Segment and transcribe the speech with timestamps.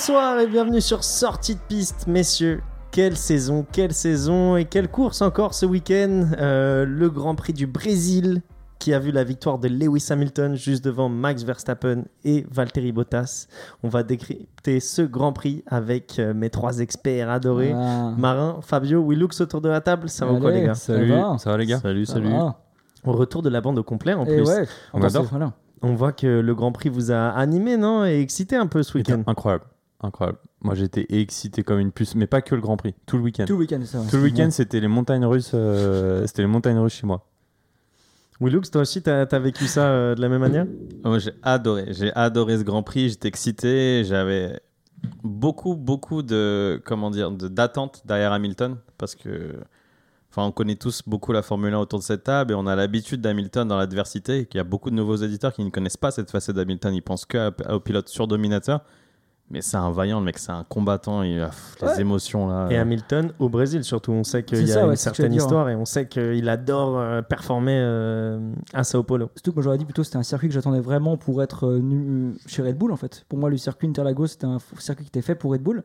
[0.00, 2.62] Bonsoir et bienvenue sur Sortie de piste, messieurs.
[2.90, 6.24] Quelle saison, quelle saison et quelle course encore ce week-end.
[6.38, 8.40] Euh, le Grand Prix du Brésil
[8.78, 13.46] qui a vu la victoire de Lewis Hamilton juste devant Max Verstappen et Valtteri Bottas.
[13.82, 17.74] On va décrypter ce Grand Prix avec euh, mes trois experts adorés.
[17.76, 18.14] Ah.
[18.16, 20.08] Marin, Fabio, Willux autour de la table.
[20.08, 22.14] Ça va ou quoi les gars ça Salut, va ça va les gars Salut, Ça
[22.14, 22.30] salut.
[22.30, 22.58] va.
[23.04, 24.48] Au retour de la bande au complet en Et plus.
[24.48, 25.24] ouais, On adore.
[25.26, 25.52] voilà.
[25.82, 28.96] On voit que le Grand Prix vous a animé, non Et excité un peu ce
[28.96, 29.22] week-end.
[29.26, 29.64] Incroyable,
[30.02, 30.38] incroyable.
[30.62, 33.44] Moi j'étais excité comme une puce, mais pas que le Grand Prix, tout le week-end.
[33.46, 34.00] Tout le week-end, ça.
[34.10, 37.26] Tout le week-end c'était les montagnes russes, euh, c'était les montagnes russes chez moi.
[38.40, 40.66] Willux, toi aussi, t'as as vécu ça euh, de la même manière?
[41.04, 41.88] Moi, j'ai adoré.
[41.90, 43.10] J'ai adoré ce Grand Prix.
[43.10, 44.02] J'étais excité.
[44.02, 44.58] J'avais
[45.22, 49.56] beaucoup, beaucoup de comment dire, de- d'attentes derrière Hamilton parce que,
[50.30, 52.74] enfin, on connaît tous beaucoup la Formule 1 autour de cette table et on a
[52.74, 54.38] l'habitude d'Hamilton dans l'adversité.
[54.38, 56.94] et qu'il y a beaucoup de nouveaux éditeurs qui ne connaissent pas cette facette d'Hamilton.
[56.94, 58.80] Ils pensent que au pilote surdominateur.
[59.52, 60.38] Mais c'est un vaillant, le mec.
[60.38, 61.22] C'est un combattant.
[61.24, 62.00] Il a pff, les Ouais.
[62.02, 62.68] émotions là.
[62.70, 64.12] Et Hamilton au Brésil surtout.
[64.12, 66.98] On sait qu'il y a ça, une ouais, certaine histoire et on sait qu'il adore
[66.98, 68.38] euh, performer euh,
[68.72, 69.30] à Sao Paulo.
[69.34, 71.66] Surtout que moi j'aurais dit plutôt que c'était un circuit que j'attendais vraiment pour être
[71.66, 73.24] euh, nu- chez Red Bull en fait.
[73.28, 75.82] Pour moi le circuit Interlagos c'était un circuit qui était fait pour Red Bull.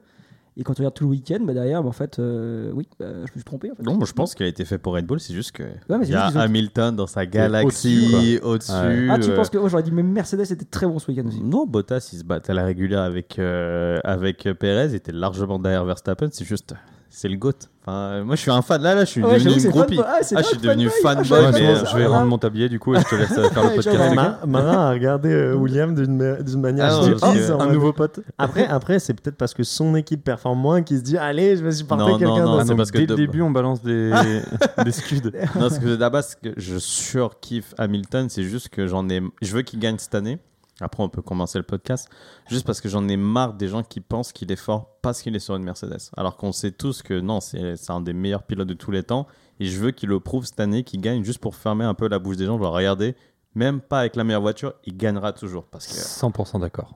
[0.57, 3.07] Et quand tu regardes tout le week-end, bah derrière, bah, en fait, euh, oui, bah,
[3.09, 3.71] je me suis trompé.
[3.71, 3.83] En fait.
[3.83, 5.19] Non, moi, je pense qu'il a été fait pour Red Bull.
[5.19, 9.09] C'est juste que Ouais, mais il y a Hamilton dans sa au-dessus, galaxie au-dessus.
[9.11, 11.27] Ah, tu euh, penses que oh, j'aurais dit, mais Mercedes était très bon ce week-end
[11.27, 11.43] aussi.
[11.43, 14.89] Non, Bottas, il se battait à la régulière avec, euh, avec Perez.
[14.91, 16.29] Il était largement derrière Verstappen.
[16.31, 16.73] C'est juste,
[17.17, 17.51] c'est le GOAT.
[17.87, 18.81] Enfin, euh, moi, je suis un fan.
[18.81, 19.95] Là, là je suis Ouais, devenu une groupie.
[19.95, 20.05] fanboy.
[20.07, 21.23] Ah, Ah, je suis devenu fanboy.
[21.45, 23.37] Ah, mais, j'avoue, euh, je vais rendre mon tablier du coup et je te laisse
[23.37, 24.15] euh, faire le podcast.
[24.15, 26.87] Ma- Marin a regardé euh, William d'une ma- d'une manière
[27.21, 28.19] Ah, que- en un nouveau pote.
[28.39, 31.63] Après, après c'est peut-être parce que son équipe performe moins qu'il se dit Allez, je
[31.63, 32.57] vais supporter Non, non, quelqu'un non, d'autre.
[32.57, 34.11] Ah, c'est donc, parce que dès le début on balance des,
[34.83, 35.21] des scuds.
[35.23, 39.21] non, parce que d'abord, ce que je surkiffe Hamilton, c'est juste que j'en ai.
[39.41, 40.39] Je veux qu'il gagne cette année.
[40.81, 42.09] Après, on peut commencer le podcast.
[42.49, 45.35] Juste parce que j'en ai marre des gens qui pensent qu'il est fort parce qu'il
[45.35, 46.11] est sur une Mercedes.
[46.17, 49.27] Alors qu'on sait tous que non, c'est un des meilleurs pilotes de tous les temps.
[49.59, 52.09] Et je veux qu'il le prouve cette année, qu'il gagne juste pour fermer un peu
[52.09, 52.57] la bouche des gens.
[52.57, 53.15] Je vais regarder,
[53.55, 55.63] même pas avec la meilleure voiture, il gagnera toujours.
[55.65, 55.93] Parce que.
[55.93, 56.93] 100% d'accord.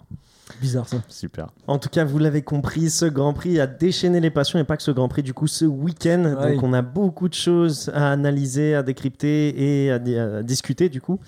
[0.62, 0.98] Bizarre ça.
[1.08, 1.48] Super.
[1.68, 4.78] En tout cas, vous l'avez compris, ce Grand Prix a déchaîné les passions et pas
[4.78, 6.36] que ce Grand Prix, du coup, ce week-end.
[6.38, 6.54] Ouais.
[6.56, 10.90] Donc, on a beaucoup de choses à analyser, à décrypter et à, di- à discuter,
[10.90, 11.20] du coup.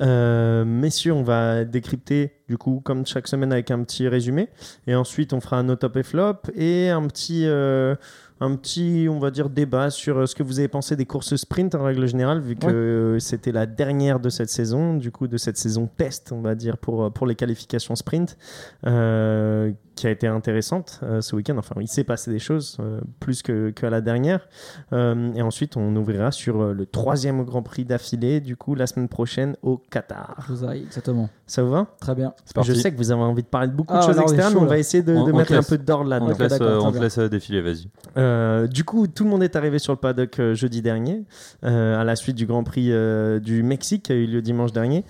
[0.00, 4.48] Euh, messieurs, on va décrypter, du coup, comme chaque semaine, avec un petit résumé.
[4.86, 7.42] Et ensuite, on fera nos top et flop et un petit.
[7.46, 7.94] euh,
[8.40, 11.36] un petit, on va dire, débat sur euh, ce que vous avez pensé des courses
[11.36, 12.72] sprint en règle générale, vu que Ouais.
[12.72, 16.54] euh, c'était la dernière de cette saison, du coup, de cette saison test, on va
[16.54, 18.38] dire, pour, euh, pour les qualifications sprint,
[18.86, 21.56] euh, qui a été intéressante euh, ce week-end.
[21.58, 24.48] Enfin, il s'est passé des choses euh, plus que- qu'à la dernière.
[24.94, 28.86] Euh, et ensuite, on ouvrira sur euh, le troisième Grand Prix d'affilée, du coup, la
[28.86, 30.48] semaine prochaine au Qatar.
[30.74, 31.28] Exactement.
[31.46, 31.86] Ça vous va?
[32.00, 32.32] Très bien.
[32.62, 34.52] Je sais que vous avez envie de parler de beaucoup Ah, de choses on externes,
[34.54, 36.34] chaud, mais on va essayer de, On- de on mettre un peu d'ordre On là-dedans.
[36.34, 37.88] te laisse, euh, on te laisse défiler, vas-y.
[38.16, 41.24] Euh, du coup, tout le monde est arrivé sur le paddock euh, jeudi dernier,
[41.64, 44.72] euh, à la suite du Grand Prix euh, du Mexique qui a eu lieu dimanche
[44.72, 45.04] dernier.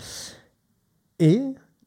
[1.18, 1.40] Et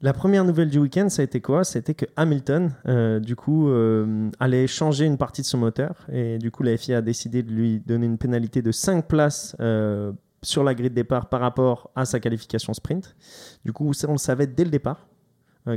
[0.04, 1.64] la première nouvelle du week-end, ça a été quoi?
[1.64, 6.06] C'était que Hamilton, euh, du coup, euh, allait changer une partie de son moteur.
[6.12, 9.56] Et du coup, la FIA a décidé de lui donner une pénalité de 5 places
[9.62, 13.16] euh, sur la grille de départ par rapport à sa qualification sprint.
[13.64, 15.08] Du coup, on le savait dès le départ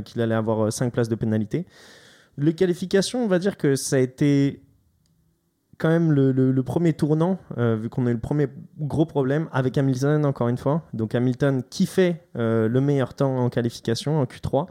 [0.03, 1.65] qu'il allait avoir 5 places de pénalité.
[2.37, 4.61] Les qualifications, on va dire que ça a été
[5.77, 8.47] quand même le, le- le premier tournant, euh, vu qu'on a eu le premier
[8.79, 10.83] gros problème avec Hamilton, encore une fois.
[10.93, 14.67] Donc Hamilton qui fait euh, le meilleur temps en qualification, en Q3,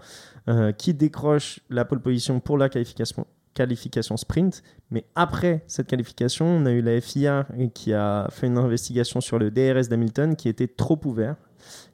[0.48, 4.62] euh, qui décroche la pole position pour la qualification, qualification sprint.
[4.90, 9.38] Mais après cette qualification, on a eu la FIA qui a fait une investigation sur
[9.38, 11.36] le DRS d'Hamilton qui était trop ouvert.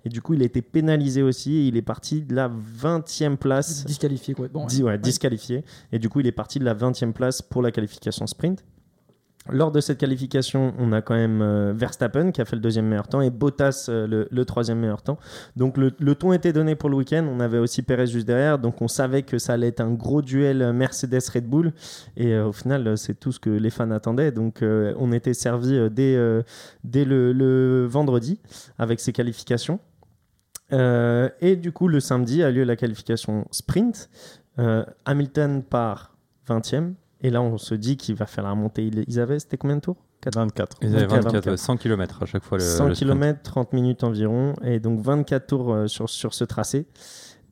[0.04, 1.54] Et du coup, il a été pénalisé aussi.
[1.54, 4.48] Et il est parti de la 20e place Disqualifié quoi.
[4.48, 5.64] Bon, Dis- ouais, disqualifié.
[5.92, 8.64] Et du coup, il est parti de la 20e place pour la qualification sprint.
[9.50, 12.86] Lors de cette qualification, on a quand même euh, Verstappen qui a fait le deuxième
[12.86, 15.18] meilleur temps et Bottas euh, le, troisième meilleur temps.
[15.56, 17.26] Donc le, ton était donné pour le week-end.
[17.28, 18.58] On avait aussi Perez juste derrière.
[18.58, 21.72] Donc on savait que ça allait être un gros duel euh, Mercedes-Red Bull.
[22.16, 24.30] Et au final, c'est tout ce que les fans attendaient.
[24.30, 26.16] Donc on était servi dès,
[26.84, 28.40] dès le, le vendredi
[28.78, 29.80] avec ces qualifications.
[30.70, 34.08] Et du coup, le samedi a lieu la qualification sprint.
[35.04, 36.14] Hamilton part
[36.48, 36.94] 20e.
[37.22, 38.90] Et là, on se dit qu'il va faire la remontée.
[39.06, 39.96] Ils- avaient, c'était combien de tours?
[40.34, 40.78] 24.
[40.82, 42.58] Ils avaient 24, 24, ouais, 100 km à chaque fois.
[42.58, 44.54] Le, 100 le km, 30 minutes environ.
[44.62, 46.86] Et donc 24 tours euh, sur, sur ce tracé.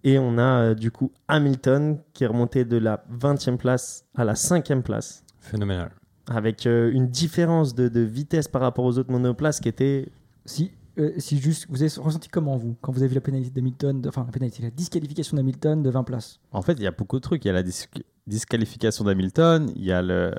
[0.05, 4.25] Et on a euh, du coup Hamilton qui est remonté de la 20e place à
[4.25, 5.25] la 5e place.
[5.41, 5.91] Phénoménal.
[6.29, 10.09] Avec euh, une différence de, de vitesse par rapport aux autres monoplaces qui était
[10.47, 13.51] Si, euh, si juste, vous avez ressenti comment vous quand vous avez vu la pénalité
[13.51, 16.39] d'Hamilton, enfin la pénalité, la disqualification d'Hamilton de 20 places?
[16.53, 17.45] En fait, il y a beaucoup de trucs.
[17.45, 17.87] Il y a la dis-
[18.31, 20.31] disqualification d'Hamilton, il y a le.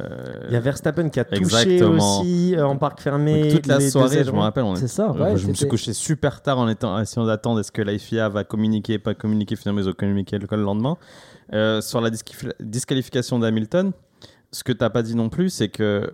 [0.48, 2.22] Il y a Verstappen qui a touché Exactement.
[2.22, 3.44] aussi euh, en parc fermé.
[3.44, 5.68] Donc, toute la soirée, je me rappelle, on C'est est- ça, ouais, je me suis
[5.68, 9.56] couché super tard en étant essayant d'attendre est-ce que la FIA va communiquer, pas communiquer,
[9.56, 10.98] finalement ils ont communiqué le le lendemain.
[11.54, 12.10] Euh, sur la
[12.60, 13.92] disqualification d'Hamilton,
[14.52, 16.12] ce que tu n'as pas dit non plus, c'est que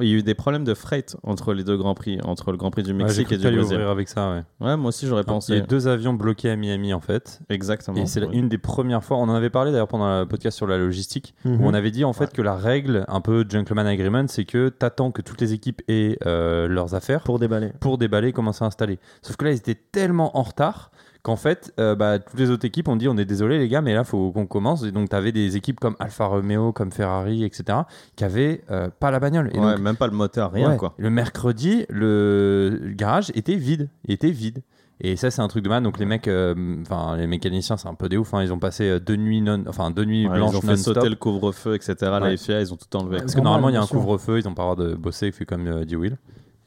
[0.00, 2.56] il y a eu des problèmes de freight entre les deux grands prix, entre le
[2.56, 3.62] Grand Prix du Ouais, Mexique cru et du Brésil.
[3.76, 4.42] ouvrir avec ça, ouais.
[4.66, 5.56] Ouais, moi aussi j'aurais Il y a pensé.
[5.58, 7.40] eu deux avions bloqués à Miami en fait.
[7.48, 7.96] Exactement.
[7.96, 8.28] Et c'est Oui.
[8.36, 11.34] une des premières fois, on en avait parlé d'ailleurs pendant le podcast sur la logistique,
[11.44, 11.60] Mhm.
[11.60, 14.68] où on avait dit en fait que la règle, un peu gentleman agreement, c'est que
[14.68, 17.70] t'attends que toutes les équipes aient euh, leurs affaires Pour déballer.
[17.80, 18.98] pour déballer, commencer à installer.
[19.22, 20.90] Sauf que là, ils étaient tellement en retard
[21.28, 23.82] qu'en fait, euh, bah, toutes les autres équipes ont dit on est désolé les gars,
[23.82, 24.82] mais là, faut qu'on commence.
[24.84, 27.80] Et donc, tu avais des équipes comme Alfa Romeo, comme Ferrari, etc.,
[28.16, 29.50] qui avaient euh, pas la bagnole.
[29.54, 30.94] Et Ouais, donc, même pas le moteur, rien ouais, quoi.
[30.96, 33.88] Le mercredi, le le garage était vide.
[34.06, 34.62] Il était vide.
[35.00, 35.82] Et ça, c'est un truc de mal.
[35.82, 38.34] Donc, les mecs, euh, enfin, les mécaniciens, c'est un peu des ouf.
[38.34, 38.42] hein.
[38.42, 40.76] Ils ont passé euh, deux nuits, non, enfin, deux nuits Ouais, blanches ils ont fait
[40.76, 41.94] sauter le couvre-feu, etc.
[42.00, 42.36] La Ouais.
[42.36, 43.18] FIA, ils ont tout enlevé.
[43.18, 44.40] Parce que Normal, normalement, il y a un couvre-feu.
[44.40, 46.16] Ils n'ont pas le droit de bosser, fait comme euh, dit Will.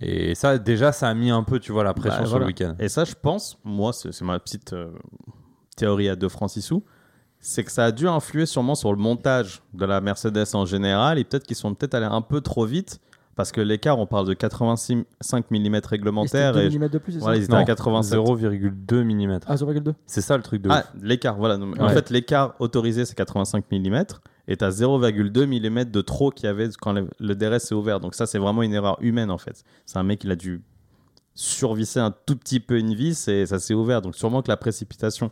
[0.01, 2.45] Et ça, déjà, ça a mis un peu, tu vois, la pression Bah, sur voilà.
[2.45, 2.75] le week-end.
[2.79, 4.91] Et ça, je pense, moi, c'est ma petite euh,
[5.77, 6.83] théorie à deux francs six sous,
[7.39, 11.17] c'est que ça a dû influer sûrement sur le montage de la Mercedes en général
[11.17, 12.99] et peut-être qu'ils sont peut-être allés un peu trop vite
[13.35, 15.05] parce que l'écart, on parle de 85
[15.49, 18.19] mm réglementaire et, 2 mm de plus, c'est voilà, ils ça étaient à Non, 87.
[18.19, 19.39] 0,2 mm.
[19.47, 19.93] Ah, 0,2.
[20.05, 21.01] C'est ça le truc de Ah, ouf.
[21.01, 21.57] l'écart, voilà.
[21.79, 24.03] En fait, l'écart autorisé, c'est 85 mm
[24.51, 28.01] et tu as 0,2 mm de trop qu'il y avait quand le, DRS s'est ouvert.
[28.01, 29.63] Donc ça, c'est vraiment une erreur humaine en fait.
[29.85, 30.61] C'est un mec, il a dû
[31.33, 34.01] survisser un tout petit peu une vis et ça s'est ouvert.
[34.01, 35.31] Donc sûrement que la précipitation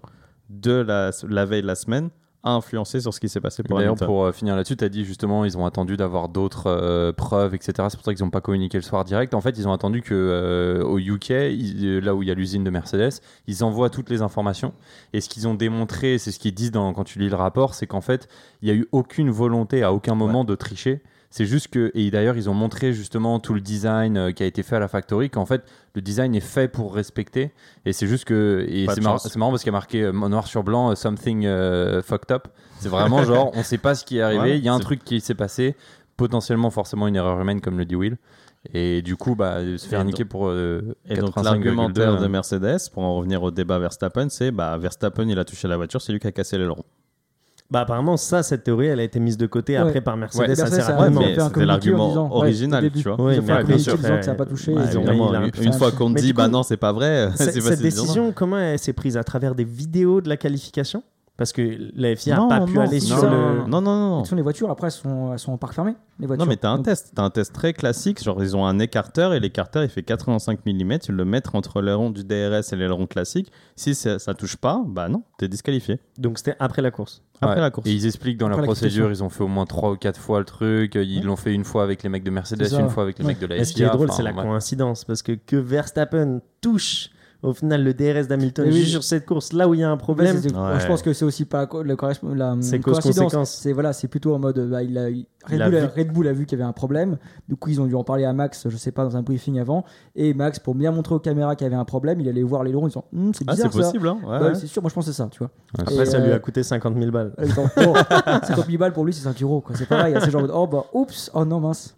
[0.50, 2.10] de la, la veille de la semaine
[2.44, 5.04] influencé sur ce qui s'est passé pour D'ailleurs, pour euh, finir là-dessus, tu as dit
[5.06, 7.74] justement, ils ont attendu d'avoir d'autres euh, preuves, etc.
[7.90, 9.34] C'est pour ça qu'ils n'ont pas communiqué le soir direct.
[9.34, 12.32] En fait, ils ont attendu que euh, au UK, ils- euh, là où il y
[12.32, 14.74] a l'usine de Mercedes, ils envoient toutes les informations.
[15.14, 17.74] Et ce qu'ils ont démontré, c'est ce qu'ils disent dans, quand tu lis le rapport,
[17.74, 18.28] c'est qu'en fait,
[18.62, 21.02] il n'y a eu aucune volonté à aucun moment de tricher.
[21.32, 24.48] C'est juste que, et d'ailleurs, ils ont montré justement tout le design euh, qui a
[24.48, 27.52] été fait à la factory, qu'en fait, le design est fait pour respecter.
[27.86, 29.18] Et c'est juste que, et c'est marrant,
[29.52, 32.48] parce qu'il y a marqué euh, noir sur blanc, euh, something euh, fucked up.
[32.80, 34.80] C'est vraiment genre, on sait pas ce qui est arrivé, Ouais, il y a un
[34.80, 35.76] truc qui s'est passé,
[36.18, 38.18] potentiellement forcément une erreur humaine, comme le dit Will.
[38.74, 42.30] Et du coup, bah, se faire niquer pour euh, Et donc 85,2, l'argumentaire de euh,
[42.30, 46.02] Mercedes, pour en revenir au débat Verstappen, c'est bah, Verstappen, il a touché la voiture,
[46.02, 46.84] c'est lui qui a cassé l'aileron.
[47.72, 49.80] Bah apparemment ça, cette théorie, elle a été mise de côté Ouais.
[49.80, 51.22] après par Mercedes Ouais, assez rapidement.
[51.22, 53.16] Ouais, un c'était l'argument ouais, original, tu vois.
[53.22, 54.74] Oui, mais communiqué sûr, disant que ça n'a pas touché.
[55.62, 59.18] Une, fois qu'on dit bah non c'est pas vrai, Cette, décision, comment elle s'est prise
[59.18, 61.04] à travers des vidéos de la qualification?
[61.40, 63.66] Parce que la FIA n'a Non, pas pu non, aller sur le.
[63.66, 64.24] Non, non, non.
[64.36, 65.94] Les voitures, après, elles sont, elles sont en parc fermé.
[66.20, 66.46] Les voitures.
[66.46, 67.14] Non, mais t'as un Donc, test.
[67.16, 68.22] T'as un test très classique.
[68.22, 70.98] Genre, ils ont un écarteur et l'écarteur, il fait 85 mm.
[71.08, 73.54] Ils le mettent entre l'aileron du DRS et l'aileron classique.
[73.78, 76.02] Si ça, ça touche pas, bah non, t'es disqualifié.
[76.18, 77.24] Donc c'était après la course.
[77.40, 77.62] Après Ouais.
[77.62, 77.88] la course.
[77.88, 79.96] Et ils expliquent dans Après la la procédure, ils ont fait au moins 3 ou
[79.96, 80.96] 4 fois le truc.
[80.96, 83.32] Ils l'ont fait une fois avec les mecs de Mercedes, une fois avec les Ouais.
[83.32, 84.44] mecs de la Et ce qui est FIA, drôle, enfin, c'est la ouais.
[84.44, 85.06] coïncidence?
[85.06, 88.74] Parce que que Verstappen touche au final le DRS d'Hamilton oui.
[88.74, 90.38] juste sur cette course, là où il y a un Ouais, problème.
[90.42, 90.80] c'est- Ouais.
[90.80, 93.14] Je pense que c'est aussi pas le correspond- la C'est coïncidence.
[93.16, 93.52] cause-conséquence.
[93.62, 95.16] C'est voilà, c'est plutôt en mode bah, il a, Red,
[95.54, 95.88] Il a Bull a, vu.
[95.96, 97.18] Red Bull a vu qu'il y avait un problème.
[97.48, 99.58] Du coup, ils ont dû en parler à Max, je sais pas, dans un briefing
[99.58, 99.86] avant.
[100.16, 102.64] Et Max, pour bien montrer aux caméras qu'il y avait un problème, il allait voir
[102.66, 104.56] l'aileron en disant Hum, c'est Ah, bizarre c'est possible, hein ouais, Ouais, ouais.
[104.56, 105.48] C'est sûr, moi je pense que c'est ça, tu vois.
[105.78, 107.34] Ouais, Après, Et, ça lui euh, a coûté 50 000 balles.
[107.42, 107.94] Et genre, oh,
[108.44, 109.62] 50 000 balles pour lui, c'est 5 euros.
[109.62, 109.76] quoi.
[109.78, 111.96] C'est pareil, c'est genre, oh bah, oups, oh non, mince.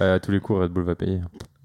[0.00, 1.20] Ouais, à tous les coups, Red Bull va payer.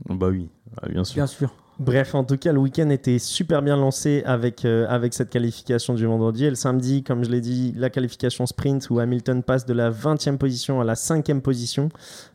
[0.09, 0.49] Bah oui,
[0.81, 1.15] Ah, bien sûr.
[1.15, 1.53] Bien sûr.
[1.79, 5.93] Bref, en tout cas, le week-end était super bien lancé avec, euh, avec cette qualification
[5.95, 6.45] du vendredi.
[6.45, 9.89] Et le samedi, comme je l'ai dit, la qualification sprint où Hamilton passe de la
[9.89, 11.89] 20e position à la 5e position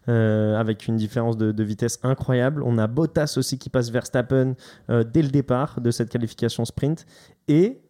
[0.09, 2.63] euh, avec une différence de, de vitesse incroyable.
[2.65, 4.55] On a Bottas aussi qui passe Verstappen
[4.91, 7.07] euh, dès le départ de cette qualification sprint.
[7.47, 7.81] Et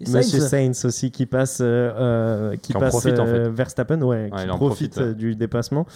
[0.00, 3.48] Et Monsieur Sainz, Sainz aussi qui passe, euh, qui Qui en passe profite, en fait.
[3.50, 5.02] Verstappen, ouais, Ouais, qui profite, profite, ouais.
[5.02, 5.86] euh, du dépassement.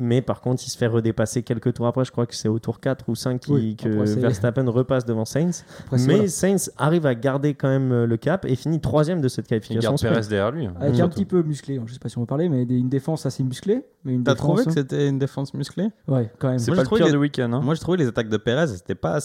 [0.00, 2.04] Mais par contre, il se fait redépasser quelques tours après.
[2.04, 5.24] Je crois que c'est au tour 4 ou 5 qui- Oui, que Verstappen repasse devant
[5.24, 5.64] Sainz.
[5.80, 6.28] après, Mais voilà.
[6.28, 9.48] Sainz arrive à garder quand même euh, le cap et finit troisième de cette Il
[9.48, 9.90] qualification.
[9.90, 10.14] garde sprint.
[10.14, 10.66] Perez derrière lui.
[10.76, 11.14] Avec un surtout.
[11.14, 13.82] petit peu musclé, je sais pas si on veut parler, mais une défense assez musclée.
[14.04, 14.72] Mais une T'as défense, trouvé que hein.
[14.76, 15.88] c'était une défense musclée?
[16.06, 16.58] Ouais, quand même.
[16.60, 17.52] C'est Moi, pas le pire les- du week-end.
[17.52, 17.60] hein.
[17.60, 19.18] Moi, je trouvais les attaques de Perez, c'était pas.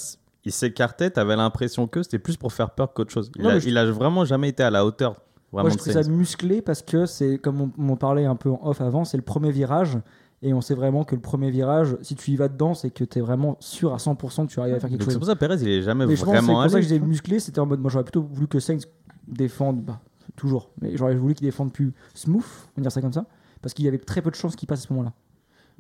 [0.43, 3.31] Il s'écartait, t'avais l'impression que c'était plus pour faire peur qu'autre chose.
[3.35, 5.21] Il, Non, a, mais je- il a vraiment jamais été à la hauteur.
[5.51, 8.49] Vraiment Moi, je trouve ça musclé parce que c'est, comme on, on parlait un peu
[8.49, 9.99] en off avant, c'est le premier virage.
[10.45, 13.05] Et on sait vraiment que le premier virage, si tu y vas dedans, c'est que
[13.05, 15.19] tu es vraiment sûr à 100% que tu arrives à faire quelque Donc c'est chose.
[15.19, 16.99] pour ça que Perez, il est jamais Mais que c'est vraiment pour ça que disais
[16.99, 18.85] musclé, c'était en mode, moi j'aurais plutôt voulu que Sainz
[19.27, 20.01] défende, bah,
[20.35, 23.25] toujours, mais j'aurais voulu qu'il défende plus smooth, on va dire ça comme ça,
[23.61, 25.13] parce qu'il y avait très peu de chances qu'il passe à ce moment-là.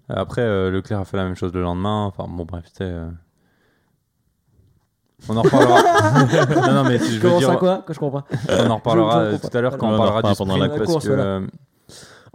[0.07, 2.05] Après, euh, Leclerc a fait la même chose le lendemain.
[2.05, 2.83] Enfin, bon, bref, c'était.
[2.85, 3.09] euh,
[5.29, 5.81] On en reparlera.
[6.67, 7.83] non, non, mais je veux dire, quoi?
[7.87, 8.27] Que je comprends pas.
[8.49, 10.35] on en reparlera Je- je euh, tout à l'heure quand on on parlera du reparlera
[10.35, 11.23] pendant sprint la parce course, que voilà.
[11.23, 11.47] euh,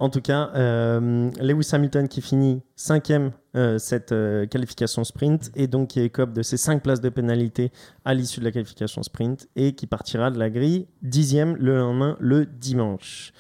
[0.01, 5.67] En tout cas, euh, Lewis Hamilton qui finit cinquième euh, cette euh, qualification sprint et
[5.67, 7.73] donc qui écope de ses cinq places de pénalité
[8.05, 12.17] à l'issue de la qualification sprint et qui partira de la grille dixième le lendemain,
[12.21, 13.33] le dimanche.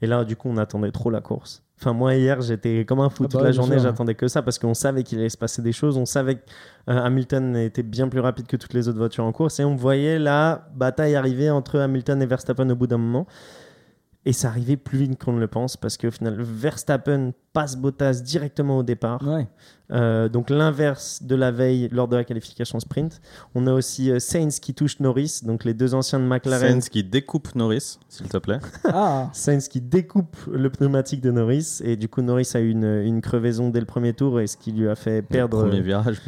[0.00, 1.62] Et là, du coup, on attendait trop la course.
[1.78, 4.40] Enfin, moi, hier, j'étais comme un fou Ah toute bah la journée, j'attendais que ça
[4.40, 5.98] parce qu'on savait qu'il allait se passer des choses.
[5.98, 6.40] On savait que
[6.88, 9.76] euh, Hamilton était bien plus rapide que toutes les autres voitures en course et on
[9.76, 13.26] voyait la bataille arriver entre Hamilton et Verstappen au bout d'un moment.
[14.26, 18.20] Et ça arrivait plus vite qu'on ne le pense parce qu'au final, Verstappen passe Bottas
[18.24, 19.22] directement au départ.
[19.22, 19.46] Ouais.
[19.92, 23.20] Euh, donc l'inverse de la veille lors de la qualification sprint.
[23.54, 26.72] On a aussi euh, Sainz qui touche Norris, donc les deux anciens de McLaren.
[26.72, 28.58] Sainz qui découpe Norris, s'il te plaît.
[28.84, 32.84] Ah, Sainz qui découpe le pneumatique de Norris et du coup Norris a eu une,
[32.84, 36.20] une crevaison dès le premier tour et ce qui lui a fait perdre Premier virage.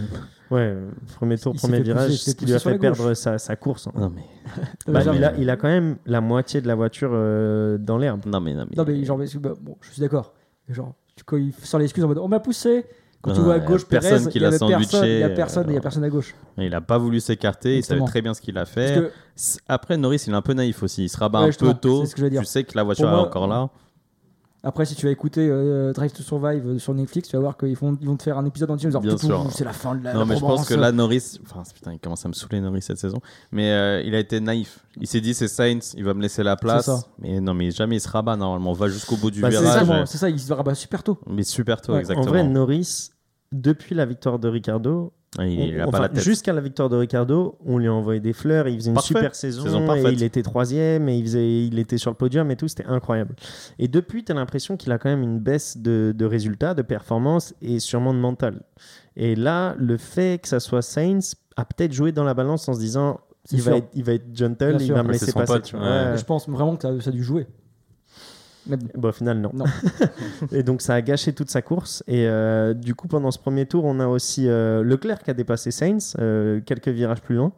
[0.51, 3.15] ouais euh, premier tour Il premier virage s'est ce qui lui a poussé fait perdre
[3.15, 3.93] sa, sa course hein.
[3.97, 4.23] Non mais,
[4.93, 7.99] Bah, genre- il, a, il a quand même la moitié de la voiture euh, dans
[7.99, 8.77] l'herbe non mais, non mais.
[8.77, 10.33] Non, mais genre, bah, bon, je suis d'accord.
[10.69, 12.85] Genre, tu, quand il sort l'excuse en mode on m'a poussé.
[13.21, 15.29] Quand tu Non, vois à gauche personne Perez, qui l'a personne, sandwiché, il y a
[15.31, 16.35] personne, il y a euh, personne à gauche.
[16.57, 18.95] Il a pas voulu s'écarter, il savait très bien ce qu'il a fait.
[18.95, 19.11] que
[19.69, 21.05] Après, Norris, il est un peu naïf aussi.
[21.05, 22.07] Il se rabat Ouais, un peu tôt.
[22.07, 22.41] ce que je veux dire.
[22.43, 23.69] Tu sais que la voiture moi- est encore là.
[24.65, 27.57] Après, si tu vas écouter euh, Drive to Survive euh, sur Netflix, tu vas voir
[27.57, 29.47] qu'ils vont, ils vont te faire un épisode entier en disant Bien Tout, sûr.
[29.53, 31.93] c'est la fin de la Non, la mais je pense que là, Norris, enfin, putain,
[31.93, 33.19] il commence à me saouler Norris cette saison.
[33.53, 34.81] Mais euh, il a été naïf.
[35.01, 36.87] Il s'est dit, c'est Sainz, il va me laisser la place.
[36.87, 37.01] ça.
[37.21, 38.71] Mais non, mais jamais il se rabat normalement.
[38.71, 39.87] On va jusqu'au bout du Bah, C'est virage.
[39.87, 41.19] ça, c'est ça, il se rabat super tôt.
[41.29, 42.01] Mais super tôt, Ouais.
[42.01, 42.27] exactement.
[42.27, 43.11] en vrai Norris
[43.53, 46.09] depuis la victoire de Ricardo enfin.
[46.15, 49.09] Jusqu'à la victoire de Ricardo, on lui a envoyé des fleurs, il faisait une Parfait.
[49.15, 50.13] super saison, Saison et parfaite.
[50.13, 53.35] il était troisième, et il, faisait, il était sur le podium et tout, c'était incroyable.
[53.79, 56.83] Et depuis, tu as l'impression qu'il a quand même une baisse de, de résultats, de
[56.83, 58.63] performance et sûrement de mental.
[59.17, 62.75] Et là, le fait que ça soit Sainz a peut-être joué dans la balance en
[62.75, 63.21] se disant
[63.51, 64.95] il va, être, il va être gentle, Bien il sûr.
[64.95, 65.53] va me laisser passer.
[65.55, 65.85] pote, tu vois.
[65.87, 66.11] ouais.
[66.11, 66.19] Ouais.
[66.19, 67.47] Je pense vraiment que ça a dû jouer.
[68.69, 69.51] Mais bon, Bon, au final, non.
[69.55, 69.65] Non.
[70.53, 72.03] et donc, ça a gâché toute sa course.
[72.07, 75.35] Et euh, du coup, pendant ce premier tour, on a aussi euh, Leclerc qui a
[75.35, 77.53] dépassé Sainz, euh, quelques virages plus loin.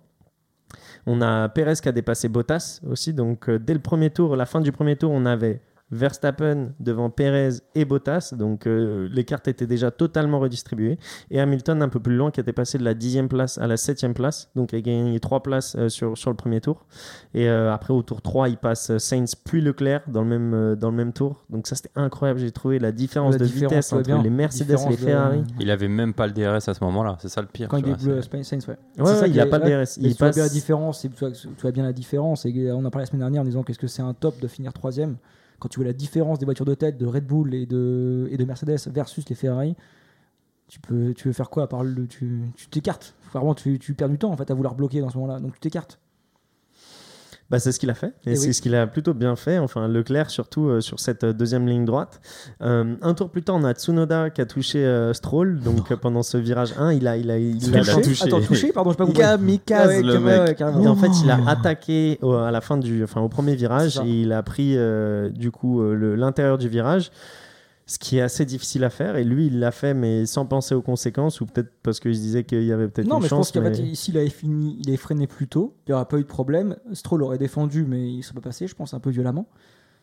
[1.07, 3.12] On a Perez qui a dépassé Bottas aussi.
[3.12, 7.50] Donc, dès le premier tour, la fin du premier tour, on avait Verstappen devant Perez
[7.75, 8.32] et Bottas.
[8.37, 10.99] Donc, euh, les cartes étaient déjà totalement redistribuées.
[11.30, 13.76] Et Hamilton un peu plus loin qui était passé de la 10e place à la
[13.76, 14.50] 7e place.
[14.54, 16.87] Donc, il a gagné 3 places euh, sur, sur le premier tour.
[17.35, 20.76] Et euh, après, au tour 3, il passe Sainz puis Leclerc dans le même, euh,
[20.76, 21.44] dans le même tour.
[21.50, 22.40] Donc, ça, c'était incroyable.
[22.40, 24.23] J'ai trouvé la différence La de différence, vitesse entre bien.
[24.23, 25.42] les Mercedes et les de- Ferrari.
[25.59, 27.68] Il avait même pas le DRS à ce moment-là, c'est ça le pire.
[27.68, 28.76] quand il est Sainz, ouais.
[28.99, 29.85] Ouais, ça ouais, il a est- pas ouais.
[29.85, 29.97] DRS.
[29.99, 30.37] Il tu vois passe...
[30.37, 32.47] bien la différence, tu vois, tu vois bien la différence.
[32.47, 34.40] Et on en a parlé la semaine dernière en disant qu'est-ce que c'est un top
[34.40, 35.16] de finir troisième.
[35.61, 38.37] Quand tu vois la différence des voitures de tête de Red Bull et de, et
[38.37, 39.76] de Mercedes versus les Ferrari,
[40.67, 43.14] tu peux, tu veux faire quoi à part le, tu tu t'écartes.
[43.33, 45.38] Vraiment, tu, tu perds du temps en fait à vouloir bloquer dans ce moment-là.
[45.38, 46.00] Donc tu t'écartes.
[47.50, 48.07] Bah, c'est ce qu'il a fait.
[48.26, 48.54] Et Eh c'est oui.
[48.54, 49.59] ce qu'il a plutôt bien fait.
[49.59, 52.21] Enfin, Leclerc, surtout euh, sur cette euh, deuxième ligne droite.
[52.62, 55.59] Euh, un tour plus tard, on a Tsunoda qui a touché euh, Stroll.
[55.59, 58.00] Donc, pendant ce virage 1, il a, il a, il Il a a touché.
[58.02, 58.25] touché.
[58.25, 59.21] Attends, touché Pardon, je pas compris.
[59.21, 60.61] Kamikaze, Ouais, le mec.
[60.61, 60.83] ouais.
[60.85, 63.99] Et en fait, il a attaqué au, à la fin du, enfin, au premier virage
[64.04, 67.11] et il a pris euh, du coup euh, l'intérieur du virage,
[67.90, 69.16] ce qui est assez difficile à faire.
[69.16, 72.20] Et lui, il l'a fait, mais sans penser aux conséquences, ou peut-être parce qu'il se
[72.20, 73.52] disait qu'il y avait peut-être Non, une mais je pense chance.
[73.52, 76.18] qu'en mais- fait, s'il avait fini, il avait freiné plus tôt, il n'y aurait pas
[76.18, 76.76] eu de problème.
[76.92, 79.49] Stroll aurait défendu, mais il ne serait pas passé, je pense, un peu violemment.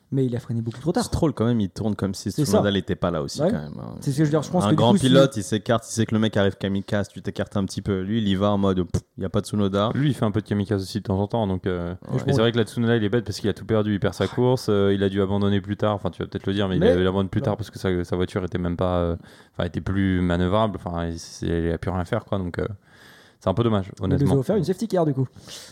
[0.09, 1.03] Mais il a freiné beaucoup trop tard.
[1.03, 3.51] Stroll, quand même, il tourne comme si Tsunoda n'était pas là aussi, Ouais.
[3.51, 3.73] quand même.
[3.77, 3.95] hein.
[3.99, 4.41] C'est ce que je veux dire.
[4.41, 6.37] Je pense un que grand coup, si- pilote, il s'écarte, il sait que le mec
[6.37, 7.99] arrive kamikaze, tu t'écartes un petit peu.
[7.99, 8.85] Lui, il y va en mode,
[9.17, 9.91] il n'y a pas de Tsunoda.
[9.95, 11.45] Lui, il fait un peu de kamikaze aussi de temps en temps.
[11.45, 12.21] Donc, euh, Ouais.
[12.25, 13.93] Mais c'est vrai que la Tsunoda, il est bête parce qu'il a tout perdu.
[13.95, 15.93] Il perd sa course, euh, il a dû abandonner plus tard.
[15.95, 17.69] Enfin, tu vas peut-être le dire, mais, Mais- il a dû abandonner plus tard parce
[17.69, 18.99] que sa, sa voiture était même pas.
[18.99, 19.15] euh,
[19.57, 20.77] Enfin, était plus manœuvrable.
[20.81, 22.37] Enfin, il, c'est- il a plus rien faire, quoi.
[22.37, 22.67] Donc, euh,
[23.39, 24.35] c'est un peu dommage, il nous a honnêtement.
[24.35, 25.27] offert une safety car du coup.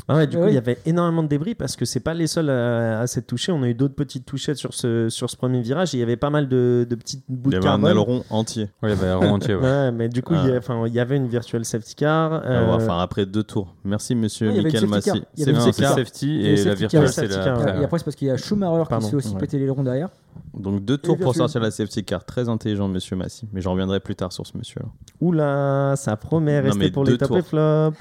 [0.08, 0.52] Ah ouais, du Ouais, coup, oui.
[0.52, 3.28] il y avait énormément de débris parce que c'est pas les seuls à, à s'être
[3.28, 3.52] touchés.
[3.52, 6.04] On a eu d'autres petites touchettes sur ce, sur ce premier virage et il y
[6.04, 7.90] avait pas mal de, de petites bouts Il y de avait un carbone.
[7.92, 8.64] aileron entier.
[8.84, 9.62] Ouais, il y avait un rond entier, ouais.
[9.66, 10.42] Ouais, mais du coup, Ah.
[10.46, 12.34] il, y a- enfin, il y avait une virtual safety car.
[12.34, 13.74] Ah euh, ouais, Enfin, après deux tours.
[13.84, 15.20] Merci, monsieur Ah, il y avait Michael une safety Massi.
[15.22, 15.30] car.
[15.36, 17.80] Il y C'est safety et la virtuelle, c'est safety la.
[17.82, 19.40] Et après, c'est parce qu'il y a Schumacher qui s'est aussi Ouais.
[19.40, 20.10] pété les ronds derrière.
[20.54, 22.24] Donc deux tours pour sortir la safety car.
[22.26, 23.48] Très intelligent, monsieur Massi.
[23.54, 24.88] Mais j'en reviendrai plus tard sur ce monsieur-là.
[25.22, 27.38] Oula, ça promet rester pour les deux top tours.
[27.38, 27.94] et flop.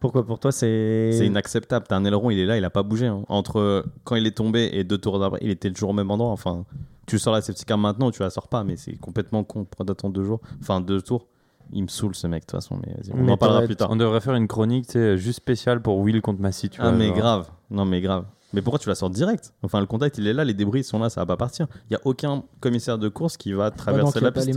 [0.00, 1.86] Pourquoi pour toi c'est C'est inacceptable.
[1.88, 3.06] T'as un aileron, il est là, il a pas bougé.
[3.06, 3.22] hein.
[3.28, 6.30] Entre quand il est tombé et deux tours d'après, il était toujours au même endroit.
[6.30, 6.64] Enfin,
[7.06, 9.64] tu sors la safety car maintenant ou tu la sors pas, mais c'est complètement con.
[9.64, 11.26] Pourquoi d'attendre deux jours Enfin, deux tours.
[11.72, 12.76] Il me saoule ce mec, de toute façon.
[12.86, 13.90] Mais vas-y, on Mais en parlera plus tard.
[13.90, 16.92] On devrait faire une chronique, juste spéciale pour Will contre Massy, tu Ah, vois.
[16.92, 17.16] mais genre.
[17.16, 17.50] grave.
[17.70, 18.24] Non, mais grave.
[18.54, 19.52] Mais pourquoi tu la sors direct?
[19.62, 21.66] Enfin, le contact, il est là, les débris sont là, ça va pas partir.
[21.90, 24.50] Il y a aucun commissaire de course qui va Bah non, traverser tu la piste.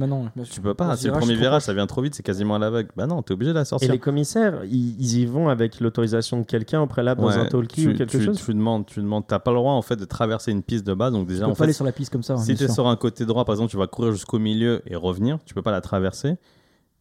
[0.50, 2.90] Tu peux pas, c'est le premier virage, ça vient trop vite, c'est quasiment à l'aveugle.
[2.96, 3.92] Bah non, t'es obligé de la Et sortir.
[3.92, 7.90] les commissaires, ils, y vont avec l'autorisation de quelqu'un au préalable dans un talkie tu,
[7.90, 8.42] ou quelque tu- chose?
[8.42, 10.94] tu demandes, tu demandes, t'as pas le droit en fait de traverser une piste de
[10.94, 12.38] base, donc Tu déjà peux en pas fait, aller sur la piste comme ça.
[12.38, 14.82] si bien tu es sur un côté droit, par exemple, tu vas courir jusqu'au milieu
[14.86, 16.38] et revenir, tu peux pas la traverser.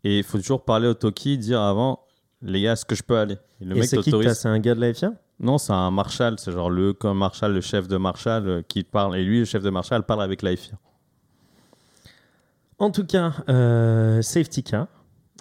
[0.03, 2.01] Et il faut toujours parler au talkie, dire avant,
[2.43, 3.37] les gars, est-ce que je peux aller?
[3.61, 4.33] Et le Et mec t'autorise.
[4.33, 7.53] C'est un gars de la FIA Non, c'est un marshal, c'est genre le comme marshal,
[7.55, 9.17] le chef de marshal euh, qui parle.
[9.17, 10.75] Et lui, le chef de marshal, parle avec la FIA.
[12.79, 14.87] En tout cas, euh, safety car.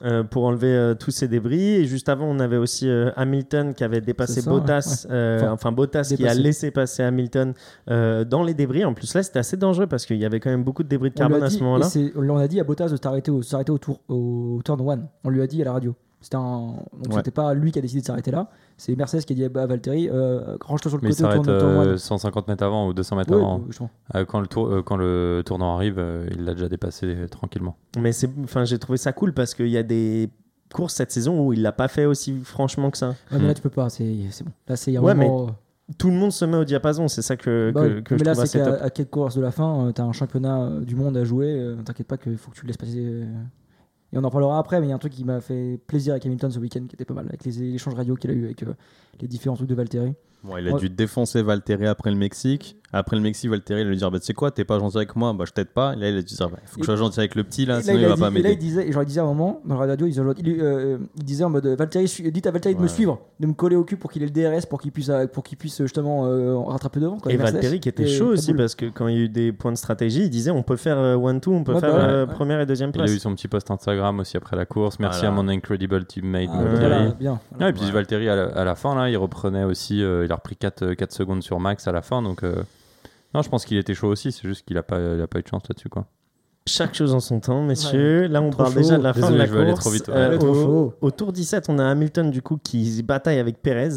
[0.06, 1.62] euh, pour enlever euh, tous ces débris.
[1.76, 5.52] Et juste avant, on avait aussi euh, Hamilton qui avait dépassé ça, Bottas, euh, Enfin,
[5.52, 7.54] enfin, Bottas qui a laissé passer Hamilton
[7.90, 8.86] euh, dans les débris.
[8.86, 11.10] En plus, là, c'était assez dangereux parce qu'il y avait quand même beaucoup de débris
[11.10, 11.88] de carbone à ce moment-là.
[12.16, 15.08] On a dit à Bottas de s'arrêter au, tour, au turn one.
[15.26, 15.94] On lui a dit à la radio.
[16.22, 16.40] C'était un...
[16.94, 17.16] Donc Ouais.
[17.16, 18.50] c'était pas lui qui a décidé de s'arrêter là.
[18.80, 21.50] C'est Mercedes qui a dit à Valtteri euh, range-toi sur le Mais il côté turn
[21.50, 21.98] euh, one.
[21.98, 23.62] 150 mètres avant ou 200 mètres Ouais, avant.
[23.68, 23.90] justement.
[24.16, 27.76] Euh, quand, le tour, euh, quand le tournant arrive, euh, il l'a déjà dépassé tranquillement.
[28.00, 30.30] Mais c'est, enfin, j'ai trouvé ça cool parce qu'il y a des
[30.74, 33.10] courses cette saison où il l'a pas fait aussi franchement que ça.
[33.10, 33.48] Ouais, mais Hmm.
[33.48, 34.52] là tu peux pas, c'est c'est bon.
[34.68, 35.48] Là c'est Ouais, vraiment,
[35.98, 38.24] Tout le monde se met au diapason, c'est ça que, bah que, que mais je
[38.24, 38.80] là trouve c'est assez top.
[38.80, 41.48] qu'à à quelques courses de la fin, euh, t'as un championnat du monde à jouer.
[41.50, 43.24] euh, T'inquiète pas qu'il faut que tu le laisses passer.
[44.12, 46.14] Et on en parlera après, mais il y a un truc qui m'a fait plaisir
[46.14, 48.34] avec Hamilton ce week-end qui était pas mal, avec les les échanges radio qu'il a
[48.34, 48.74] eu avec euh,
[49.22, 50.14] les différents trucs de Valtteri.
[50.44, 50.80] Bon, il a Ouais.
[50.80, 52.76] dû défoncer Valtteri après le Mexique.
[52.92, 54.98] Après le Mexique, Valtteri il a lui dire bah, Tu sais quoi, t'es pas gentil
[54.98, 55.94] avec moi, bah, je t'aide pas.
[55.94, 57.66] Et là, il a dû dire bah, faut que je sois gentil avec le petit,
[57.68, 58.56] là, Et là, sinon il il, va dit- pas et là, il m'aider.
[58.56, 61.24] disait, et genre, il disait à un moment, dans la radio, il, il, euh, il
[61.24, 63.98] disait en mode Valtteri, dites à Valtteri de me suivre, de me coller au cul
[63.98, 67.00] pour qu'il ait le DRS, pour qu'il puisse, euh, pour qu'il puisse justement euh, rattraper
[67.02, 67.18] devant.
[67.20, 67.38] quoi, Et.
[67.38, 69.78] Valtteri qui était chaud aussi parce que quand il y a eu des points de
[69.78, 72.34] stratégie, il disait on peut faire euh, one-two, on peut Ouais, faire bah euh, ouais.
[72.34, 73.12] première et deuxième Il place.
[73.12, 74.98] a eu son petit post Instagram aussi après la course.
[75.00, 75.34] Merci Voilà.
[75.38, 76.80] à mon incredible teammate Ah, Valtteri.
[76.80, 77.40] voilà, bien.
[77.60, 77.92] Ah, et puis.
[77.92, 81.60] Valtteri à la, fin là, il reprenait aussi, il a repris 4, 4 secondes sur
[81.60, 82.64] Max à la fin, donc euh,
[83.34, 84.32] non, je pense qu'il était chaud aussi.
[84.32, 86.06] C'est juste qu'il a pas, a pas eu de chance là-dessus quoi.
[86.70, 88.28] Chaque chose en son temps, messieurs.
[88.28, 88.80] Là, on Trop parle chaud.
[88.80, 89.84] déjà de la fin Désolé, de la je vais aller course.
[89.84, 90.14] trop vite, ouais.
[90.16, 93.90] Euh, au, au tour 17, on a Hamilton du coup qui bataille avec Perez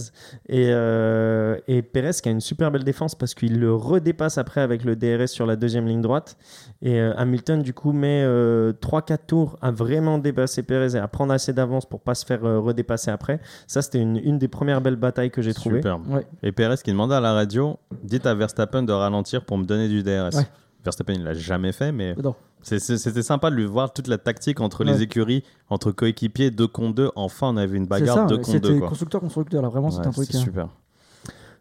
[0.48, 4.60] et, euh, et Perez qui a une super belle défense parce qu'il le redépasse après
[4.60, 6.36] avec le DRS sur la deuxième ligne droite.
[6.80, 11.32] Et euh, Hamilton du coup met 3-4 tours à vraiment dépasser Perez et à prendre
[11.32, 13.40] assez d'avance pour pas se faire euh, redépasser après.
[13.66, 15.76] Ça, c'était une, une des premières belles batailles que j'ai trouvées.
[15.78, 15.98] Super.
[16.08, 16.26] Ouais.
[16.42, 19.88] Et Perez qui demandait à la radio Dites à Verstappen de ralentir pour me donner
[19.88, 20.40] du DRS.
[20.84, 22.14] Verstappen, il l'a jamais fait, mais
[22.62, 24.92] c'était sympa de lui voir toute la tactique entre Ouais.
[24.92, 27.10] les écuries, entre coéquipiers, 2 contre 2.
[27.16, 28.68] Enfin, on avait une bagarre ça, 2 ouais, contre 2.
[28.74, 30.28] c'était constructeur-constructeur, là, vraiment, c'était Ouais, un truc.
[30.30, 30.40] c'est hein.
[30.40, 30.68] super.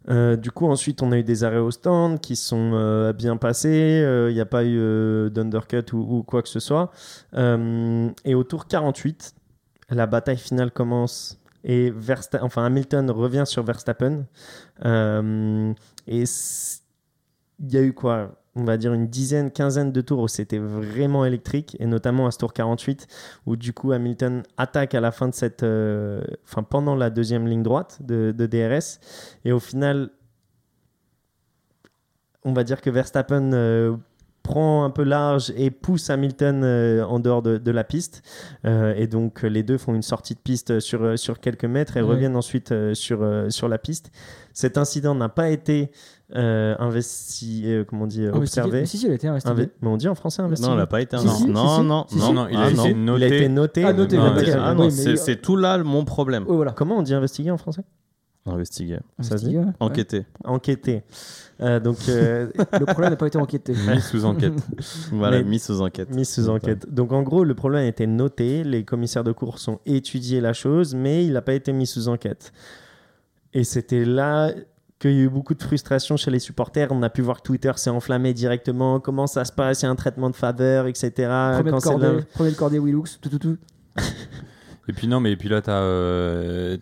[0.10, 3.38] Euh, du coup, ensuite, on a eu des arrêts au stand qui sont euh, bien
[3.38, 4.04] passés.
[4.30, 6.92] Il n'y a pas eu euh, d'undercut ou, ou quoi que ce soit.
[7.36, 9.36] Euh, et au tour 48,
[9.92, 14.26] la bataille finale commence et Versta- enfin, Hamilton revient sur Verstappen.
[14.86, 15.72] Euh,
[16.08, 18.32] et il y a eu quoi?
[18.56, 22.32] On va dire une dizaine, quinzaine de tours où c'était vraiment électrique, et notamment à
[22.32, 23.08] ce tour 48,
[23.46, 27.48] où du coup Hamilton attaque à la fin de cette, euh, enfin pendant la deuxième
[27.48, 29.00] ligne droite de, de DRS,
[29.46, 30.10] et au final,
[32.44, 33.96] on va dire que Verstappen euh,
[34.44, 38.24] prend un peu large et pousse Hamilton euh, en dehors de, de la piste.
[38.66, 42.02] Euh, et donc, les deux font une sortie de piste sur, sur quelques mètres et
[42.02, 42.08] Ouais.
[42.10, 44.12] reviennent ensuite euh, sur, sur la piste.
[44.54, 45.92] Cet incident n'a pas été
[46.36, 48.42] euh, investi, euh, comment on dit, euh, Investigué.
[48.62, 48.80] observé.
[48.82, 49.64] Mais Si, si, elle a été investiguée.
[49.64, 50.68] Inve- Mais on dit en français investigué.
[50.68, 51.34] Non, elle n'a pas été Si, non.
[51.34, 51.84] si, non, si, si.
[51.84, 52.34] non, Si, non, si.
[52.34, 52.84] non, il ah, a non.
[52.86, 53.20] été noté.
[53.20, 53.84] Il a été noté.
[53.86, 54.24] Ah, noté, Non.
[54.26, 56.44] Ah Oui, non, mais- c'est c'est tout là mon problème.
[56.48, 56.72] Ouais, voilà.
[56.72, 57.82] Comment on dit investigué en français?
[58.48, 59.56] Investiguer, Ça se dit?
[59.56, 59.66] ouais.
[59.80, 60.26] enquêter.
[60.46, 61.04] Enquêté.
[61.62, 62.48] Euh, donc, euh,
[62.80, 63.74] Le problème n'a pas été enquêté.
[63.74, 64.54] Mis sous enquête.
[65.12, 66.10] Voilà, Mais- mis sous enquête.
[66.10, 66.92] mis sous enquête.
[66.92, 70.54] Donc en gros, le problème a été noté, les commissaires de course ont étudié la
[70.54, 72.52] chose, mais il n'a pas été mis sous enquête.
[73.54, 74.52] Et c'était là
[75.02, 76.88] qu'il y a eu beaucoup de frustration chez les supporters.
[76.92, 79.00] On a pu voir que Twitter s'est enflammé directement.
[79.00, 79.82] Comment ça se passe?
[79.82, 81.10] Il y a un traitement de faveur, etc.
[81.18, 83.58] Premier Quand de c'est cordée, l'un- premier de cordée Willux, tout, tout, tout.
[84.88, 86.76] Et puis non, mais et puis là, t'as, euh,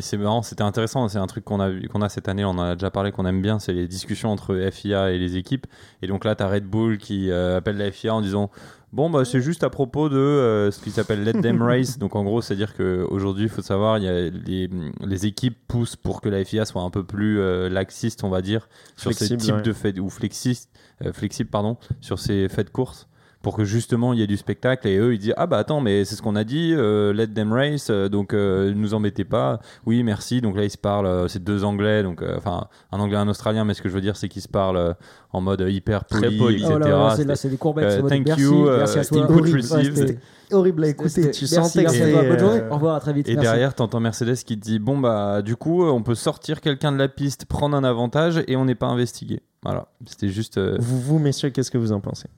[0.00, 1.06] c'est marrant, c'était intéressant.
[1.08, 2.44] C'est un truc qu'on a qu'on a cette année.
[2.44, 3.58] On en a déjà parlé, qu'on aime bien.
[3.58, 5.66] C'est les discussions entre FIA et les équipes.
[6.02, 8.50] Et donc là, t'as Red Bull qui euh, appelle la FIA en disant.
[8.92, 11.98] Bon, bah, c'est juste à propos de euh, ce qui s'appelle Let Them Race.
[11.98, 14.70] Donc, en gros, c'est-à-dire qu'aujourd'hui, il faut savoir, il y a les,
[15.04, 18.42] les équipes poussent pour que la FIA soit un peu plus euh, laxiste, on va
[18.42, 19.62] dire, sur ces types ouais.
[19.62, 20.70] de faits, ou flexiste,
[21.04, 23.08] euh, flexible, pardon, sur ces faits de course,
[23.46, 25.80] pour que justement il y ait du spectacle et eux ils disent ah bah attends
[25.80, 29.22] mais c'est ce qu'on a dit euh, let them race euh, donc euh, nous embêtez
[29.24, 32.66] pas oui merci donc là ils se parlent euh, c'est deux anglais donc euh, enfin
[32.90, 34.96] un anglais et un australien mais ce que je veux dire c'est qu'ils se parlent
[35.32, 36.54] en mode hyper Très poli, poli.
[36.56, 37.84] etc Oh là là, c'est- C'était- là, c'est des courbettes.
[38.04, 39.22] Euh, thank merci, you, merci à toi.
[39.22, 39.56] input Horrible.
[39.58, 39.98] received.
[39.98, 40.18] Ouais, c'était-
[40.52, 41.20] horrible à écouter.
[41.30, 42.20] Tu merci, sentais que merci à toi.
[42.20, 42.62] c'était, Bonne journée.
[42.70, 43.28] Au revoir, à très vite.
[43.28, 43.42] Et merci.
[43.48, 46.96] derrière, t'entends Mercedes qui te dit Bon, bah, du coup, on peut sortir quelqu'un de
[46.96, 49.42] la piste, prendre un avantage et on n'est pas investigué.
[49.62, 50.56] Voilà, c'était juste.
[50.58, 52.28] euh, Vous, vous, messieurs, qu'est-ce que vous en pensez?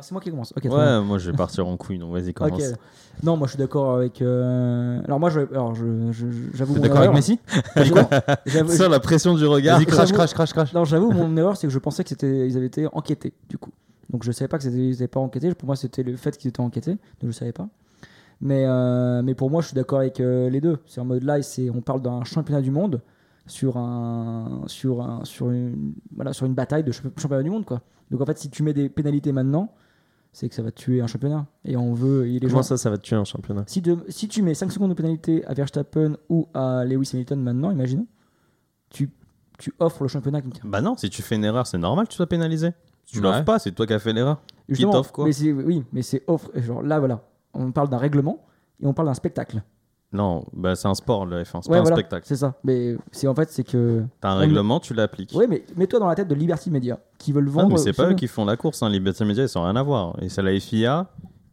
[0.00, 0.52] C'est moi qui commence.
[0.52, 1.00] Ok, très bien.
[1.00, 2.60] Ouais, moi je vais partir en couille, donc vas-y, commence.
[3.22, 4.20] Non, moi je suis d'accord avec.
[4.20, 6.74] euh, Alors moi, je, alors je, je- j'avoue.
[6.74, 7.14] T'es mon d'accord avec erreur.
[7.14, 7.38] Messi
[7.76, 8.08] J'avoue-
[8.46, 9.78] j'avoue- Sans la pression du regard.
[9.78, 10.72] Vas-y, crash, J'avoue- crash, crash, crash.
[10.74, 13.56] Non, j'avoue, mon erreur, c'est que je pensais que c'était, ils avaient été enquêtés, du
[13.58, 13.70] coup.
[14.10, 15.54] Donc je savais pas qu'ils n'étaient pas enquêtés.
[15.54, 16.92] Pour moi, c'était le fait qu'ils étaient enquêtés.
[17.20, 17.68] Donc je savais pas.
[18.42, 20.76] Mais, euh, mais pour moi, je suis d'accord avec euh, les deux.
[20.86, 23.00] C'est en mode là, c'est, on parle d'un championnat du monde
[23.46, 27.64] sur un, sur un, sur une, voilà, sur une bataille de champ- championnat du monde,
[27.64, 27.80] quoi.
[28.10, 29.72] Donc en fait, si tu mets des pénalités maintenant,
[30.38, 31.46] c'est que ça va tuer un championnat.
[31.64, 34.04] Et on veut, et les Comment gens, ça, ça va tuer un championnat si, de-
[34.10, 38.06] si tu mets 5 secondes de pénalité à Verstappen ou à Lewis Hamilton maintenant, imaginons,
[38.90, 39.10] tu,
[39.58, 40.64] tu offres le championnat qui me tient.
[40.66, 42.72] Bah non, si tu fais une erreur, c'est normal que tu sois pénalisé.
[43.06, 43.24] Si tu Ouais.
[43.24, 44.42] l'offres pas, c'est toi qui as fait l'erreur.
[44.68, 45.26] Justement, t'offre, quoi.
[45.26, 46.50] Mais oui, mais c'est offre.
[46.56, 47.22] Genre là, voilà.
[47.54, 48.44] On parle d'un règlement
[48.82, 49.62] et on parle d'un spectacle.
[50.12, 52.24] Non, bah c'est un sport le F1, c'est pas voilà, un spectacle.
[52.26, 52.54] C'est ça.
[52.64, 54.02] Mais c'est en fait, c'est que.
[54.20, 55.32] T'as un On- règlement, tu l'appliques.
[55.34, 57.70] Oui, mais mets-toi dans la tête de Liberty Media qui veulent Ah, vendre.
[57.70, 58.88] mais c'est pas eux qui font la course, hein.
[58.88, 60.16] Liberty Media, ils sont rien à voir.
[60.22, 61.06] Et c'est la FIA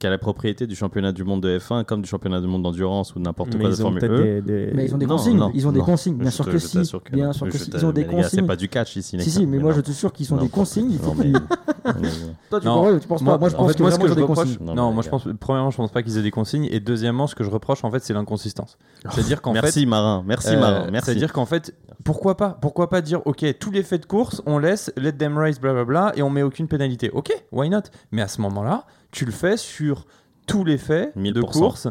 [0.04, 2.62] qui a la propriété du championnat du monde de F1 comme du championnat du monde
[2.64, 4.08] d'endurance ou n'importe quoi de Formule E.
[4.10, 5.38] peut-être des, des- Mais ils ont des Non, consignes.
[5.38, 6.18] non, ils ont des consignes.
[6.18, 6.78] Bien sûr que si.
[7.14, 7.72] Bien sûr que si.
[7.74, 8.46] Ils ont des gars, C'est consignes.
[8.48, 9.18] pas du catch ici.
[9.22, 10.98] Si, si, mais moi je te sûr qu'ils ont des consignes.
[12.50, 12.60] Toi,
[13.00, 13.38] tu penses pas.
[13.38, 14.58] Moi, je en pense que je reproche, consignes.
[14.76, 17.36] Non, moi je pense, premièrement, je pense pas qu'ils aient des consignes, et deuxièmement, ce
[17.36, 18.78] que je reproche, en fait, c'est l'inconsistance.
[19.10, 21.06] C'est-à-dire qu'en fait, Merci Marin, merci Euh, Marin, merci.
[21.12, 24.58] C'est-à-dire qu'en fait, pourquoi pas Pourquoi pas dire, ok, tous les faits de course, on
[24.58, 27.10] laisse, let them race, blablabla, et on met aucune pénalité.
[27.12, 27.84] Ok, why not?
[28.12, 30.06] Mais à ce moment-là, tu le fais sur
[30.48, 31.42] tous les faits de 1000%.
[31.52, 31.88] course,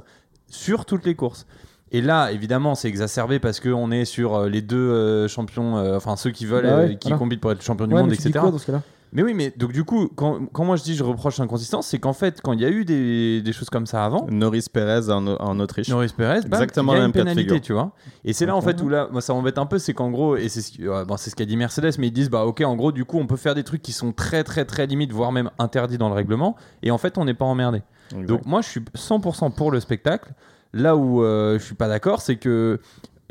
[0.49, 1.47] sur toutes les courses.
[1.91, 5.97] Et là, évidemment, c'est exacerbé parce qu'on est sur euh, les deux euh, champions, euh,
[5.97, 7.19] enfin ceux qui veulent, Bah ouais, euh, qui voilà.
[7.19, 8.41] combitent pour être champion du Ouais, monde, mais tu dis etc.
[8.41, 8.83] quoi dans ce cas-là?
[9.13, 11.99] Mais oui, mais donc du coup, quand, quand moi je dis je reproche l'inconsistance, c'est
[11.99, 15.11] qu'en fait, quand il y a eu des, des choses comme ça avant, Norris Perez
[15.13, 15.89] en, en Autriche.
[15.91, 17.93] Norris Perez, Exactement il y a la même pénalité, tu vois.
[18.25, 20.37] Et c'est là en fait où là, moi ça m'embête un peu, c'est qu'en gros,
[20.37, 22.45] et c'est ce, qui- ouais, bon, c'est ce qu'a dit Mercedes, mais ils disent bah
[22.47, 24.87] ok, en gros, du coup, on peut faire des trucs qui sont très très très
[24.87, 27.83] limites, voire même interdits dans le règlement, et en fait, on n'est pas emmerdé.
[28.13, 28.27] Exact.
[28.27, 30.33] Donc moi, je suis 100% pour le spectacle.
[30.75, 32.81] Là où euh, je suis pas d'accord, c'est que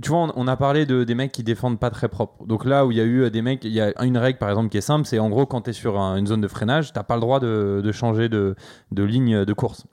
[0.01, 2.45] tu vois, on, on a parlé de, des mecs qui défendent pas très propre.
[2.45, 4.37] Donc là où il y a eu euh, des mecs, il y a une règle
[4.39, 6.41] par exemple qui est simple, c'est en gros quand tu es sur un- une zone
[6.41, 8.55] de freinage, t'as pas le droit de, de changer de,
[8.91, 9.85] de ligne de course.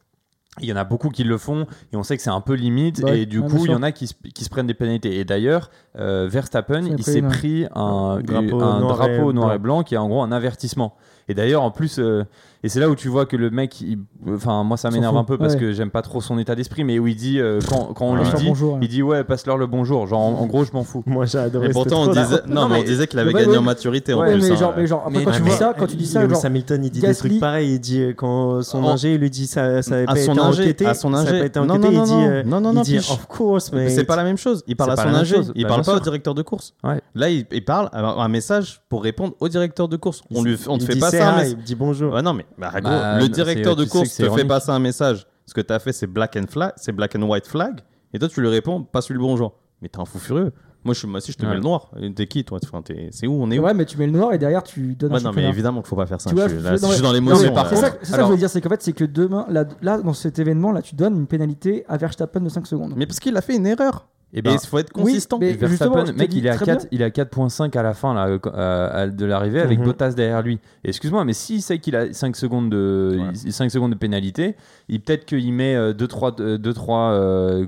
[0.61, 2.55] Il y en a beaucoup qui le font et on sait que c'est un peu
[2.55, 4.75] limite Ouais, et du coup il y en a qui se, qui se prennent des
[4.75, 5.17] pénalités.
[5.19, 8.99] Et d'ailleurs, euh, Verstappen, il s'est pris un Drapeau un noir
[9.31, 9.77] et noir et blanc.
[9.77, 10.97] blanc qui est en gros un avertissement.
[11.29, 12.25] Et d'ailleurs en plus, euh,
[12.65, 13.99] et c'est là où tu vois que le mec, il-
[14.35, 15.21] enfin moi ça S'en m'énerve fout.
[15.21, 15.61] un peu parce Ouais.
[15.61, 18.13] que j'aime pas trop son état d'esprit, mais où il dit euh, quand, quand on
[18.15, 18.21] Ouais.
[18.21, 20.07] lui Faire dit, bonjour, il dit ouais passe-leur le bonjour.
[20.07, 21.03] Genre en, en gros je m'en fous.
[21.07, 21.69] Moi, j'ai adoré.
[21.69, 22.43] Et pourtant, on disait, drôle.
[22.49, 23.59] non, Non, mais on mais- disait qu'il avait Ouais, gagné ouais.
[23.59, 24.43] en maturité en Ouais, plus.
[24.43, 24.57] mais hein.
[24.57, 26.85] genre, mais genre, après, Mais- quand tu dis ça, quand tu dis ça, genre, Hamilton,
[26.85, 27.75] il dit des Gasly- trucs pareils.
[27.75, 30.17] Il dit euh, quand son En- ingé il lui dit ça, ça avait À pas
[30.17, 30.87] son été ingé, enquêté.
[30.87, 31.39] à son ça avait ingé.
[31.41, 31.95] pas été Non, enquêté.
[31.95, 34.05] non, il dit, non, euh, non, non, il non, dit of course, mais Mais c'est
[34.05, 34.65] pas la même chose.
[34.67, 35.53] Il parle C'est à pas son même ingé, chose.
[35.55, 36.03] il Bah, parle bien pas au sûr.
[36.05, 36.75] directeur de course.
[36.83, 37.01] Ouais.
[37.15, 40.23] Là, il, il parle un message pour répondre au directeur de course.
[40.35, 41.33] On lui, on te il fait dit pas ça.
[41.33, 41.55] un message.
[41.59, 42.13] Il dit bonjour.
[42.15, 45.27] Ouais, non, mais bah, gros, Bah, le directeur de course te fait passer un message.
[45.47, 47.81] Ce que tu as fait, c'est black and flag, c'est black and white flag.
[48.13, 49.55] Et toi, tu lui réponds, passe-lui le bonjour.
[49.81, 50.53] Mais t'es un fou furieux.
[50.85, 51.49] Moi, je suis, moi aussi, je te Ouais.
[51.51, 51.91] mets le noir.
[52.15, 52.59] T'es qui, toi?
[52.63, 53.33] Enfin, t'es- C'est où?
[53.43, 53.63] On est où?
[53.65, 55.81] Ouais, mais tu mets le noir et derrière tu donnes Ouais, un non, mais évidemment
[55.83, 56.31] qu'il faut pas faire ça.
[56.31, 57.53] Tu vois, je suis, là, non, je suis dans l'émotion.
[57.69, 59.99] C'est ça, ça que je veux dire, c'est qu'en fait, c'est que demain, là, là,
[59.99, 62.95] dans cet événement, là, tu donnes une pénalité à Verstappen de 5 secondes.
[62.97, 64.07] Mais parce qu'il a fait une erreur.
[64.35, 65.39] Et Et ben, il faut être oui, consistant.
[65.39, 66.89] mais- justement, Verstappen, mec, il est à très 4, bien.
[66.93, 69.87] il est à 4.5 à la fin là, euh, euh, de l'arrivée avec Mhm.
[69.87, 70.59] Bottas derrière lui.
[70.85, 73.25] Excuse-moi, mais s'il sait qu'il a 5 secondes de Ouais.
[73.47, 74.55] il- 5 secondes de pénalité,
[74.91, 77.19] peut-être qu'il met 2 3 2 3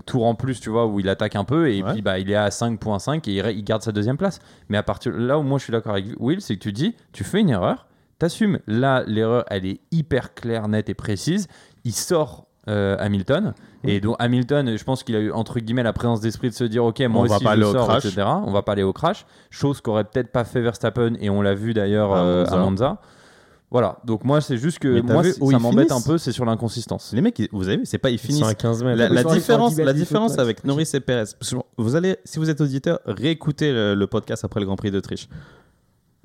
[0.05, 1.93] tours en plus, tu vois, où il attaque un peu et Ouais.
[1.93, 4.39] puis bah il est à 5.5 et il garde sa deuxième place.
[4.69, 6.95] Mais à partir là où moi je suis d'accord avec Will, c'est que tu dis,
[7.13, 7.87] tu fais une erreur,
[8.19, 8.59] t'assumes.
[8.67, 11.49] Là, l'erreur, elle est hyper claire, nette et précise.
[11.85, 13.55] Il sort euh, Hamilton.
[13.85, 16.65] Et donc Hamilton, je pense qu'il a eu entre guillemets la présence d'esprit de se
[16.65, 18.05] dire ok moi On va aussi pas je aller au sors crash.
[18.05, 18.27] etc.
[18.47, 19.25] On va pas aller au crash.
[19.51, 22.55] Chose qu'aurait peut-être pas fait Verstappen et on l'a vu d'ailleurs À euh, Monza.
[22.55, 22.99] à Monza.
[23.71, 23.99] Voilà.
[24.05, 27.13] Donc moi c'est juste que moi ça m'embête un peu, c'est sur l'inconsistance.
[27.15, 28.43] Les mecs, vous avez vu, c'est pas ils Ils sont finissent.
[28.49, 29.15] à 15 mètres.
[29.15, 30.65] La, différence, 10 la différence avec.
[30.65, 31.25] Norris et Perez,
[31.79, 35.29] vous allez, si vous êtes auditeur, réécoutez le, le podcast après le Grand Prix d'Autriche.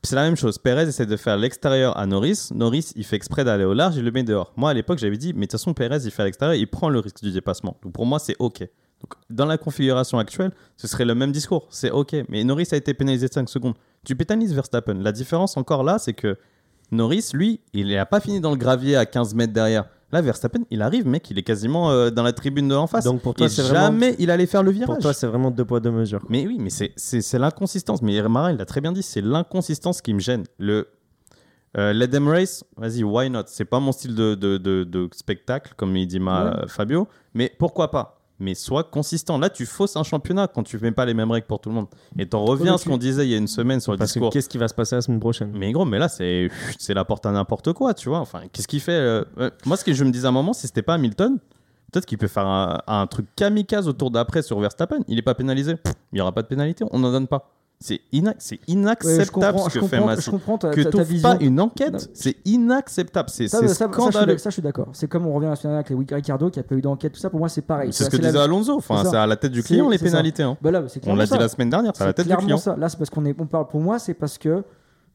[0.05, 0.59] C'est la même chose.
[0.59, 2.49] Perez essaie de faire l'extérieur à Norris.
[2.53, 4.53] Norris, il fait exprès d'aller au large, il le met dehors.
[4.55, 6.67] Moi, à l'époque, j'avais dit, mais de toute façon, Perez, il fait à l'extérieur, il
[6.67, 7.75] prend le risque du dépassement.
[7.81, 8.59] Donc pour moi, c'est OK.
[8.59, 11.67] Donc, dans la configuration actuelle, ce serait le même discours.
[11.71, 12.15] C'est OK.
[12.29, 13.73] Mais Norris a été pénalisé de 5 secondes.
[14.03, 14.93] Tu pénalises Verstappen.
[14.93, 16.37] La différence encore là, c'est que
[16.91, 19.85] Norris, lui, il n'a pas fini dans le gravier à 15 mètres derrière.
[20.11, 23.03] Là, Verstappen, il arrive, mec, il est quasiment euh, dans la tribune de en face.
[23.05, 24.87] Donc pour toi, c'est vraiment- jamais il allait faire le virage.
[24.87, 26.23] Pour toi, c'est vraiment deux poids, deux mesures.
[26.29, 26.93] Mais oui, mais c'est-
[27.39, 28.01] l'inconsistance.
[28.01, 30.43] Mais Marin, il l'a très bien dit, c'est l'inconsistance qui me gêne.
[30.59, 30.87] Le
[31.77, 33.43] euh, Let them race, vas-y, why not?
[33.47, 37.51] C'est pas mon style de, de, de- de spectacle, comme il dit ma, Fabio, mais
[37.59, 38.21] pourquoi pas?
[38.39, 39.37] Mais sois consistant.
[39.37, 41.75] Là, tu fausses un championnat quand tu mets pas les mêmes règles pour tout le
[41.75, 41.87] monde.
[42.19, 44.11] Et t'en reviens à ce qu'on disait il y a une semaine sur le Parce
[44.11, 44.29] discours.
[44.31, 45.51] qu'est-ce qui va se passer la semaine prochaine?
[45.53, 48.19] Mais gros, mais là, c'est c'est la porte à n'importe quoi, tu vois.
[48.19, 50.51] Enfin, qu'est-ce qu'il fait euh, euh, Moi, ce que je me disais à un moment,
[50.53, 51.37] si c'était pas Hamilton,
[51.93, 54.99] peut-être qu'il peut faire un, un truc kamikaze au tour d'après sur Verstappen.
[55.07, 55.75] Il est pas pénalisé.
[55.77, 57.51] Pff, Il y aura pas de pénalité, on n'en donne pas.
[57.79, 57.99] C'est Ouais,
[58.67, 59.99] inacceptable ce que fait
[60.59, 61.29] ta, Que t'ouvres vision.
[61.29, 63.29] pas une enquête, c'est inacceptable.
[63.29, 64.37] C'est Ça, c'est ça- ça, ça, je suis scandaleux.
[64.37, 64.87] ça, je suis d'accord.
[64.93, 67.13] C'est comme on revient la semaine dernière avec les Ricardo qui a pas eu d'enquête,
[67.13, 67.29] tout ça.
[67.29, 67.91] Pour moi, c'est pareil.
[67.91, 68.75] C'est ce que la- disait Alonso.
[68.77, 70.43] Enfin, c'est à la tête du client les pénalités.
[70.43, 70.57] hein.
[70.61, 72.57] Bah là, On l'a dit la semaine dernière, c'est à la tête du clairement client.
[72.57, 72.75] ça.
[72.77, 73.67] Là, c'est parce qu'on est, on parle.
[73.67, 74.63] Pour moi, c'est parce que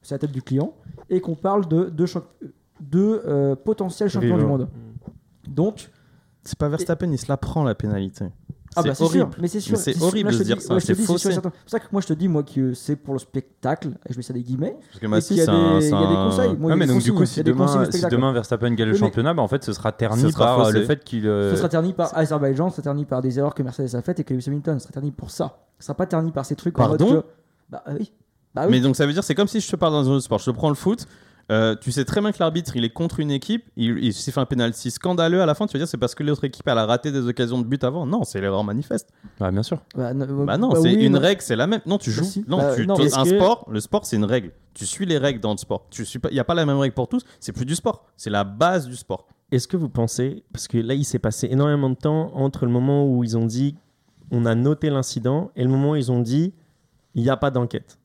[0.03, 0.73] c'est la tête du client
[1.09, 2.23] et qu'on parle de de, champ-
[2.81, 4.69] de euh, potentiels champions du monde.
[5.49, 5.91] Donc,
[6.45, 8.27] C'est pas Verstappen, il se la prend la pénalité.
[8.77, 9.25] Ah bah c'est horrible.
[9.33, 9.41] sûr.
[9.43, 9.77] Mais c'est sûr.
[9.77, 11.33] C'est horrible Là, de te dire dis- ça, ouais, c'est faussé.
[11.33, 13.89] C'est pour ça que moi, je te dis moi que c'est pour le spectacle.
[14.09, 14.77] Et je mets ça des guillemets.
[14.79, 15.81] Parce que a c'est des- un.
[15.81, 16.57] il y a des conseils.
[16.57, 19.35] Moi, il mais donc du coup, il si demain, si Verstappen gagne le mais- championnat,
[19.35, 21.27] bah, en fait, ce sera terni sera par euh, le fait qu'il.
[21.27, 24.03] euh, Ce sera terni par Azerbaïdjan, ce sera terni par des erreurs que Mercedes a
[24.03, 25.59] faites et que Lewis Hamilton ce sera terni pour ça.
[25.79, 27.27] Ce sera pas terni par ces trucs en mode Pardon que-
[27.71, 28.13] Bah oui.
[28.55, 28.71] Bah oui.
[28.73, 30.39] Mais donc ça veut dire c'est comme si je te parle dans un autre sport.
[30.39, 31.07] Je te prends le foot.
[31.51, 34.31] Euh, tu sais très bien que l'arbitre il est contre une équipe, il, il s'est
[34.33, 35.67] fait un penalty scandaleux à la fin.
[35.67, 37.83] Tu vas dire c'est parce que l'autre équipe elle a raté des occasions de but
[37.85, 38.07] avant?
[38.07, 39.09] Non, c'est l'erreur manifeste.
[39.39, 39.81] Bah, bien sûr.
[39.97, 41.81] Bah, non, Bah non, bah c'est oui, une mais- règle, c'est la même.
[41.87, 42.25] Non, tu joues.
[42.25, 42.45] si.
[42.49, 44.53] Non, Bah, tu, non, un que- sport, le sport c'est une règle.
[44.75, 45.87] Tu suis les règles dans le sport.
[45.91, 47.25] Tu suis pas, il y a pas la même règle pour tous.
[47.41, 48.05] C'est plus du sport.
[48.17, 49.27] C'est la base du sport.
[49.53, 52.71] Est-ce que vous pensez, parce que là il s'est passé énormément de temps entre le
[52.71, 53.75] moment où ils ont dit
[54.31, 56.55] on a noté l'incident et le moment où ils ont dit
[57.17, 57.99] il n'y a pas d'enquête?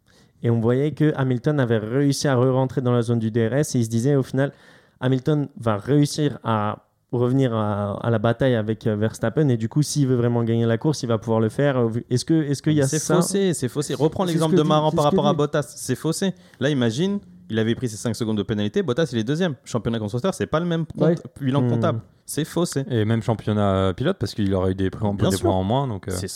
[0.44, 3.80] Et on voyait que Hamilton avait réussi à re-rentrer dans la zone du DRS et
[3.80, 4.52] il se disait au final
[5.00, 6.80] Hamilton va réussir à
[7.12, 10.66] revenir à, à la bataille avec euh, Verstappen et du coup s'il veut vraiment gagner
[10.66, 11.78] la course il va pouvoir le faire.
[11.78, 13.94] Euh, Est-ce que est-ce qu'il y a C'est ça faussé, c'est faussé.
[13.94, 15.34] Reprends l'exemple de Maran par rapport à.
[15.34, 15.64] Bottas.
[15.76, 16.34] C'est faussé.
[16.60, 17.20] Là, imagine,
[17.50, 18.84] il avait pris ses 5 secondes de pénalité.
[18.84, 19.56] Bottas, il est deuxième.
[19.64, 21.16] Championnat constructeur, c'est pas le même compte- Ouais.
[21.40, 21.70] bilan Hmm.
[21.70, 22.02] comptable.
[22.26, 22.84] C'est faussé.
[22.90, 25.88] Et même championnat pilote, parce qu'il aurait eu des, points en moins.
[25.88, 26.28] Donc, euh, C'est-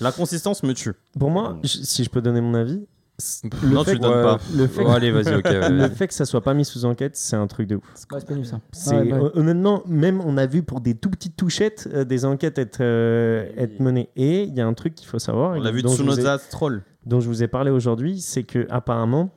[0.00, 0.92] La consistance me tue.
[1.18, 2.86] Pour moi, je- si je peux donner mon avis,
[3.64, 4.38] Non, fait tu donnes ouais, pas.
[4.54, 5.44] le fait Bon, allez, vas-y, ok.
[5.44, 7.82] ouais, le fait que ça soit pas mis sous enquête, c'est un truc de ouf.
[7.96, 8.60] C'est pénible ça.
[8.70, 9.18] C'est Ouais, ouais.
[9.18, 12.78] hon- honnêtement, même on a vu pour des tout petites touchettes euh, des enquêtes être,
[12.80, 14.08] euh, être menées.
[14.14, 16.12] Et il y a un truc qu'il faut savoir, On l'a vu dont, vous ai,
[16.12, 16.84] Tsunoda Stroll.
[17.06, 19.30] dont je vous ai parlé aujourd'hui, c'est que apparemment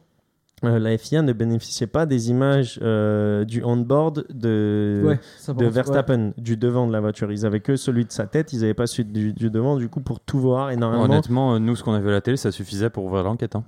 [0.64, 5.20] euh, la FIA ne bénéficiait pas des images euh, du on-board de, Ouais,
[5.70, 7.32] Verstappen, du devant de la voiture.
[7.32, 9.78] Ils avaient que celui de sa tête, ils n'avaient pas celui du, du devant.
[9.78, 12.12] Du coup, pour tout voir, et normalement, Honnêtement, euh, nous, ce qu'on a vu à
[12.12, 13.56] la télé, ça suffisait pour ouvrir l'enquête.
[13.56, 13.64] hein.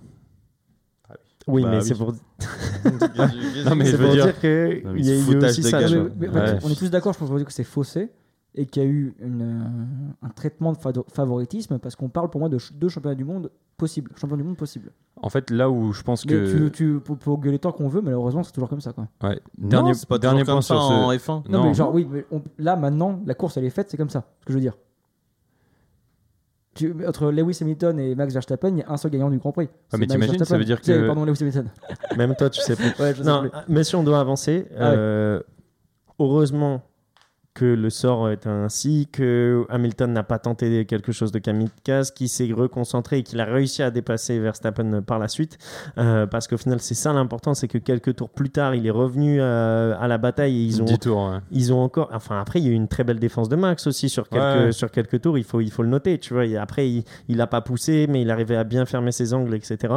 [1.47, 1.83] oui, Bah mais oui.
[1.83, 2.13] c'est pour,
[3.65, 5.63] Non, mais c'est je veux pour dire- dire qu'il Non, mais y a eu aussi
[5.63, 5.79] ça.
[5.79, 6.57] mais- mais Ouais.
[6.63, 8.09] On est tous d'accord, je pense, pour dire que c'est faussé
[8.55, 10.77] et qu'il y a eu une, euh, un traitement de
[11.11, 14.11] favoritisme parce qu'on parle pour moi de deux championnats du monde possibles.
[14.15, 14.91] Champion du monde possible.
[15.21, 16.65] En fait, là où je pense Mais que.
[16.67, 18.93] tu, tu, pour, pour gueuler tant qu'on veut, malheureusement, c'est toujours comme ça.
[18.93, 19.07] Quoi.
[19.23, 19.39] Ouais.
[19.57, 20.93] Dernier, pas point comme ça sur ce.
[20.93, 21.49] en F1.
[21.49, 21.63] Non, Non.
[21.65, 24.23] mais genre, oui, mais on- là maintenant, la course elle est faite, c'est comme ça.
[24.41, 24.77] Ce que je veux dire.
[26.75, 29.51] Tu, entre Lewis Hamilton et Max Verstappen, il y a un seul gagnant du Grand
[29.51, 29.69] Prix.
[29.89, 31.69] C'est mais t'imagines, ça veut dire que- Pardon, Lewis Hamilton.
[32.17, 32.85] Même toi, tu sais plus.
[32.99, 33.51] Ouais, je sais Non, plus.
[33.69, 34.95] mais si on doit avancer, Ah ouais.
[34.97, 35.39] euh,
[36.19, 36.81] heureusement
[37.53, 42.27] que le sort est ainsi, que Hamilton n'a pas tenté quelque chose de kamikaze, qu'il
[42.29, 45.57] s'est reconcentré et qu'il a réussi à dépasser Verstappen par la suite.
[45.99, 48.91] Euh, parce qu'au final, c'est ça l'important, c'est que quelques tours plus tard, il est
[48.91, 51.37] revenu euh, à la bataille et ils ont, 10 tours, ouais.
[51.51, 52.09] ils ont encore.
[52.11, 54.43] Enfin, après, il y a eu une très belle défense de Max aussi sur quelques,
[54.43, 54.71] Ouais.
[54.71, 55.37] sur quelques tours.
[55.37, 56.45] Il faut, il faut le noter, tu vois.
[56.45, 59.53] Et après, il, il a pas poussé, mais il arrivait à bien fermer ses angles,
[59.53, 59.93] etc.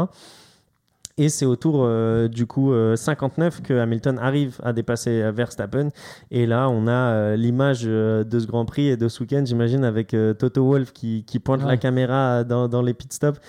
[1.18, 5.32] Et c'est au tour euh, du coup euh, 59 que Hamilton arrive à dépasser euh,
[5.32, 5.88] Verstappen.
[6.30, 9.42] Et là, on a euh, l'image euh, de ce Grand Prix et de ce week-end,
[9.46, 11.68] j'imagine, avec euh, Toto Wolff qui, qui pointe Ouais.
[11.68, 13.40] la caméra dans, dans les pit stops.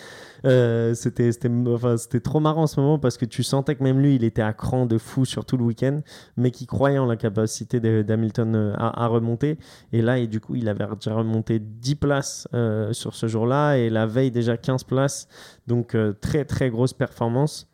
[0.45, 1.31] Euh, c'était
[1.67, 4.23] enfin, c'était trop marrant en ce moment parce que tu sentais que même lui, il
[4.23, 6.01] était à cran de fou sur tout le week-end,
[6.35, 9.57] mais qui croyait en la capacité d'Hamilton euh, à, remonter.
[9.93, 13.75] Et là, et du coup, il avait déjà remonté 10 places euh, sur ce jour-là
[13.75, 15.27] et la veille déjà 15 places.
[15.67, 17.67] Donc très très grosse performance.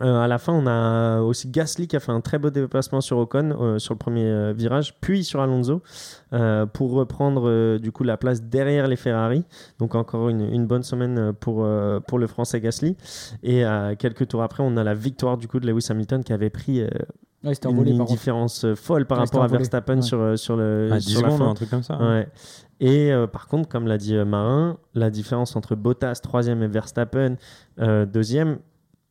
[0.00, 3.00] Euh, à la fin, on a aussi Gasly qui a fait un très beau dépassement
[3.00, 5.82] sur Ocon euh, sur le premier euh, virage, puis sur Alonso
[6.32, 9.44] euh, pour reprendre euh, du coup la place derrière les Ferrari.
[9.78, 12.96] Donc encore une, une bonne semaine pour, euh, pour le Français Gasly.
[13.44, 16.32] Et euh, quelques tours après, on a la victoire du coup de Lewis Hamilton qui
[16.32, 16.88] avait pris euh,
[17.44, 18.04] Ouais, une, contre.
[18.10, 19.48] différence folle par Ouais, rapport à.
[19.48, 20.02] Verstappen Ouais.
[20.02, 21.50] sur, sur, le, À 10 sur la fin.
[21.50, 21.94] un truc comme ça.
[22.00, 22.20] hein.
[22.20, 22.28] Ouais.
[22.80, 26.68] Et euh, par contre, comme l'a dit euh, Marin, la différence entre Bottas troisième et
[26.68, 27.36] Verstappen
[27.80, 28.58] euh, deuxième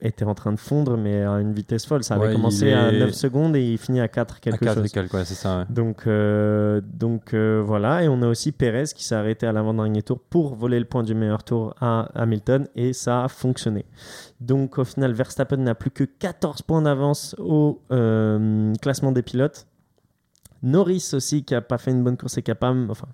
[0.05, 2.03] était en train de fondre, mais à une vitesse folle.
[2.03, 4.65] Ça avait Ouais, commencé à est- 9 secondes et il finit à 4 À quelque
[4.65, 4.85] 4 chose.
[4.85, 5.59] et quelques, ouais, ça.
[5.59, 5.65] ouais.
[5.69, 10.01] Donc, euh, donc euh, voilà, et on a aussi Perez qui s'est arrêté à l'avant-dernier
[10.03, 13.85] tour pour voler le point du meilleur tour à Hamilton, et ça a fonctionné.
[14.41, 19.65] Donc au final, Verstappen n'a plus que 14 points d'avance au euh, classement des pilotes.
[20.61, 23.07] Norris aussi qui a pas fait une bonne course et qui a pas, enfin,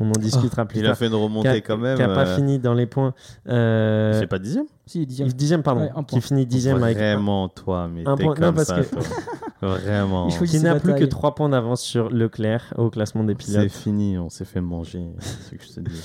[0.00, 1.96] on en discutera plus Il a tard, fait une qui a, remontée quand même.
[1.96, 3.14] qui a pas euh, fini dans les points.
[3.48, 5.28] Euh, C'est pas dixième Si, dixième.
[5.28, 8.34] dixième, pardon, Ouais, un qui finit dixième avec Vraiment, toi, mais un point.
[8.34, 9.02] Non, comme parce ça, que- toi.
[9.60, 10.28] Vraiment.
[10.28, 11.04] Il qui n'a plus que.
[11.04, 13.70] 3 points d'avance sur Leclerc au classement des C'est pilotes.
[13.72, 15.04] fini, on s'est fait manger.
[15.18, 16.00] C'est ce que je te dis.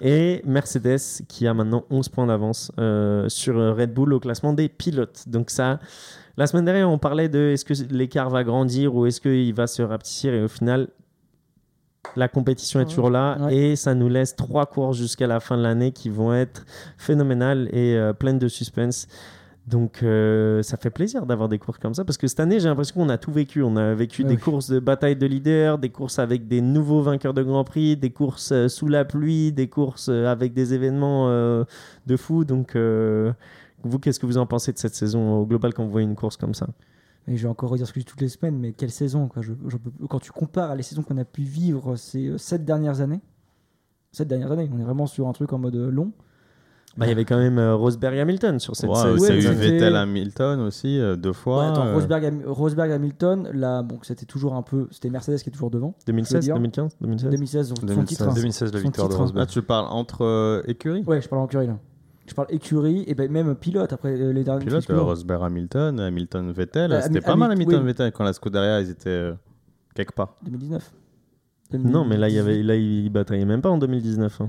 [0.00, 0.98] Et Mercedes
[1.28, 5.24] qui a maintenant 11 points d'avance euh, sur Red Bull au classement des pilotes.
[5.28, 5.78] Donc ça,
[6.36, 9.66] la semaine dernière, on parlait de est-ce que l'écart va grandir ou est-ce qu'il va
[9.68, 10.88] se rapetissir et au final,
[12.16, 13.56] la compétition est toujours là Ouais.
[13.56, 16.64] et ça nous laisse trois courses jusqu'à la fin de l'année qui vont être
[16.96, 19.06] phénoménales et euh, pleines de suspense.
[19.66, 22.68] Donc euh, ça fait plaisir d'avoir des courses comme ça parce que cette année j'ai
[22.68, 23.62] l'impression qu'on a tout vécu.
[23.62, 27.02] On a vécu Ouais, des courses de bataille de leader, des courses avec des nouveaux
[27.02, 31.26] vainqueurs de Grand Prix, des courses euh, sous la pluie, des courses avec des événements
[31.28, 31.64] euh,
[32.06, 32.44] de fou.
[32.46, 32.74] Donc
[33.84, 36.16] vous qu'est-ce que vous en pensez de cette saison au global quand vous voyez une
[36.16, 36.66] course comme ça?
[37.28, 39.28] Et je vais encore redire ce que je dis toutes les semaines, mais quelle saison
[39.28, 39.42] quoi.
[39.42, 42.38] Je- je peux- Quand tu compares à les saisons qu'on a pu vivre ces euh,
[42.38, 43.20] sept dernières années,
[44.12, 46.12] sept dernières années, on est vraiment sur un truc en mode euh, long.
[46.96, 49.10] Bah, Il y avait quand même euh, Rosberg et Hamilton sur cette Ouais, saison.
[49.22, 51.60] ouais, eu c'était- Vettel Hamilton aussi, euh, deux fois.
[51.64, 55.36] Ouais, attends, euh, Rosberg, Ham- Rosberg, Hamilton, là, bon, c'était toujours un peu, c'était Mercedes
[55.38, 55.94] qui est toujours devant.
[56.06, 56.54] 2016, dire.
[56.54, 58.08] 2015, 2016 2016, son, son 2016.
[58.08, 58.28] titre.
[58.28, 58.34] hein.
[58.34, 59.24] 2016, la Son victoire de titre, hein.
[59.26, 59.48] Ah, Rosberg.
[59.48, 61.04] tu parles entre euh, écuries?
[61.06, 61.78] Ouais, je parle en écurie là.
[62.28, 64.64] Je parle écurie et ben même pilote après euh, les derniers.
[64.66, 66.92] Pilote, euh, Rosberg Hamilton, Hamilton Vettel.
[66.92, 67.86] Euh, C'était pas mal Hami- Hamilton oui.
[67.86, 69.32] Vettel quand la Scuderia ils étaient euh,
[69.94, 70.34] quelque part.
[70.44, 70.92] 2019.
[71.72, 74.40] Non, mais là, il, y avait, là, il bataillait même pas en 2019.
[74.40, 74.48] hein.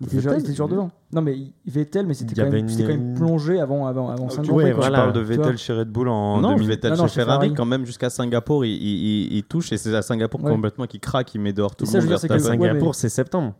[0.00, 0.90] Il était, déjà, il était toujours Vettel, devant.
[1.12, 1.36] Non, mais
[1.66, 4.42] Vettel, mais c'était quand, même- une- c'était quand même une- plongé avant, avant, avant 5
[4.42, 4.54] tu- ans.
[4.54, 4.70] ouais, quoi.
[4.72, 4.98] Tu voilà.
[4.98, 5.36] parles de Tu vois.
[5.44, 6.68] Vettel chez Red Bull en non, 2000.
[6.68, 7.54] Vettel Non, non, chez Ferrari, Ferrari.
[7.54, 10.50] quand même jusqu'à Singapour, il, il- il- il touche et c'est à Singapour Ouais.
[10.52, 12.08] complètement qu'il craque, il met dehors tout Et le ça, je monde.
[12.10, 12.58] dire, c'est que- Verstappen.
[12.60, 13.54] Ouais, Singapour, mais- c'est septembre.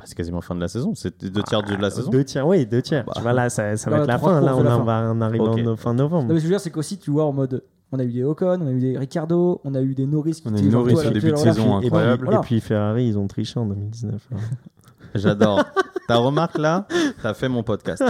[0.00, 2.10] Bah, c'est quasiment fin de la saison, c'est deux tiers de la saison.
[2.10, 3.04] Deux tiers, oui, deux tiers.
[3.04, 3.12] Bah.
[3.16, 4.40] Tu vois, là, ça, ça va Là, être la fin.
[4.40, 4.84] Là, on, la en fin.
[4.84, 5.60] va, on arrive Ok.
[5.66, 6.28] en fin novembre.
[6.28, 7.62] Non, mais ce que je veux dire, c'est qu'aussi, tu vois, en mode.
[7.92, 10.34] On a eu des Ocon, on a eu des Ricardo, on a eu des Norris
[10.34, 12.28] qui On a eu Norris au début de saison, puis, incroyable.
[12.32, 14.28] et puis Ferrari, ils ont triché en 2019.
[15.14, 15.64] J'adore.
[16.06, 16.86] Ta remarque là,
[17.22, 18.02] t'as fait mon podcast.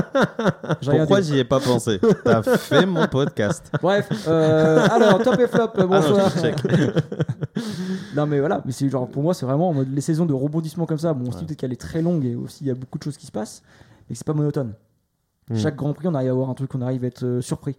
[0.85, 2.01] Pourquoi j'y ai pas pensé?
[2.25, 3.71] T'as fait mon podcast.
[3.83, 6.33] Bref, euh, alors, top et flop, Ah non, bonsoir.
[6.33, 6.57] check.
[8.17, 10.33] non, mais voilà, mais c'est genre, pour moi, c'est vraiment en mode les saisons de
[10.33, 11.13] rebondissement comme ça.
[11.13, 12.99] Bon, on se dit peut-être qu'elle est très longue et aussi il y a beaucoup
[12.99, 13.63] de choses qui se passent,
[14.09, 14.73] mais que c'est pas monotone.
[15.51, 15.57] Mm.
[15.59, 17.77] Chaque Grand Prix, on arrive à avoir un truc, on arrive à être euh, surpris.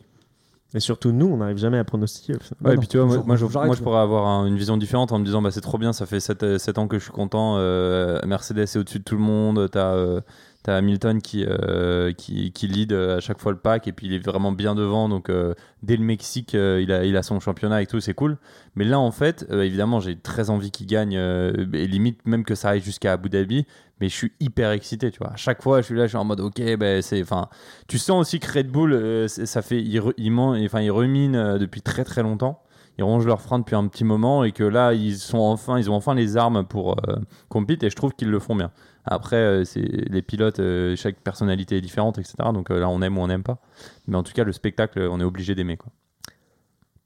[0.73, 2.35] Et surtout, nous, on n'arrive jamais à pronostiquer.
[2.35, 2.57] au final.
[2.61, 4.77] Ouais, Ouais, et puis non, tu vois, moi, je, moi, pourrais avoir un- une vision
[4.77, 6.43] différente en me disant bah, c'est trop bien, ça fait 7,
[6.77, 7.55] ans que je suis content.
[7.57, 9.67] euh, Mercedes est au-dessus de tout le monde.
[9.69, 10.21] T'as euh,
[10.63, 14.07] t'as Hamilton qui, euh, qui, qui lead euh, à chaque fois le pack et puis
[14.07, 15.09] il est vraiment bien devant.
[15.09, 18.37] Donc euh, dès le Mexique, il, a, il a son championnat et tout, c'est cool.
[18.75, 22.69] Mais là, en fait, évidemment, j'ai très envie qu'il gagne et limite même que ça
[22.69, 23.65] aille jusqu'à Abu Dhabi.
[23.99, 25.31] Mais je suis hyper excité, tu vois.
[25.33, 27.49] À chaque fois, je suis là, je suis en mode ok, ben c'est, enfin,
[27.87, 32.63] tu sens aussi que Red Bull, ça fait, euh, depuis très très longtemps.
[32.97, 35.89] Ils rongent leurs freins depuis un petit moment et que là, ils sont enfin, ils
[35.89, 37.15] ont enfin les armes pour euh,
[37.47, 38.71] compete et je trouve qu'ils le font bien.
[39.05, 42.35] Après, euh, les pilotes, euh, chaque personnalité est différente, etc.
[42.53, 43.59] Donc euh, là, on aime ou on n'aime pas.
[44.07, 45.77] Mais en tout cas, le spectacle, on est obligé d'aimer.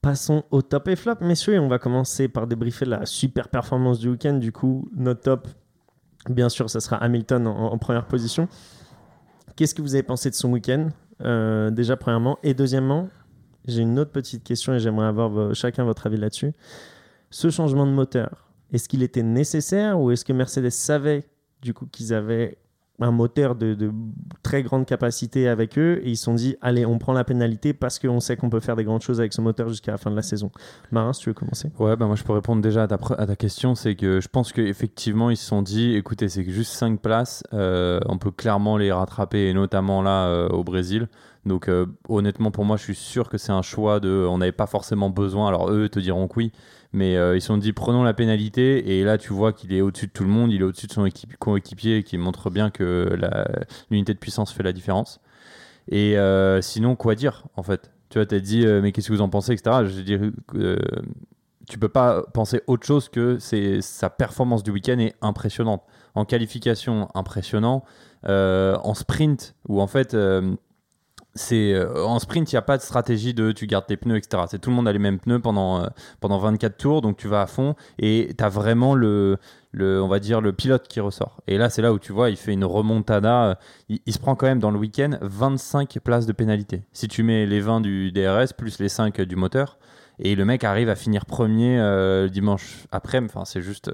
[0.02, 1.58] Passons au top et flop, messieurs.
[1.58, 4.34] On va commencer par débriefer la super performance du week-end.
[4.34, 5.48] Du coup, notre top,
[6.28, 8.46] bien sûr, ça sera Hamilton en, première position.
[9.56, 10.88] Qu'est-ce que vous avez pensé de son week-end
[11.70, 12.38] Déjà, premièrement?
[12.42, 13.08] Et deuxièmement,
[13.66, 16.52] j'ai une autre petite question et j'aimerais avoir vo- chacun votre avis là-dessus.
[17.30, 21.24] Ce changement de moteur, est-ce qu'il était nécessaire ou est-ce que Mercedes savait
[21.66, 22.56] du coup qu'ils avaient
[23.00, 23.76] un moteur de,
[24.42, 27.74] très grande capacité avec eux et ils se sont dit allez on prend la pénalité
[27.74, 30.10] parce qu'on sait qu'on peut faire des grandes choses avec ce moteur jusqu'à la fin
[30.10, 30.50] de la saison.
[30.92, 31.70] Marin, si tu veux commencer.
[31.78, 33.74] Ouais, bah moi je peux répondre déjà à ta, pre- à ta question.
[33.74, 37.42] C'est que je pense qu'effectivement, ils se sont dit écoutez, c'est que juste 5 places,
[37.52, 41.08] euh, on peut clairement les rattraper, et notamment là euh, au Brésil.
[41.46, 44.26] Donc euh, honnêtement, pour moi, je suis sûr que c'est un choix de.
[44.28, 45.46] On n'avait pas forcément besoin.
[45.46, 46.52] Alors eux te diront que oui,
[46.92, 48.98] mais euh, ils se sont dit prenons la pénalité.
[48.98, 50.92] Et là, tu vois qu'il est au-dessus de tout le monde, il est au-dessus de
[50.92, 53.16] son coéquipier, qui montre bien que
[53.90, 55.20] l'unité de puissance fait la différence.
[55.88, 57.92] Et euh, sinon, quoi dire en fait?
[58.08, 59.84] Tu vois, t'as dit, mais qu'est-ce que vous en pensez, etc.
[59.84, 60.18] Je dis,
[61.68, 65.82] tu peux pas penser autre chose que c'est sa performance du week-end est impressionnante.
[66.16, 67.84] En qualification, impressionnant.
[68.24, 70.16] En sprint, où en fait,
[71.36, 74.16] c'est euh, en sprint, il n'y a pas de stratégie de tu gardes tes pneus,
[74.16, 74.44] etc.
[74.48, 75.86] C'est tout le monde a les mêmes pneus pendant, euh,
[76.20, 79.38] pendant 24 tours, donc tu vas à fond et tu as vraiment le,
[79.74, 81.42] on va dire, le pilote qui ressort.
[81.46, 83.44] Et là, c'est là où tu vois, il fait une remontada.
[83.50, 83.54] euh,
[83.88, 86.82] Il, se prend quand même dans le week-end 25 places de pénalité.
[86.92, 89.78] Si tu mets les 20 du DRS plus les 5 du moteur,
[90.18, 93.90] et le mec arrive à finir premier euh, dimanche après, enfin, c'est juste.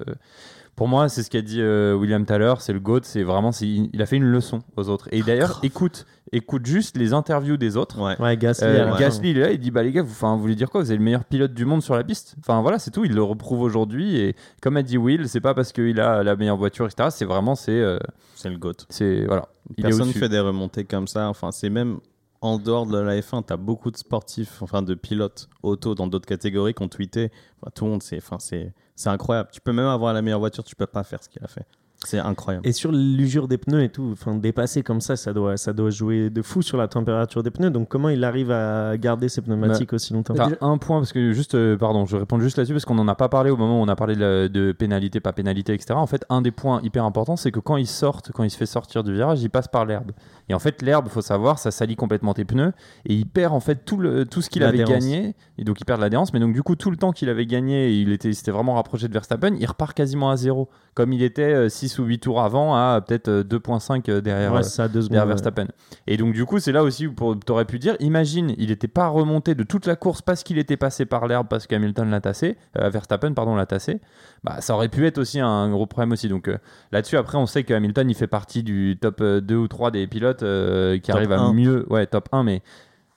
[0.73, 3.01] Euh, pour moi, c'est ce qu'a dit euh, William tout à l'heure, c'est le GOAT,
[3.03, 5.07] c'est vraiment, c'est- il a fait une leçon aux autres.
[5.11, 8.01] Et d'ailleurs, écoute, écoute juste les interviews des autres.
[8.01, 8.19] Ouais.
[8.19, 8.65] Ouais, Gasly.
[8.67, 10.81] Euh, il est là, il dit Bah les gars, vous, enfin, vous voulez dire quoi?
[10.81, 12.35] Vous êtes le meilleur pilote du monde sur la piste?
[12.39, 13.05] Enfin voilà, c'est tout.
[13.05, 14.17] Il le reprouve aujourd'hui.
[14.17, 17.09] Et comme a dit Will, c'est pas parce qu'il a la meilleure voiture, etc.
[17.11, 17.71] C'est vraiment, c'est.
[17.71, 17.99] euh,
[18.35, 18.73] C'est le GOAT.
[18.89, 19.47] c'est voilà.
[19.77, 20.19] Il Personne au-dessus.
[20.19, 21.29] fait des remontées comme ça.
[21.29, 21.99] Enfin, c'est même
[22.41, 26.07] en dehors de la F1, tu as beaucoup de sportifs, enfin de pilotes auto dans
[26.07, 27.31] d'autres catégories qui ont tweeté.
[27.61, 29.49] Enfin, tout le monde, c'est, enfin, c'est, c'est incroyable.
[29.51, 31.65] Tu peux même avoir la meilleure voiture, tu peux pas faire ce qu'il a fait.
[32.05, 32.67] C'est incroyable.
[32.67, 35.89] Et sur l'usure des pneus et tout, enfin dépasser comme ça, ça doit, ça doit
[35.89, 37.69] jouer de fou sur la température des pneus.
[37.69, 40.33] Donc comment il arrive à garder ses pneumatiques aussi longtemps?
[40.33, 42.97] T'as déjà- un point parce que juste, euh, pardon, je réponds juste là-dessus parce qu'on
[42.99, 45.33] en a pas parlé au moment où on a parlé de, la- de pénalité, pas
[45.33, 45.93] pénalité, etc.
[45.95, 48.57] En fait, un des points hyper importants, c'est que quand il sortent, quand il se
[48.57, 50.11] fait sortir du virage, il passe par l'herbe.
[50.49, 52.73] Et en fait, l'herbe, faut savoir, ça salit complètement tes pneus
[53.05, 55.35] et il perd en fait tout le tout ce qu'il avait gagné.
[55.57, 57.45] Et donc il perd de l'adhérence, mais donc du coup tout le temps qu'il avait
[57.45, 61.13] gagné, il était, il s'était vraiment rapproché de Verstappen, il repart quasiment à zéro, comme
[61.13, 64.51] il était 6 ou 8 tours avant à peut-être euh, 2.5 derrière.
[64.53, 65.11] Ouais, euh, ça, deux secondes.
[65.11, 65.29] derrière ouais.
[65.33, 65.67] Verstappen.
[66.07, 68.87] Et donc du coup, c'est là aussi où pour- t'aurais pu dire, imagine, il n'était
[68.87, 72.21] pas remonté de toute la course parce qu'il était passé par l'herbe, parce qu'Hamilton l'a
[72.21, 74.01] tassé, euh, Verstappen pardon l'a tassé.
[74.43, 76.27] Bah ça aurait pu être aussi un gros problème aussi.
[76.29, 76.57] Donc euh,
[76.91, 79.91] là-dessus, après, on sait que Hamilton il fait partie du top euh, 2 ou 3
[79.91, 81.53] des pilotes euh, qui Top arrivent à 1.
[81.53, 82.61] mieux, ouais top 1, mais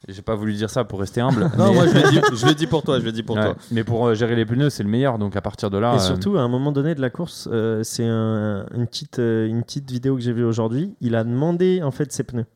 [0.08, 1.50] j'ai pas voulu dire ça pour rester humble.
[1.58, 3.36] Non, mais, moi je le dis, je le dis pour toi, je le dis pour
[3.36, 3.56] Ouais, toi.
[3.72, 5.18] mais pour euh, gérer les pneus, c'est le meilleur.
[5.18, 7.48] Donc à partir de là, Et euh, surtout, à un moment donné de la course,
[7.52, 10.94] euh, c'est un- une, petite, une petite vidéo que j'ai vue aujourd'hui.
[11.00, 12.46] Il a demandé en fait ses pneus.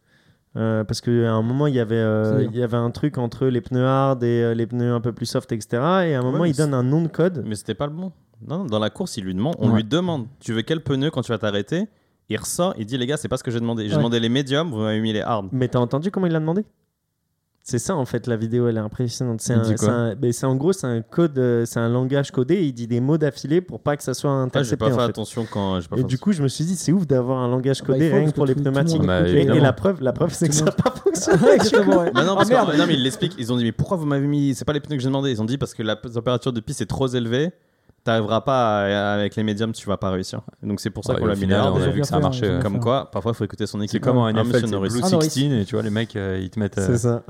[0.56, 3.46] Euh, parce qu'à un moment, il y, avait, euh, il y avait un truc entre
[3.46, 5.68] les pneus hard et euh, les pneus un peu plus soft, etc.
[6.08, 7.44] Et à un moment, il donne un nom de code.
[7.46, 8.10] Mais c'était pas le bon.
[8.48, 9.76] Non, non, dans la course, il lui demande, on Ouais.
[9.76, 11.86] lui demande, tu veux quel pneu quand tu vas t'arrêter?
[12.30, 13.84] Il ressort, il dit les gars, c'est pas ce que j'ai demandé.
[13.84, 13.98] J'ai Ouais.
[13.98, 15.48] demandé les médiums, vous m'avez mis les hard.
[15.52, 16.64] Mais t'as entendu comment il l'a demandé?
[17.62, 19.40] C'est ça en fait, la vidéo, elle est impressionnante.
[19.42, 19.54] C'est
[20.44, 22.54] en gros, c'est un code, euh, c'est un langage codé.
[22.54, 24.76] Et il dit des mots d'affilée pour pas que ça soit Ah, j'ai intercepté.
[24.76, 25.04] pas fait en fait.
[25.04, 27.38] attention quand j'ai pas Et fait du coup, je me suis dit, c'est ouf d'avoir
[27.38, 29.02] un langage Ah bah, codé rien que parce pour que les tout- tout le pneumatiques.
[29.06, 31.38] Bah, Et, la preuve, la preuve, c'est que ça n'a pas fonctionné.
[31.90, 32.10] Ouais.
[32.12, 32.78] Bah non, parce Ah, que- merde.
[32.78, 33.34] non, mais il l'explique.
[33.38, 34.54] Ils ont dit, mais pourquoi vous m'avez mis.
[34.54, 35.30] C'est pas les pneus que j'ai demandé.
[35.30, 37.50] Ils ont dit, parce que la température de piste est trop élevée.
[38.02, 40.40] T'arriveras pas à- avec les médiums, tu vas pas réussir.
[40.62, 42.16] Donc c'est pour ça Ouais, qu'on l'a mis final, les on a vu que ça
[42.16, 42.48] a marché.
[42.48, 43.90] bien Comme quoi, parfois, il faut écouter son équipe.
[43.92, 44.50] C'est comme en Ah, NFL.
[44.60, 45.30] Blue Ah, Norris.
[45.30, 46.78] 16 et tu vois les mecs euh, ils te mettent.
[46.78, 47.22] euh, C'est ça.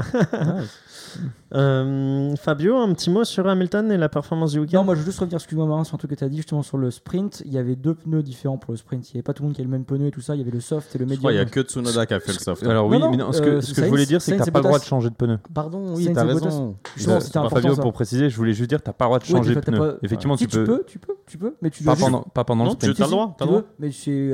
[1.53, 5.01] Euh, Fabio, un petit mot sur Hamilton et la performance du week-end Non, moi je
[5.01, 6.91] veux juste revenir, excuse-moi Marin, sur un truc que tu as dit justement sur le
[6.91, 7.43] sprint.
[7.45, 9.11] Il y avait deux pneus différents pour le sprint.
[9.11, 10.37] Il n'y avait pas tout le monde qui avait le même pneu et tout ça.
[10.37, 11.19] Il y avait le soft et le Je medium.
[11.19, 12.63] crois qu'il y a que Tsunoda qui a fait le soft.
[12.65, 14.33] Alors oui, Non, non, mais non, ce que, euh, ce que je voulais dire, c'est
[14.33, 15.39] que t'as et pas le droit de changer de pneu.
[15.53, 16.25] Pardon, oui, et Bottas.
[16.25, 16.77] raison.
[16.97, 17.57] Justement, c'était important.
[17.57, 17.83] Fabio, ça.
[17.83, 19.99] pour préciser, je voulais juste dire, t'as pas le droit de changer tu de pneu.
[20.03, 20.65] Effectivement, Si, tu peux.
[20.65, 21.97] tu peux, tu peux, tu peux, mais tu dois
[22.33, 23.01] pas pendant le tu sprint.
[23.01, 23.37] as le droit.
[23.39, 23.45] Tu
[23.81, 23.89] mais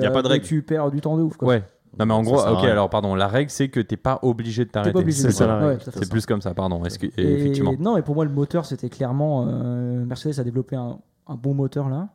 [0.04, 0.44] a euh, pas de mais règle.
[0.46, 1.34] Tu perds du temps de ouf.
[1.40, 1.64] Ouais.
[1.98, 4.70] Non, mais en gros, ok, alors pardon, la règle c'est que t'es pas obligé de
[4.70, 4.92] t'arrêter.
[5.32, 5.78] c'est le.
[6.02, 6.84] C'est plus comme ça, pardon.
[6.84, 7.72] Est-ce que- Et- Effectivement.
[7.78, 9.46] Non, et pour moi, le moteur, c'était clairement.
[9.48, 12.08] euh, Mercedes a développé un, un bon moteur là.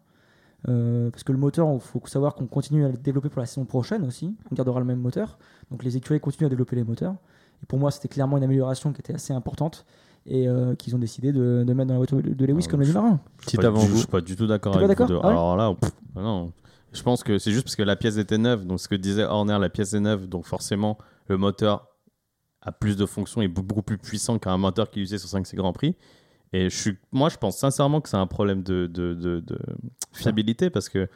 [0.70, 3.48] Euh, parce que le moteur, il faut savoir qu'on continue à le développer pour la
[3.48, 4.36] saison prochaine aussi.
[4.52, 5.40] On gardera le même moteur.
[5.72, 7.16] Donc les écuries continuent à développer les moteurs.
[7.64, 9.86] Et pour moi, c'était clairement une amélioration qui était assez importante
[10.28, 12.82] et euh, qu'ils ont décidé de, de mettre dans la voiture de Lewis Ah, comme
[12.82, 13.20] l'a dit Marin.
[13.38, 13.88] Petit Pas du- avant-goût.
[13.94, 15.06] Je suis pas du tout d'accord avec vous.
[15.24, 16.52] Ah ouais Alors là, pff, non.
[16.94, 18.66] Je pense que c'est juste parce que la pièce était neuve.
[18.66, 20.28] Donc ce que disait Horner, la pièce est neuve.
[20.28, 21.88] Donc forcément, le moteur
[22.62, 25.56] a plus de fonctions et beaucoup plus puissant qu'un moteur qui est usé sur 5
[25.56, 25.96] Grand Prix.
[26.54, 29.58] Et je suis, moi, je pense sincèrement que c'est un problème de, de, de- de
[30.12, 31.08] fiabilité parce que,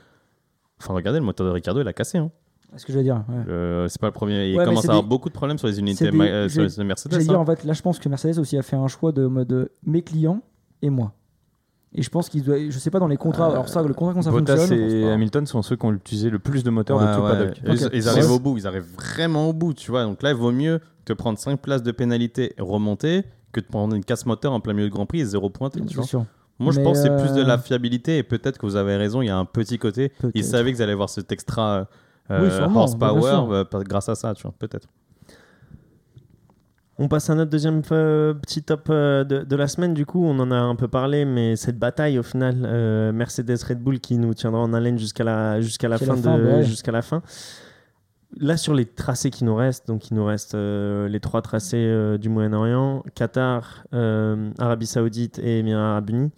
[0.82, 2.18] enfin, regardez, le moteur de Ricardo, il a cassé.
[2.20, 2.32] Hein.
[2.72, 3.24] C'est ce que je veux dire.
[3.28, 3.44] ouais.
[3.46, 4.50] Le- c'est pas le premier.
[4.50, 6.68] Il Ouais, commence à avoir des- beaucoup de problèmes sur les unités des- euh, sur
[6.70, 7.14] j'ai- les Mercedes.
[7.16, 7.18] Hein.
[7.20, 9.52] dire, en fait, là, je pense que Mercedes aussi a fait un choix de mode
[9.52, 10.42] euh, mes clients
[10.82, 11.14] et moi.
[11.98, 12.70] Et je pense qu'ils doivent.
[12.70, 13.48] Je sais pas dans les contrats.
[13.52, 14.80] alors ça, le contrat comment ça Bottas fonctionne.
[14.80, 17.32] et Hamilton sont ceux qui ont utilisé le plus de moteurs Ouais, de tout ouais.
[17.32, 17.92] paddock.
[17.94, 18.36] Ils, arrivent Ouais.
[18.36, 20.04] au bout, ils arrivent vraiment au bout, tu vois.
[20.04, 23.24] Donc là, il vaut mieux te prendre 5 places de pénalité et remonter
[23.54, 25.80] que de prendre une casse moteur en plein milieu de Grand Prix et zéro pointé.
[25.82, 26.04] tu C'est vois.
[26.04, 26.26] sûr.
[26.60, 28.76] Moi, je Mais, pense que c'est plus de euh, la fiabilité et peut-être que vous
[28.76, 30.12] avez raison, il y a un petit côté.
[30.34, 31.88] Ils savaient qu'ils allaient avoir cet extra
[32.32, 34.88] euh, Oui, sûrement, bien horsepower euh, grâce à ça, tu vois, peut-être.
[36.98, 39.94] On passe à notre deuxième euh, petit top euh, de, de la semaine.
[39.94, 43.58] Du coup, on en a un peu parlé, mais cette bataille, au final, euh, Mercedes
[43.68, 46.44] Red Bull qui nous tiendra en haleine jusqu'à la, jusqu'à la, fin la fin, de,
[46.46, 46.64] ouais.
[46.64, 47.22] jusqu'à la fin.
[48.38, 51.78] Là, sur les tracés qui nous restent, donc il nous reste euh, les trois tracés
[51.78, 56.32] euh, du Moyen-Orient Qatar, euh, Arabie Saoudite et Émirats Arabes Unis.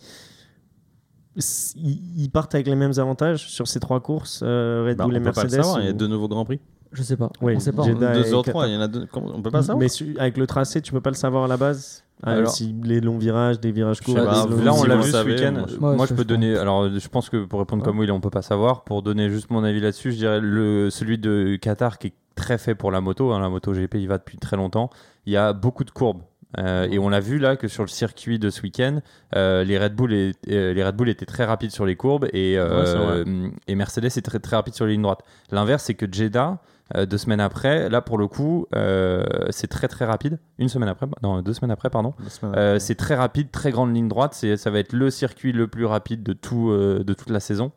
[1.75, 5.17] Ils partent avec les mêmes avantages sur ces trois courses, euh, Red Bah, Bull on
[5.17, 5.79] et peut pas le Mercedes.
[5.81, 6.59] il y a deux nouveaux Grands Prix.
[6.91, 7.29] Je sais pas.
[7.41, 7.83] Oui, on sait pas.
[7.83, 7.87] hein.
[7.87, 8.13] Jeddah.
[8.21, 9.07] 2h03, il y en a deux.
[9.13, 11.47] On peut pas savoir Mais su- avec le tracé, tu peux pas le savoir à
[11.47, 14.15] la base Ah, Alors- si les longs virages, des virages courts.
[14.17, 15.51] Là, on si l'a vu ce week-end.
[15.79, 16.57] moi, Moi, je- Ouais, peux donner.
[16.57, 18.83] Alors, je pense que pour répondre comme Will, on peut pas savoir.
[18.85, 22.57] Pour donner juste mon avis là-dessus, je dirais le celui de Qatar qui est très
[22.57, 23.31] fait pour la moto.
[23.33, 24.89] hein, la moto GP, il va depuis très longtemps.
[25.27, 26.21] Il y a beaucoup de courbes.
[26.57, 29.01] Euh, et on l'a vu là que sur le circuit de ce week-end,
[29.35, 30.31] euh, les Red Bull euh,
[30.73, 34.21] les Red Bull étaient très rapides sur les courbes et, euh, Ouais, et Mercedes est
[34.25, 35.23] très très rapide sur les lignes droites.
[35.51, 36.57] L'inverse, c'est que Jeddah
[36.95, 40.39] euh, deux semaines après, là pour le coup, euh, c'est très très rapide.
[40.57, 42.13] Une semaine après, non deux semaines après, pardon.
[42.55, 44.33] Euh, c'est très rapide, très grande ligne droite.
[44.33, 47.71] Ça va être le circuit le plus rapide de, tout, de toute la saison.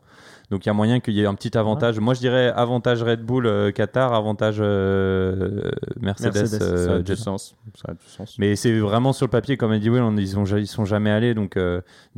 [0.51, 1.97] Donc il y a moyen qu'il y ait un petit avantage.
[2.01, 6.35] Moi je dirais avantage Red Bull euh, Qatar, avantage euh, Mercedes.
[6.35, 7.55] Mercedes, euh, ça a du sens.
[7.75, 8.35] Ça a du sens.
[8.37, 11.09] Mais c'est vraiment sur le papier, comme dit Will, on- ils, ont, ils sont jamais
[11.09, 11.33] allés.
[11.33, 11.57] Donc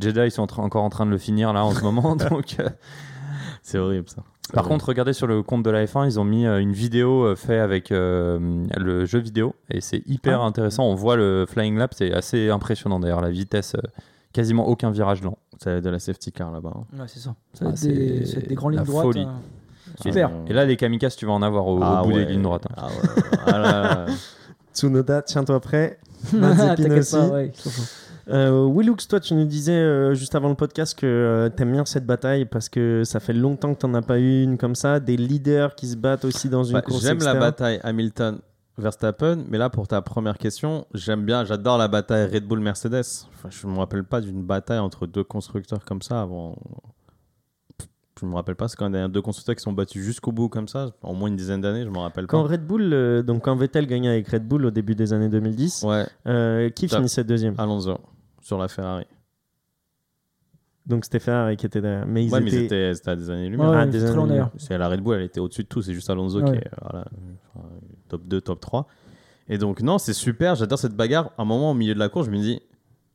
[0.00, 2.16] Jeddah, ils sont en encore en train de le finir là en ce moment.
[2.30, 2.56] donc,
[3.62, 4.24] C'est horrible ça.
[4.46, 4.74] C'est par horrible.
[4.74, 7.34] contre, regardez sur le compte de la F1, ils ont mis euh, une vidéo euh,
[7.36, 10.46] faite avec euh, le jeu vidéo et c'est hyper Ah.
[10.46, 10.84] intéressant.
[10.84, 13.80] On voit le flying lap, c'est assez impressionnant d'ailleurs, la vitesse, euh,
[14.32, 15.38] quasiment aucun virage lent.
[15.62, 16.72] ça va être de la safety car là-bas.
[16.76, 16.84] hein.
[17.00, 17.34] Ouais, c'est ça.
[17.54, 19.04] Ça va Ah, être des, c'est être des grandes la lignes droites.
[19.04, 19.24] folie.
[19.24, 20.30] euh, Super.
[20.32, 22.24] Ah, Et là, les kamikazes, tu vas en avoir au, au ah bout ouais.
[22.26, 22.66] des lignes droites.
[22.70, 22.74] hein.
[22.76, 23.52] Ah ouais.
[23.52, 24.06] Là là.
[24.74, 25.98] Tsunoda, tiens-toi prêt.
[26.32, 27.16] Mazepin T'inquiète aussi.
[27.16, 27.42] pas,
[28.28, 31.84] Euh, Willux, toi, tu nous disais euh, juste avant le podcast que euh, t'aimes bien
[31.84, 35.00] cette bataille parce que ça fait longtemps que t'en as pas eu une comme ça.
[35.00, 38.38] Des leaders qui se battent aussi dans une Bah, course J'aime la bataille Hamilton
[38.76, 43.04] Verstappen, mais là pour ta première question, j'aime bien, j'adore la bataille Red Bull Mercedes.
[43.34, 46.56] Enfin, je me rappelle pas d'une bataille entre deux constructeurs comme ça avant.
[48.20, 50.68] Je me rappelle pas, c'est quand même deux constructeurs qui sont battus jusqu'au bout comme
[50.68, 52.50] ça, au moins une dizaine d'années, je me rappelle Quand pas.
[52.50, 55.82] Red Bull, euh, donc quand Vettel gagnait avec Red Bull au début des années 2010,
[55.82, 57.54] Ouais, euh, qui finissait deuxième?
[57.58, 57.98] Alonso
[58.44, 59.06] sur la Ferrari.
[60.86, 62.06] Donc c'était Ferrari qui était derrière.
[62.06, 62.60] Mais ils ouais, mais étaient.
[62.60, 63.70] ils étaient, c'était à des années-lumière.
[63.70, 64.42] Ouais, Ah, des années.
[64.58, 65.80] C'est la Red Bull, elle était au-dessus de tout.
[65.82, 66.50] C'est juste Alonso Ouais.
[66.52, 67.06] qui est voilà,
[67.54, 67.66] enfin,
[68.08, 68.86] top 2, top 3.
[69.48, 70.54] Et donc, non, c'est super.
[70.54, 71.30] J'adore cette bagarre.
[71.38, 72.60] À un moment, au milieu de la course, je me dis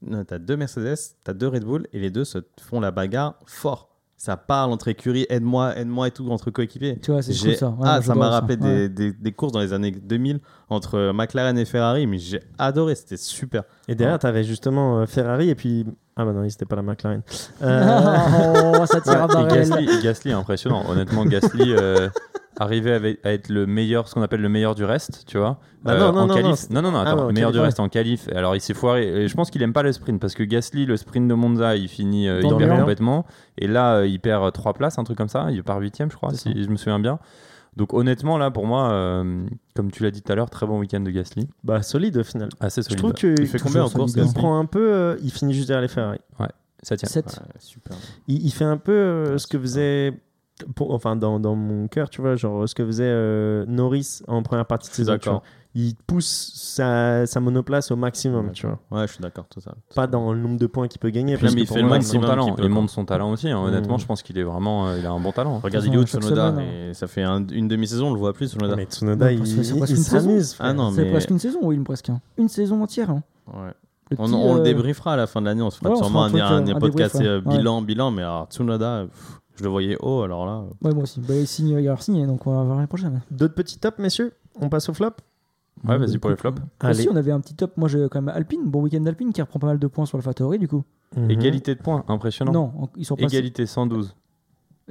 [0.02, 3.36] non, t'as deux Mercedes, t'as deux Red Bull, et les deux se font la bagarre
[3.46, 3.89] fort.
[4.22, 7.00] Ça parle entre écuries, aide-moi, aide-moi et tout, entre coéquipiers.
[7.02, 7.70] Tu vois, c'est cool ça.
[7.70, 8.90] Ouais, ah, ça m'a rappelé Ouais.
[8.90, 12.96] des, des- des courses dans les années 2000 entre McLaren et Ferrari, mais j'ai adoré,
[12.96, 13.64] c'était super.
[13.88, 15.86] Et derrière, t'avais justement euh, Ferrari et puis.
[16.22, 17.22] Ah bah non, c'était pas la McLaren.
[17.62, 19.48] Euh, oh, ça tire à Et barrel.
[19.70, 20.84] Gasly, Gasly est impressionnant.
[20.90, 22.10] Honnêtement, Gasly euh,
[22.60, 25.60] arrivait avec- à être le meilleur, ce qu'on appelle le meilleur du reste, tu vois.
[25.84, 26.70] Bah non, non, en non, qualif.
[26.70, 27.64] non, non, non, non, Ah attends, ouais, en le meilleur du ouais.
[27.66, 28.28] reste en qualif.
[28.36, 29.08] Alors, il s'est foiré.
[29.24, 31.76] Et je pense qu'il aime pas le sprint parce que Gasly, le sprint de Monza,
[31.78, 33.26] il finit, euh, Dans il le perd complètement.
[33.58, 35.48] Et là, euh, il perd 3 places, un truc comme ça.
[35.52, 37.20] Il part 8 je crois, si je me souviens bien.
[37.76, 39.46] Donc, honnêtement, là, pour moi, euh,
[39.76, 41.48] comme tu l'as dit tout à l'heure, très bon week-end de Gasly.
[41.64, 42.50] bah solide au final.
[42.60, 42.98] Assez Je solide.
[43.00, 44.92] trouve que Il fait combien en course il prend un peu.
[44.94, 46.20] euh, il finit juste derrière les Ferrari.
[46.82, 47.10] Ça tient.
[47.10, 47.26] 7.
[47.26, 47.98] Ouais, super.
[48.30, 50.14] Il, il fait un peu euh, Ouais, ce que faisait.
[50.76, 54.44] pour- enfin, dans, dans mon cœur, tu vois, genre ce que faisait euh, Norris en
[54.44, 55.14] première partie de Je saison.
[55.14, 55.44] tu d'accord.
[55.76, 58.80] Il pousse sa, sa monoplace au maximum, Ouais, tu vois.
[58.90, 59.76] Ouais, je suis d'accord, tout ça.
[59.94, 61.36] Pas dans le nombre de points qu'il peut gagner.
[61.36, 62.46] Puis parce même, que il fait le son maximum talent.
[62.46, 63.50] qu'il peut, Il montre son talent aussi.
[63.50, 63.60] hein.
[63.60, 64.00] Honnêtement, Mm.
[64.00, 65.60] je pense qu'il est vraiment, euh, il a un bon talent.
[65.60, 68.34] Regarde, De il est où Tsunoda et Ça fait un- une demi-saison, on le voit
[68.34, 68.76] plus, Tsunoda.
[68.76, 70.56] Mais Tsunoda, Ouais, il, il- s'amuse.
[70.60, 72.10] Ah non, C'est mais presque une saison, oui, presque.
[72.10, 72.20] hein.
[72.38, 73.12] Une saison entière.
[73.12, 73.22] hein.
[73.48, 73.72] Ouais.
[74.10, 75.96] Le on, petit, on le euh, débriefera à la fin de l'année, on se fera
[75.96, 79.06] sûrement un euh, podcast bilan, bilan, mais alors Tsunoda,
[79.56, 80.64] je le voyais haut, alors là.
[80.82, 81.20] Ouais, moi aussi.
[81.20, 83.22] Bah, il signe, il a signé, donc on va voir l'année prochaine.
[83.30, 84.34] D'autres petits tops, messieurs?
[84.60, 85.12] On passe au flop?
[85.88, 86.62] Ouais, vas-y pour les flops.
[86.82, 87.00] Allez.
[87.00, 87.78] Aussi, on avait un petit top.
[87.78, 90.18] Moi, j'ai quand même Alpine, bon week-end d'Alpine qui reprend pas mal de points sur
[90.18, 90.84] le Factory, du coup.
[91.16, 91.32] Mhm.
[91.32, 92.52] Égalité de points, impressionnant.
[92.52, 93.36] Non, ils sont passés.
[93.38, 94.16] Égalité 112.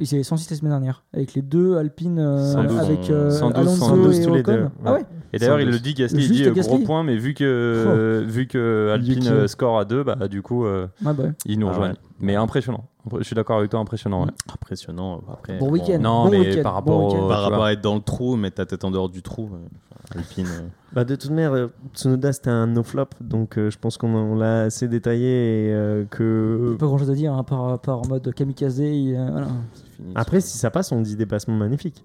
[0.00, 3.56] Ils étaient 106 la semaine dernière, avec les deux Alpine euh, 112, avec euh, 112,
[3.58, 4.52] Alonso 112 et tous les Ocon.
[4.52, 5.04] deux, Ah ouais.
[5.32, 5.74] Et d'ailleurs, il 112.
[5.74, 6.74] le dit, Gasly, il Juste dit euh, Gasly.
[6.76, 9.28] gros point, mais vu que, euh, vu que Alpine Yuki.
[9.28, 11.32] euh, score à 2, bah, du coup, euh, Ouais, bah ouais.
[11.44, 11.92] ils nous Ah rejoignent.
[11.92, 11.98] ouais.
[12.20, 12.84] Mais impressionnant.
[13.18, 14.24] Je suis d'accord avec toi, impressionnant.
[14.24, 14.30] ouais.
[14.52, 15.20] Impressionnant.
[15.32, 15.98] Après, Bon week-end.
[16.00, 17.24] Non, bon mais week-end, par bon rapport week-end.
[17.24, 17.66] au- Par tu rapport vois.
[17.68, 20.46] à être dans le trou, mais ta tête en dehors du trou, euh, Alpine.
[20.46, 24.14] euh, Bah, de toute manière, euh, Tsunoda c'était un no-flop, donc euh, je pense qu'on
[24.14, 26.76] on l'a assez détaillé et euh, que.
[26.78, 28.80] Pas grand chose à dire, hein, par, par en mode kamikaze.
[28.80, 29.48] et, euh, voilà.
[29.74, 30.12] c'est fini.
[30.14, 32.04] Après, si ça passe, on dit dépassement magnifique.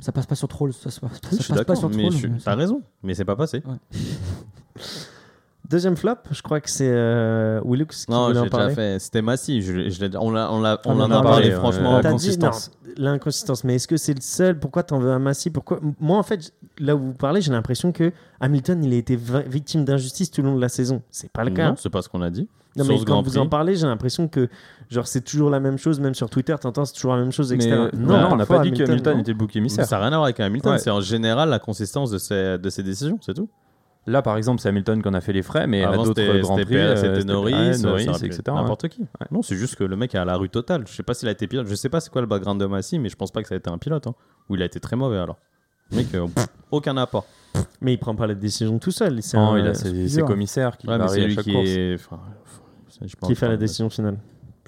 [0.00, 0.72] Ça passe pas sur troll.
[0.72, 2.12] Ça, se passe- ça Oui, je suis passe pas sur mais troll.
[2.12, 3.62] je suis- mais t'as raison, mais c'est pas passé.
[5.68, 8.74] Deuxième flop, je crois que c'est euh, Willux qui Non, voulait j'ai en déjà parler.
[8.74, 8.98] fait.
[9.00, 9.62] C'était massif.
[9.66, 11.48] Je, je l'ai- on l'a- on l'a- On on en en a a parlé, parlé,
[11.50, 11.54] ouais.
[11.56, 12.70] franchement, Euh, en T'as dit, non, consistance.
[12.96, 13.64] l'inconsistance.
[13.64, 16.54] Mais est-ce que c'est le seul Pourquoi t'en veux un Massy Pourquoi Moi, en fait,
[16.78, 20.40] là où vous parlez, j'ai l'impression que Hamilton, il a été vi- victime d'injustice tout
[20.40, 21.02] le long de la saison.
[21.10, 21.68] C'est pas le cas.
[21.70, 22.48] Non, c'est pas ce qu'on a dit.
[22.78, 23.38] Non, mais quand vous Prix.
[23.38, 24.48] en parlez, j'ai l'impression que
[24.90, 27.50] genre c'est toujours la même chose, même sur Twitter, t'entends c'est toujours la même chose,
[27.52, 27.88] Mais etc.
[27.94, 29.20] non, on n'a pas dit que Hamilton non.
[29.20, 29.84] était le bouc Mais émissaire.
[29.86, 30.78] ça n'a rien à voir avec Hamilton, Ouais.
[30.78, 33.48] c'est en général la consistance de ses, de ses décisions, c'est tout.
[34.06, 36.40] Là, par exemple, c'est Hamilton qu'on a fait les frais, mais à Avant, d'autres c'était
[36.40, 38.40] Grands Prix, euh, c'était Norris, Norris, etc.
[38.46, 39.04] N'importe qui.
[39.30, 40.84] Non, c'est juste que le mec est à la rue totale.
[40.86, 41.66] Je sais pas s'il a été pilote.
[41.68, 43.54] Je sais pas c'est quoi le background de Massy, mais je pense pas que ça
[43.54, 44.06] a été un pilote.
[44.06, 44.14] hein.
[44.48, 45.36] Ou il a été très mauvais alors.
[45.92, 47.26] Mec, euh, pff, aucun apport.
[47.82, 49.22] Mais il prend pas la décision tout seul.
[49.22, 51.44] C'est Non, un- il a ses, ses commissaires qui Ouais, mais c'est à lui chaque
[51.44, 51.68] qui course.
[51.68, 51.94] est.
[51.96, 52.64] enfin, je sais pas
[53.22, 54.18] qui fait la décision finale.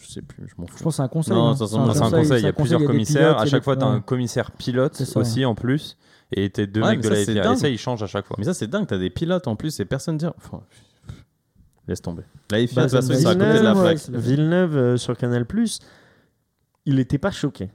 [0.00, 0.78] Je sais plus, je m'en fous.
[0.78, 1.34] Je pense que c'est un conseil.
[1.34, 1.54] Non, hein.
[1.56, 3.38] c'est un conseil, il y a plusieurs commissaires.
[3.38, 4.02] À chaque fois, tu as un ouais.
[4.02, 5.20] commissaire pilote ça.
[5.20, 5.98] aussi en plus.
[6.32, 7.52] Et t'es deux Ouais, mecs de ça, la FIA.
[7.52, 8.36] Et ça, ils changent à chaque fois.
[8.38, 10.26] Mais ça, c'est dingue, t'as des pilotes en plus et personne dit.
[10.26, 10.60] Enfin,
[11.88, 12.22] laisse tomber.
[12.50, 13.86] La FIA, Bah, de toute façon, ils sont à côté de la Villeneuve, plaque.
[13.92, 15.46] ouais, c'est- Villeneuve euh, sur Canal
[16.86, 17.68] il n'était pas choqué.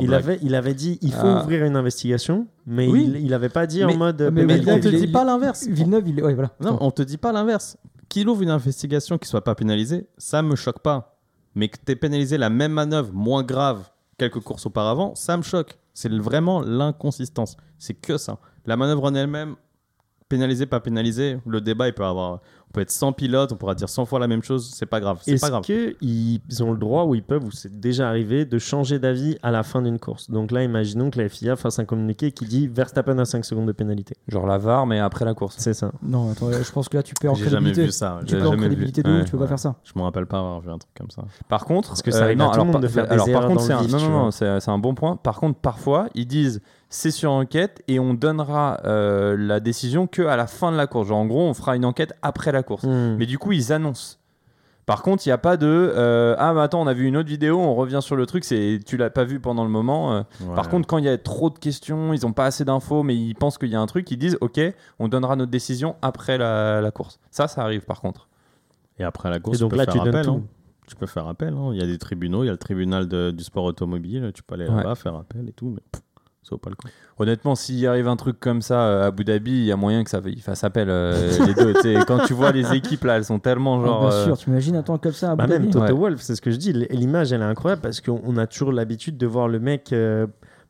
[0.00, 0.20] Il blague.
[0.22, 1.42] avait, il avait dit il faut Ah.
[1.42, 3.04] ouvrir une investigation, mais Oui.
[3.08, 4.72] il, il avait pas dit en mode euh, mais pénalité.
[4.72, 5.66] on te il- dit pas l'inverse.
[5.68, 6.22] Villeneuve, il est.
[6.22, 6.50] Ouais, voilà.
[6.60, 7.76] Non, on te dit pas l'inverse.
[8.16, 11.18] Qu'il ouvre une investigation qui soit pas pénalisée, ça me choque pas.
[11.54, 15.78] Mais que t'aies pénalisé la même manœuvre moins grave quelques courses auparavant, ça me choque.
[15.92, 17.58] C'est vraiment l'inconsistance.
[17.78, 18.38] C'est que ça.
[18.64, 19.56] La manœuvre en elle-même,
[20.30, 22.40] pénalisée, pas pénalisée, le débat, il peut avoir.
[22.70, 25.00] On peut être 100 pilotes, on pourra dire 100 fois la même chose, c'est pas
[25.00, 25.18] grave.
[25.22, 25.62] C'est Est-ce pas grave.
[25.62, 29.50] qu'ils ont le droit ou ils peuvent, ou c'est déjà arrivé, de changer d'avis à
[29.50, 30.30] la fin d'une course?
[30.30, 33.66] Donc là, imaginons que la FIA fasse un communiqué qui dit Verstappen a 5 secondes
[33.66, 34.16] de pénalité.
[34.28, 35.54] Genre la VAR, mais après la course.
[35.58, 35.92] C'est ça.
[36.02, 37.84] Non, attends, je pense que là, tu perds en J'ai jamais crédibilité.
[37.86, 38.18] vu ça.
[38.26, 38.68] Tu J'ai perds en jamais vu.
[38.68, 39.24] crédibilité de ouf, Ouais.
[39.24, 39.76] tu peux pas faire ça.
[39.84, 41.22] Je me rappelle pas avoir vu un truc comme ça.
[41.48, 43.04] Par contre, Parce que ça arrive à non, tout alors, le monde par- de faire
[43.06, 44.70] des alors, erreurs par contre, dans c'est le un, vif, non, non, non, c'est c'est
[44.70, 45.16] un bon point.
[45.16, 50.22] Par contre, parfois, ils disent c'est sur enquête et on donnera euh, la décision que
[50.22, 51.08] à la fin de la course.
[51.08, 52.84] Genre, en gros, on fera une enquête après la course.
[52.84, 53.16] Hmm.
[53.18, 54.16] Mais du coup, ils annoncent.
[54.86, 57.16] Par contre, il n'y a pas de euh, ah mais attends, on a vu une
[57.16, 60.14] autre vidéo, on revient sur le truc, c'est tu l'as pas vu pendant le moment.
[60.14, 60.22] euh.
[60.54, 63.16] Par contre, quand il y a trop de questions, ils ont pas assez d'infos, mais
[63.16, 64.60] ils pensent qu'il y a un truc, ils disent ok,
[65.00, 67.18] on donnera notre décision après la, la course.
[67.32, 68.28] Ça, ça arrive par contre.
[69.00, 70.24] Et après la course, Et donc tu peux là, faire tu donnes appel.
[70.26, 70.30] tout.
[70.34, 70.42] hein.
[70.86, 71.52] Tu peux faire appel.
[71.54, 71.70] hein.
[71.72, 74.30] Il y a des tribunaux, il y a le tribunal de- du sport automobile.
[74.36, 74.76] Tu peux aller Ouais.
[74.76, 75.70] là-bas, faire appel et tout.
[75.74, 75.82] Mais
[76.46, 76.86] ça vaut pas le coup.
[77.18, 80.04] Honnêtement, s'il arrive un truc comme ça euh, à Abu Dhabi, il y a moyen
[80.04, 82.04] que ça fasse appel euh, les deux.
[82.06, 84.00] quand tu vois les équipes là, elles sont tellement Ah, genre.
[84.08, 85.84] bien euh, sûr, tu imagines un temps comme ça à Bah Abu même Dhabi Toto
[85.86, 85.92] Ouais.
[85.92, 86.72] Wolff, c'est ce que je dis.
[86.72, 90.26] L'image, elle est incroyable parce qu'on on a toujours l'habitude de voir le mec euh,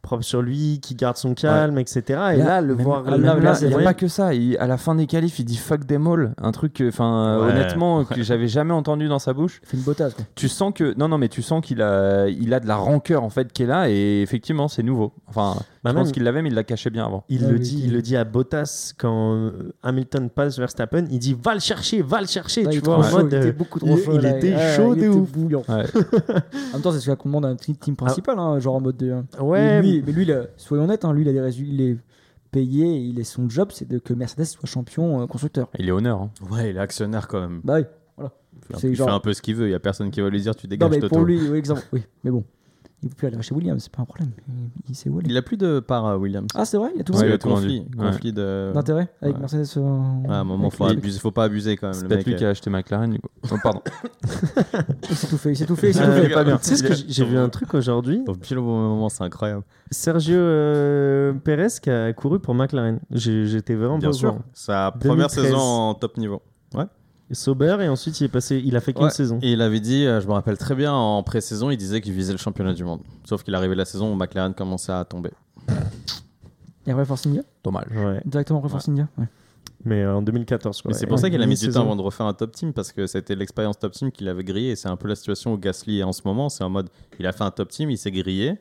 [0.07, 2.03] propre sur lui, qui garde son calme, etc.
[2.09, 3.03] Et là, Là, le voir.
[3.05, 3.23] là, il
[3.69, 4.33] n'y a pas que ça.
[4.35, 6.33] Il- à la fin des qualifs, il dit fuck them all.
[6.41, 7.51] Un truc, enfin, Ouais.
[7.53, 9.61] honnêtement, que j'avais jamais entendu dans sa bouche.
[9.65, 10.17] Il fait une bottasse.
[10.35, 10.95] Tu sens que.
[10.99, 13.63] Non, non, mais tu sens qu'il a, il a de la rancœur en fait qui
[13.65, 15.13] est là et effectivement, c'est nouveau.
[15.27, 17.25] Enfin, Bah je même- pense qu'il l'avait, mais il l'a caché bien avant.
[17.29, 21.05] Il le oui, dit, il- il le dit à Bottas quand euh, Hamilton passe Verstappen,
[21.11, 23.49] il dit va le chercher, va le chercher, tu vois, en chaud, mode il était
[23.49, 25.29] euh, beaucoup trop il- chaud, il était Ouais, chaud de ouf.
[25.67, 25.75] En
[26.75, 28.97] même temps, c'est ce qu'on demande à un team team principal, hein, genre en mode
[28.97, 29.15] de.
[29.41, 31.81] ouais, Lui, mais lui, il a- soyons honnêtes, hein, lui, il a des résultats, il
[31.81, 31.97] est
[32.51, 35.69] payé, il est son job, c'est de que Mercedes soit champion euh, constructeur.
[35.79, 36.21] Il est honneur.
[36.23, 36.31] hein.
[36.51, 37.61] Ouais, il est actionnaire quand même.
[37.65, 37.85] Bah oui,
[38.17, 38.33] voilà.
[38.71, 39.69] Il fait genre- un peu ce qu'il veut.
[39.69, 41.17] Il y a personne qui va lui dire tu Non, dégages mais Toto.
[41.17, 42.45] pour lui, oui, exemple, oui, mais bon,
[43.07, 44.31] il peut plus aller chez Williams, c'est pas un problème.
[44.49, 44.55] Il,
[44.91, 45.29] il sait où aller.
[45.31, 46.49] Il a plus de part à Williams.
[46.55, 48.71] Ah, c'est vrai, il y a tout Ouais, il le a tout conflit, conflit de.
[48.75, 49.41] d'intérêt avec Ouais.
[49.41, 49.67] Mercedes.
[49.79, 49.81] euh,
[50.27, 51.95] Ouais, à un moment, faut, les- abuser, faut pas abuser quand même.
[51.95, 52.49] C'est le peut-être mec, lui qui euh.
[52.49, 53.29] a acheté McLaren du coup.
[53.53, 53.81] Oh, pardon.
[55.09, 56.35] Il s'est tout fait, il s'est tout fait, il s'est Euh, tout fait.
[56.35, 56.57] pas bien.
[56.59, 59.23] Tu sais ce que j'ai- vu un truc aujourd'hui Au pile au bon moment, c'est
[59.25, 59.63] incroyable.
[59.91, 62.99] Sergio euh, Perez qui a couru pour McLaren.
[63.11, 64.39] J'ai- J'étais vraiment Bien sûr.
[64.53, 65.45] Sa première 2013.
[65.45, 66.43] saison en top niveau.
[67.33, 69.11] Sauber et ensuite il est passé, il a fait qu'une Ouais.
[69.11, 69.39] saison.
[69.43, 72.13] Et il avait dit, euh, je me rappelle très bien, en pré-saison, il disait qu'il
[72.13, 73.01] visait le championnat du monde.
[73.25, 75.31] Sauf qu'il arrivait la saison où McLaren commençait à tomber.
[76.87, 77.89] Et après Force India Dommage.
[77.91, 78.21] Ouais.
[78.25, 79.27] Directement après Force India ouais.
[79.85, 80.91] Mais euh, en 2014 quoi.
[80.91, 82.53] Mais c'est Et pour ça qu'il a mis du temps avant de refaire un top
[82.53, 84.71] team parce que c'était l'expérience top team qu'il avait grillé.
[84.71, 86.49] Et c'est un peu la situation où Gasly est en ce moment.
[86.49, 88.55] C'est en mode, il a fait un top team, il s'est grillé.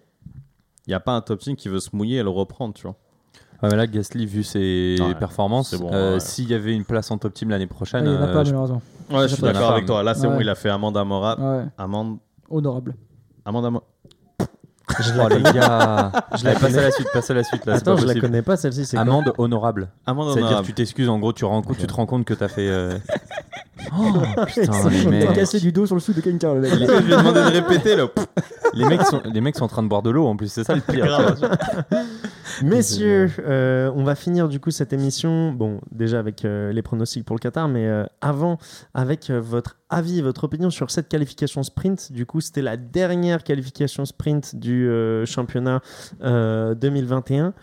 [0.87, 2.83] Il n'y a pas un top team qui veut se mouiller et le reprendre, tu
[2.83, 2.95] vois.
[3.63, 6.19] Ouais, mais là, Gasly, vu ses Ouais, performances, bon, euh, ouais.
[6.19, 8.33] s'il y avait une place en top team l'année prochaine, Il n'y en a euh,
[8.33, 8.81] pas, je- malheureusement.
[9.09, 10.03] Ouais, je suis suis d'accord avec toi.
[10.03, 10.33] Là, c'est Ouais.
[10.35, 11.41] bon, il a fait amende amorable.
[11.41, 12.17] Ouais, Amende,
[12.49, 12.95] honorable.
[13.45, 13.87] amende amorable.
[14.97, 16.77] Oh les gars, je la l'avais passé connais.
[16.77, 17.73] à la suite, passe à la suite là.
[17.73, 18.95] Attends, pas je la connais pas celle-ci.
[18.95, 19.89] Amende honorable.
[20.05, 20.67] C'est-à-dire honorable.
[20.67, 22.69] tu t'excuses, en gros, tu, rends compte- tu te rends compte que t'as fait.
[22.69, 22.97] euh,
[23.97, 24.13] Oh
[24.47, 25.33] putain, les mecs.
[25.33, 26.71] cassé du dos sur le sous de Kenka, le mec.
[26.71, 28.07] Je lui ai demandé de répéter, là.
[28.73, 30.63] les, mecs sont, les mecs sont en train de boire de l'eau en plus, c'est
[30.63, 31.35] ça le pire.
[32.63, 35.51] Messieurs, euh, on va finir du coup cette émission.
[35.51, 38.57] Bon, déjà avec euh, les pronostics pour le Qatar, mais euh, avant,
[38.93, 42.11] avec euh, votre avis, votre opinion sur cette qualification sprint.
[42.11, 45.81] Du coup, c'était la dernière qualification sprint du euh, championnat
[46.23, 47.53] euh, 2021.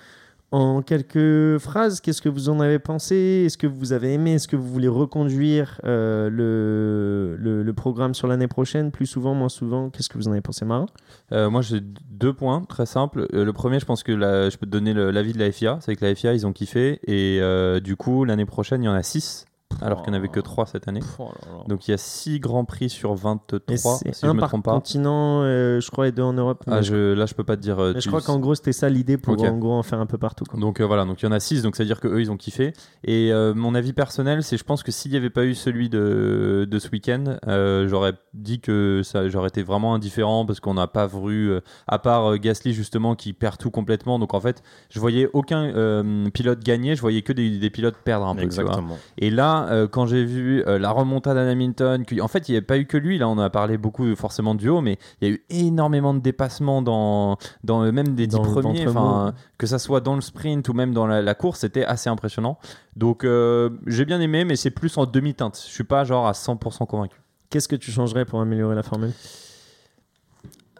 [0.53, 3.45] En quelques phrases, qu'est-ce que vous en avez pensé?
[3.47, 4.35] Est-ce que vous avez aimé?
[4.35, 8.91] Est-ce que vous voulez reconduire euh, le, le, programme sur l'année prochaine?
[8.91, 10.85] Plus souvent, moins souvent Qu'est-ce que vous en avez pensé, Marin?
[11.33, 13.29] Euh, moi, j'ai deux points très simples.
[13.33, 15.79] Euh, le premier, je pense que je peux te donner l'avis de la FIA.
[15.81, 17.01] C'est que la FIA, ils ont kiffé.
[17.07, 17.41] Et
[17.81, 19.47] du coup, l'année prochaine, il y en a 6
[19.81, 21.01] alors qu'il n'y en avait que 3 cette année.
[21.19, 21.65] Oh là là.
[21.69, 24.65] Donc il y a 6 grands prix sur 23, Et si je un me trompe
[24.65, 24.73] pas.
[24.75, 26.65] continent, euh, je crois, et deux en Europe.
[26.67, 27.79] Ah, je, là, je peux pas te dire.
[27.81, 30.07] euh, mais je crois qu'en gros, c'était ça l'idée pour en gros en faire un
[30.07, 30.45] peu partout.
[30.45, 30.59] quoi.
[30.61, 32.21] Donc euh, voilà, donc il y en a 6, donc c'est à dire que eux
[32.21, 32.73] ils ont kiffé.
[33.05, 35.89] Et euh, mon avis personnel, c'est je pense que s'il n'y avait pas eu celui
[35.89, 40.75] de, de ce week-end, euh, j'aurais dit que ça j'aurais été vraiment indifférent parce qu'on
[40.75, 41.53] n'a pas vu,
[41.87, 44.19] à part euh, Gasly justement qui perd tout complètement.
[44.19, 47.97] Donc en fait, je voyais aucun euh, pilote gagner, je voyais que des, des pilotes
[48.05, 48.43] perdre un peu.
[48.43, 48.63] tu vois.
[48.65, 48.99] Exactement.
[49.19, 52.57] Et là, euh, quand j'ai vu euh, la remontada d'Hamilton, que- en fait, il n'y
[52.57, 53.19] avait pas eu que lui.
[53.19, 56.21] Là, on a parlé beaucoup forcément du haut, mais il y a eu énormément de
[56.21, 58.85] dépassements dans, dans euh, même des dix premiers.
[58.91, 62.09] Enfin, que ça soit dans le sprint ou même dans la, la course, c'était assez
[62.11, 62.59] impressionnant.
[62.97, 65.57] Donc, euh, j'ai bien aimé, mais c'est plus en demi-teinte.
[65.67, 67.17] Je suis pas genre à 100% convaincu.
[67.51, 69.13] Qu'est-ce que tu changerais pour améliorer la formule?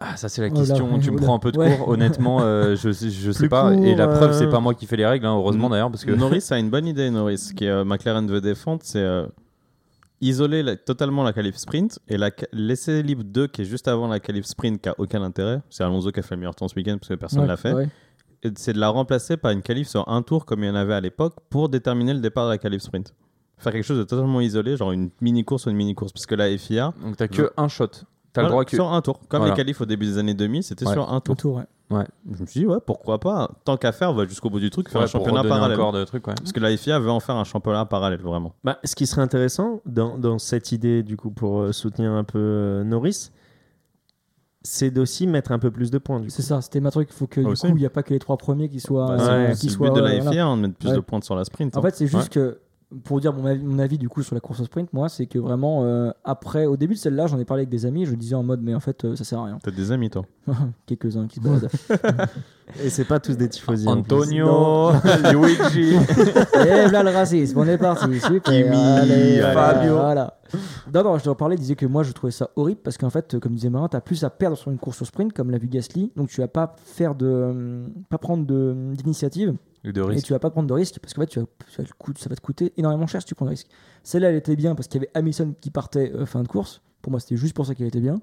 [0.05, 0.99] Ah, ça c'est la Oh là, question.
[0.99, 1.25] tu me oula.
[1.27, 1.77] prends un peu de Ouais.
[1.77, 1.89] cours.
[1.89, 3.73] Honnêtement, euh, je, sais- je sais Plus pas.
[3.75, 5.27] Et la preuve, euh, c'est pas moi qui fais les règles.
[5.27, 8.41] hein, heureusement d'ailleurs, parce que Norris a une bonne idée, Norris, qui euh, McLaren veut
[8.41, 9.27] défendre, c'est euh,
[10.21, 14.09] isoler la- totalement la qualif sprint et la, laisser libre 2 qui est juste avant
[14.09, 15.61] la qualif sprint qui a aucun intérêt.
[15.71, 17.57] C'est Alonso qui a fait le meilleur temps ce week-end parce que personne Ouais, l'a
[17.57, 17.73] fait.
[17.73, 17.89] ouais.
[18.57, 20.95] C'est de la remplacer par une qualif sur un tour comme il y en avait
[20.95, 23.15] à l'époque pour déterminer le départ de la qualif sprint.
[23.59, 26.49] Faire quelque chose de totalement isolé, genre une mini-course ou une mini-course, parce que la
[26.59, 27.91] FIA, donc t'as que un shot.
[28.33, 28.75] T'as le droit que.
[28.77, 29.21] sur un tour.
[29.29, 29.53] Comme Voilà.
[29.55, 30.93] les qualifs au début des années 2000, c'était Ouais.
[30.93, 31.37] sur un tour.
[31.37, 31.57] tour,
[31.91, 32.07] ouais.
[32.35, 34.71] Je me suis dit, ouais, pourquoi pas Tant qu'à faire, on va jusqu'au bout du
[34.71, 35.79] truc, faire Ouais, un championnat parallèle.
[35.79, 36.35] encore de trucs, ouais.
[36.35, 38.55] Parce que la FIA veut en faire un championnat parallèle, vraiment.
[38.65, 42.25] Bah, ce qui serait intéressant dans, dans cette idée, du coup, pour euh, soutenir un
[42.25, 43.31] peu euh, Norris,
[44.63, 46.23] c'est d'aussi mettre un peu plus de points.
[46.29, 47.09] C'est ça, c'était ma truc.
[47.11, 48.81] Il faut que Ah, du coup, il n'y a pas que les trois premiers qui
[48.81, 49.09] soient.
[49.09, 50.21] Bah, ouais, euh, qui le soient but de la.
[50.31, 50.95] FIA, hein, de mettre plus Ouais.
[50.95, 51.77] de points sur la sprint.
[51.77, 51.83] En hein.
[51.83, 52.59] fait, c'est juste que,
[53.05, 55.27] pour dire mon avis, mon avis, du coup sur la course au sprint, moi, c'est
[55.27, 58.15] que vraiment, euh, après, au début de celle-là, j'en ai parlé avec des amis, je
[58.15, 59.59] disais en mode, mais en fait, euh, ça sert à rien.
[59.63, 60.25] T'as des amis, toi.
[60.87, 61.69] Quelques-uns qui se baladent.
[62.83, 63.87] Et c'est pas tous des tifosi.
[63.89, 64.93] Antonio,
[65.33, 65.95] Luigi.
[66.55, 68.19] Et là, le racisme, on est parti.
[68.21, 68.41] Super.
[68.43, 69.41] Kimi, allez.
[69.41, 69.95] Fabio.
[69.97, 70.39] Voilà.
[70.95, 73.39] Non, non, je leur parlais, disais que moi, je trouvais ça horrible parce qu'en fait,
[73.41, 75.59] comme disait Marin, tu as plus à perdre sur une course au sprint, comme l'a
[75.59, 76.13] vu Gasly.
[76.17, 78.95] Donc, tu vas pas faire de, euh, pas prendre de-
[79.85, 81.77] d'initiative de et tu vas pas prendre de risque parce qu'en fait, tu vas- tu
[81.79, 83.67] vas le coût- ça va te coûter énormément cher si tu prends de risque.
[84.03, 86.83] Celle-là, elle était bien parce qu'il y avait Hamilton qui partait euh, fin de course.
[87.03, 88.21] Pour moi, c'était juste pour ça qu'elle était bien.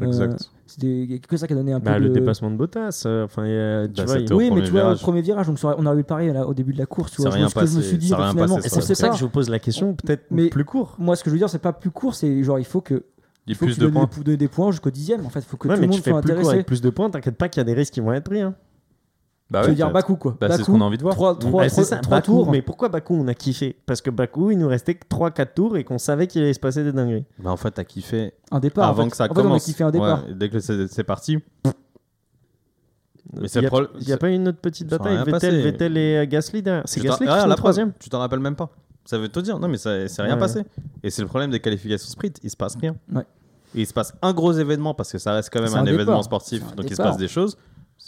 [0.00, 0.50] Euh, Exact.
[0.66, 2.14] C'était que ça qui a donné un Bah, peu le de...
[2.14, 4.70] dépassement de Bottas, euh, enfin, il y a- tu Bah, vois, il- Oui, mais tu
[4.70, 4.96] vois, virage.
[4.98, 7.12] au premier virage, donc on aurait eu le pareil là, au début de la course.
[7.16, 8.82] Ça vois, a rien que je me suis dit, a bah, finalement, Et c'est pour
[8.96, 10.94] ça que je vous pose la question, peut-être Mais- plus court.
[10.98, 13.04] Moi, ce que je veux dire, c'est pas plus court, c'est genre il faut que
[13.46, 14.08] Il a faut plus que de tu points.
[14.14, 15.26] donnes, donnes des points jusqu'au dixième.
[15.26, 16.38] En fait, il faut que Ouais, tout mais le tu monde fais soit plus court
[16.38, 16.54] intéressé.
[16.54, 18.40] avec plus de points, t'inquiète pas qu'il y a des risques qui vont être pris.
[18.40, 18.54] Hein.
[19.50, 19.90] Bah ouais, veux dire.
[19.90, 20.36] Bakou quoi.
[20.40, 21.14] Bah, c'est ce qu'on a envie de voir.
[21.14, 22.50] Trois, trois, Ouais, trois- c'est ça, trois Bakou, tours.
[22.52, 23.76] Mais pourquoi Bakou on a kiffé?
[23.84, 26.60] Parce que Bakou, il nous restait que 3-4 tours et qu'on savait qu'il allait se
[26.60, 27.24] passer des dingueries.
[27.40, 28.86] Bah, en fait, t'as kiffé Un départ.
[28.86, 29.10] en avant fait.
[29.10, 29.52] que ça En fait, commence.
[29.52, 30.24] on a kiffé un départ.
[30.26, 31.38] Ouais, dès que c'est c'est parti.
[33.32, 35.22] Mais c'est Il le n'y a, problème- il y a pas une autre petite bataille?
[35.24, 35.60] Vettel.
[35.62, 36.82] Vettel et euh, Gasly derrière.
[36.86, 38.70] C'est Tu Gasly qui Ah, la troisième Tu t'en rappelles même pas.
[39.04, 39.58] Ça veut te dire.
[39.58, 40.40] Non, mais ça c'est rien Ouais.
[40.40, 40.62] passé.
[41.02, 42.38] Et c'est le problème des qualifications sprint.
[42.42, 42.94] Il se passe rien.
[43.12, 43.22] Ouais.
[43.74, 45.86] Et il se passe un gros événement parce que ça reste quand même un, un
[45.86, 46.60] événement sportif.
[46.74, 47.56] Donc il se passe des choses.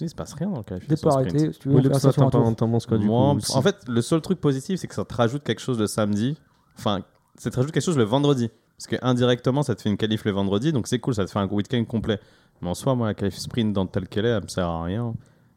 [0.06, 1.34] Il se passe rien dans le qualification Départ sprint.
[1.36, 1.52] arrêté.
[1.52, 4.00] Si tu veux, Oui, ça t'en penses quoi du Moi, coup si- en fait, le
[4.02, 6.36] seul truc positif, c'est que ça te rajoute quelque chose le samedi.
[6.78, 7.00] Enfin,
[7.38, 8.50] ça te rajoute quelque chose le vendredi.
[8.78, 11.30] Parce que indirectement, ça te fait une qualif le vendredi, donc c'est cool, ça te
[11.30, 12.18] fait un week-end complet.
[12.60, 14.82] Mais en soi, moi, la qualif sprint dans telle qu'elle est, elle me sert à
[14.82, 15.14] rien.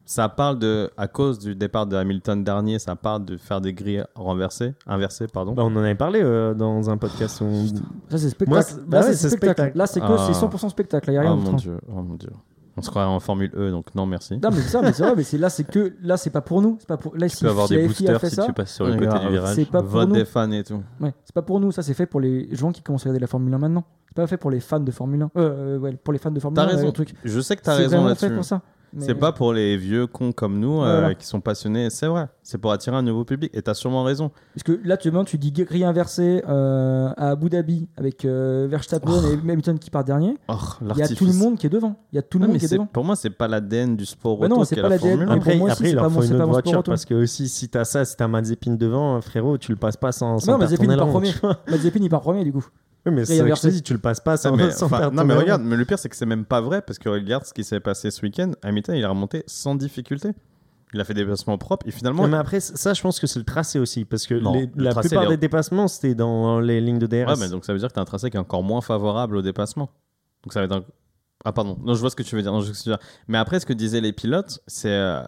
[0.07, 3.73] Ça parle de, à cause du départ de Hamilton dernier, ça parle de faire des
[3.73, 5.53] grilles renversées, inversées, pardon.
[5.53, 7.41] Bah, on en avait parlé euh, dans un podcast.
[7.41, 7.65] où on-
[8.11, 8.73] Ça, c'est spectacle.
[8.75, 9.53] Moi, bah Là, ouais, c'est c'est spectacle.
[9.61, 9.77] spectacle.
[9.79, 10.27] Là, c'est que Ah.
[10.31, 11.09] c'est 100% spectacle.
[11.09, 11.55] Il n'y a oh mon d'autre.
[11.55, 12.29] dieu, oh mon dieu.
[12.78, 14.34] On se croirait en Formule E, donc non, merci.
[14.38, 16.41] Non, mais c'est ça, mais c'est vrai, mais c'est là, c'est que là, c'est pas
[16.41, 16.76] pour nous.
[16.80, 17.15] C'est pas pour.
[17.15, 18.93] Là, Tu si peux avoir si des boosters fait si ça, tu passes sur le
[18.95, 19.21] côté grave.
[19.23, 19.55] du virage.
[19.55, 20.15] c'est pas pour Vote nous.
[20.15, 20.84] des fans et tout.
[20.99, 21.71] Ouais, c'est pas pour nous.
[21.71, 23.86] Ça, c'est fait pour les gens qui commencent à regarder la Formule 1 maintenant.
[24.07, 25.26] C'est pas fait pour les fans de Formule 1.
[25.26, 26.67] Euh, euh, ouais, pour les fans de Formule T'as 1.
[26.67, 26.86] raison.
[26.88, 27.13] le truc.
[27.23, 28.36] Je sais que t'as C'est raison vraiment fait là-dessus.
[28.36, 28.61] pour ça.
[28.95, 31.15] Mais- C'est pas pour les vieux cons comme nous euh, Voilà.
[31.15, 32.27] qui sont passionnés, c'est vrai.
[32.43, 33.51] C'est pour attirer un nouveau public.
[33.53, 34.31] Et t'as sûrement raison.
[34.53, 39.11] Parce que là, tu, tu dis grille inversée euh, à Abu Dhabi avec euh, Verstappen
[39.11, 39.27] Oh.
[39.27, 40.37] et Hamilton qui part dernier.
[40.47, 40.53] Oh,
[40.91, 41.95] Il y a tout le monde qui est devant.
[42.11, 42.85] Il y a tout le Non, monde mais qui est c'est- devant.
[42.87, 45.09] pour moi, c'est pas l'ADN du sport auto non, qui c'est est pas la l'ADN.
[45.09, 45.25] Formule 1.
[45.27, 47.67] pour Après, après c'est il pas leur faut une autre voiture parce que aussi si
[47.69, 50.95] t'as ça, si t'as Mazepin devant, frérot, tu le passes pas sans, sans Non, Mazepin
[50.95, 51.31] part premier.
[51.69, 52.65] Mazepin il part premier du coup.
[53.06, 53.70] Oui, mais c'est inversée.
[53.72, 55.99] dis, tu le passes pas sans, mais, sans perdre non, mais regarde, mais le pire,
[55.99, 58.51] c'est que c'est même pas vrai parce que regarde ce qui s'est passé ce week-end.
[58.64, 60.30] Hamilton, il a remonté sans difficulté.
[60.93, 63.28] Il a fait des dépassements propres et finalement, Non, mais après, ça, je pense que
[63.28, 64.06] c'est le tracé aussi.
[64.06, 67.28] Parce que Non, les- la tracé, plupart des dépassements, c'était dans les lignes de DRS.
[67.28, 68.82] Ouais, mais donc ça veut dire que tu as un tracé qui est encore moins
[68.82, 69.89] favorable au dépassement.
[70.43, 70.84] Donc ça va être un...
[71.43, 72.51] Ah pardon, non, je vois ce que tu veux dire.
[72.51, 73.06] non, je ce veux dire.
[73.28, 75.22] Mais après, ce que disaient les pilotes, c'est euh,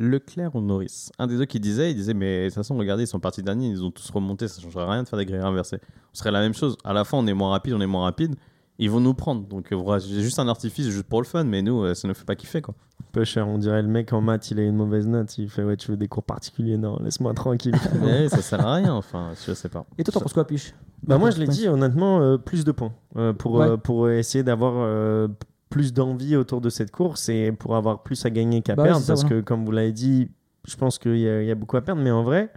[0.00, 1.10] Leclerc ou Norris.
[1.18, 3.42] Un des deux qui disait, il disait, mais de toute façon, regardez, ils sont partis
[3.42, 5.78] derniers, ils ont tous remonté, ça changerait rien de faire des grilles inversées.
[6.12, 6.76] Ce serait la même chose.
[6.84, 8.34] À la fin, on est moins rapide, on est moins rapide.
[8.78, 9.46] ils vont nous prendre.
[9.46, 12.08] Donc, euh, voilà, c'est juste un artifice juste pour le fun, mais nous, euh, ça
[12.08, 12.74] ne fait pas kiffer, quoi.
[13.12, 15.64] Peu cher, on dirait le mec en maths, il a une mauvaise note, il fait
[15.64, 17.74] ouais, tu veux des cours particuliers, non, laisse-moi tranquille.
[18.00, 19.84] Mais ça sert à rien, enfin, je sais pas.
[19.98, 20.72] Et toi, t'en penses quoi, Piche?
[21.02, 23.66] Bah moi je l'ai dit honnêtement, euh, plus de points euh, pour, Ouais.
[23.68, 25.28] euh, pour essayer d'avoir euh,
[25.70, 28.88] plus d'envie autour de cette course et pour avoir plus à gagner qu'à Bah ouais,
[28.90, 29.36] perdre ça, parce voilà.
[29.36, 30.28] que comme vous l'avez dit,
[30.66, 32.50] je pense qu'il y, a- il y a beaucoup à perdre, mais en vrai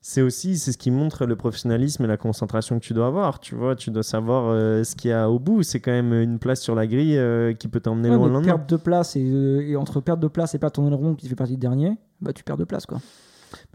[0.00, 3.40] c'est aussi c'est ce qui montre le professionnalisme et la concentration que tu dois avoir.
[3.40, 5.64] Tu vois, tu dois savoir euh, ce qu'il y a au bout.
[5.64, 8.32] C'est quand même une place sur la grille euh, qui peut t'emmener Ouais, loin le
[8.34, 8.56] lendemain.
[8.56, 11.28] perte de place et, euh, et entre perte de place et perdre ton aileron qui
[11.28, 13.00] fait partie du dernier, bah tu perds de place quoi.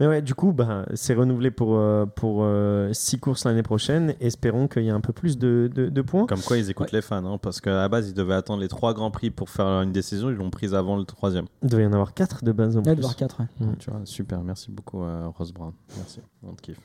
[0.00, 2.44] Mais ouais, du coup, bah, c'est renouvelé pour, euh, pour
[2.92, 4.14] 6 courses l'année prochaine.
[4.20, 6.26] Espérons qu'il y ait un peu plus de, de- de points.
[6.26, 8.66] Comme quoi, ils écoutent les fans, hein, parce qu'à la base, ils devaient attendre les
[8.68, 10.30] trois grands prix pour faire une décision.
[10.30, 11.44] Ils l'ont prise avant le troisième.
[11.62, 12.96] Il doit y en avoir 4 de base en Là, plus.
[12.96, 13.42] de voir 4.
[13.78, 14.40] Tu vois, super.
[14.42, 15.72] Merci beaucoup, euh, Rose Brown.
[15.96, 16.20] Merci.
[16.42, 16.80] On te kiffe.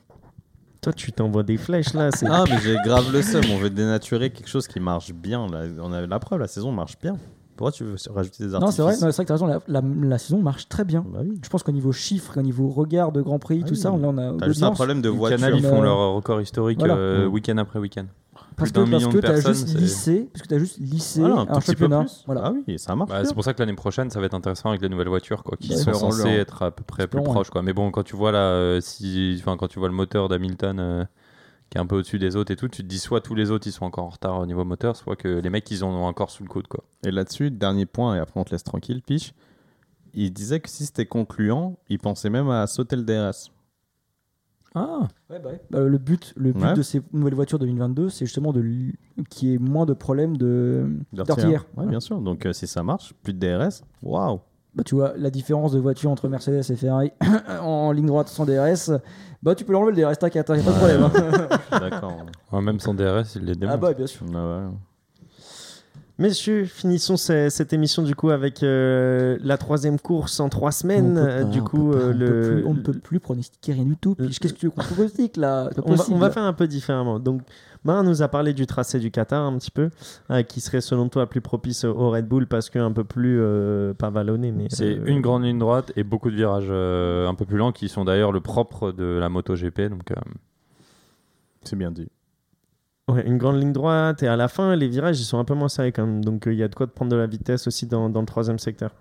[0.81, 2.11] Toi, tu t'envoies des flèches là.
[2.11, 3.43] c'est- Ah, mais j'ai grave le seum.
[3.51, 5.47] On veut dénaturer quelque chose qui marche bien.
[5.47, 5.63] Là.
[5.81, 7.17] On a la preuve, la saison marche bien.
[7.59, 9.45] Pourquoi tu veux rajouter des Non, artifices c'est vrai, non, c'est vrai que t'as raison,
[9.47, 11.05] la, la, la saison marche très bien.
[11.11, 11.37] Bah oui.
[11.43, 13.79] Je pense qu'au niveau chiffres, au niveau regard de Grand Prix, Ah tout oui.
[13.81, 14.31] ça, là on a.
[14.39, 15.37] T'as juste un problème de voiture.
[15.39, 16.95] Canal, ils font euh, leur record historique voilà.
[16.95, 18.05] euh, week-end après week-end.
[18.55, 20.47] Parce Plus que, d'un parce million que de t'as personnes, juste c'est- lissé, parce que
[20.47, 21.99] t'as juste lissé Voilà, un un, tout petit peu championnat.
[22.05, 22.23] plus.
[22.25, 22.41] Voilà.
[22.45, 23.09] Ah oui, ça marche.
[23.09, 25.43] Bah, c'est pour ça que l'année prochaine, ça va être intéressant avec les nouvelles voitures,
[25.43, 25.77] quoi, qui Ouais.
[25.77, 27.61] sont censées être à peu près plus proches, quoi.
[27.61, 30.77] Mais bon, quand tu vois là, euh, si, enfin, quand tu vois le moteur d'Hamilton
[30.79, 31.03] euh,
[31.69, 33.51] qui est un peu au-dessus des autres et tout, tu te dis soit tous les
[33.51, 35.89] autres ils sont encore en retard au niveau moteur, soit que les mecs ils en
[35.89, 36.83] ont encore sous le coude, quoi.
[37.03, 39.33] Et là-dessus, dernier point, et après on te laisse tranquille, Piche.
[40.13, 43.51] Il disait que si c'était concluant, il pensait même à sauter le DRS.
[44.75, 45.07] Ah.
[45.29, 45.61] Ouais, bah ouais.
[45.71, 46.73] Bah, le but, le but Ouais.
[46.73, 48.93] de ces nouvelles voitures 2022, c'est justement de y
[49.43, 51.65] ait moins de problèmes de d'artillère.
[51.75, 52.19] Ouais, bien sûr.
[52.21, 54.39] Donc euh, si ça marche, plus de DRS, waouh.
[54.75, 57.11] Bah, tu vois, la différence de voiture entre Mercedes et Ferrari
[57.61, 58.91] en ligne droite sans DRS,
[59.41, 61.03] bah tu peux l'enlever le DRS, t'inquiète, y a pas de problème.
[61.71, 61.79] hein.
[61.79, 62.13] D'accord.
[62.51, 63.75] Ouais, même sans DRS, il les démonte.
[63.75, 64.25] ah bah bien sûr.
[64.33, 64.67] Ah ouais.
[66.19, 71.17] Messieurs, finissons ce- cette émission du coup avec euh, la troisième course en trois semaines.
[71.17, 73.85] Euh, pas, du coup, euh, on peut le, plus- on ne peut plus pronostiquer rien
[73.85, 74.15] du tout.
[74.15, 75.69] Qu'est-ce que tu veux qu'on pronostique là?
[75.77, 76.15] on va, possible.
[76.17, 77.19] on va faire un peu différemment.
[77.19, 77.41] Donc,
[77.85, 79.89] Marin nous a parlé du tracé du Qatar un petit peu,
[80.29, 83.93] euh, qui serait selon toi plus propice au Red Bull parce qu'un peu plus, euh,
[83.93, 84.67] pas vallonné, mais.
[84.69, 87.71] C'est euh, une grande ligne droite et beaucoup de virages euh, un peu plus lents
[87.71, 89.83] qui sont d'ailleurs le propre de la MotoGP.
[89.89, 90.15] Donc, euh,
[91.63, 92.09] C'est bien dit.
[93.09, 95.55] Ouais, une grande ligne droite et à la fin les virages ils sont un peu
[95.55, 96.23] moins serrés quand même.
[96.23, 98.19] Donc euh, il y a de quoi de prendre de la vitesse aussi dans, dans
[98.19, 98.91] le troisième secteur.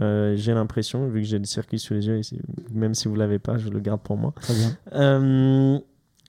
[0.00, 2.40] Euh, j'ai l'impression vu que j'ai le circuit sous les yeux ici,
[2.72, 4.32] même si vous l'avez pas je le garde pour moi.
[4.40, 4.76] Très bien.
[4.94, 5.78] Euh,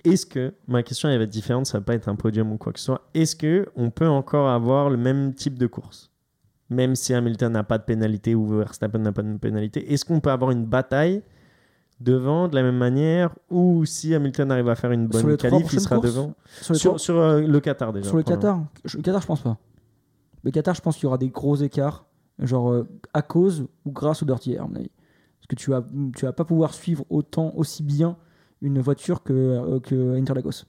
[0.03, 2.57] est-ce que ma question elle va être différente ça va pas être un podium ou
[2.57, 3.01] quoi que ce soit.
[3.15, 6.11] Est-ce que on peut encore avoir le même type de course?
[6.69, 10.19] Même si Hamilton n'a pas de pénalité ou Verstappen n'a pas de pénalité est-ce qu'on
[10.19, 11.23] peut avoir une bataille
[12.03, 15.79] devant de la même manière ou si Hamilton arrive à faire une bonne qualif il
[15.79, 18.07] sera courses devant Sur, sur, euh, le Qatar déjà.
[18.07, 18.23] sur le.
[18.23, 19.57] Qatar, je- le Qatar, je pense pas.
[20.43, 22.05] Le Qatar, je pense qu'il y aura des gros écarts,
[22.39, 24.91] genre euh, à cause ou grâce au dirty air, à mon avis.
[25.39, 25.83] Parce que tu vas,
[26.15, 28.17] tu vas pas pouvoir suivre autant, aussi bien
[28.61, 30.65] une voiture que, euh, que Interlagos.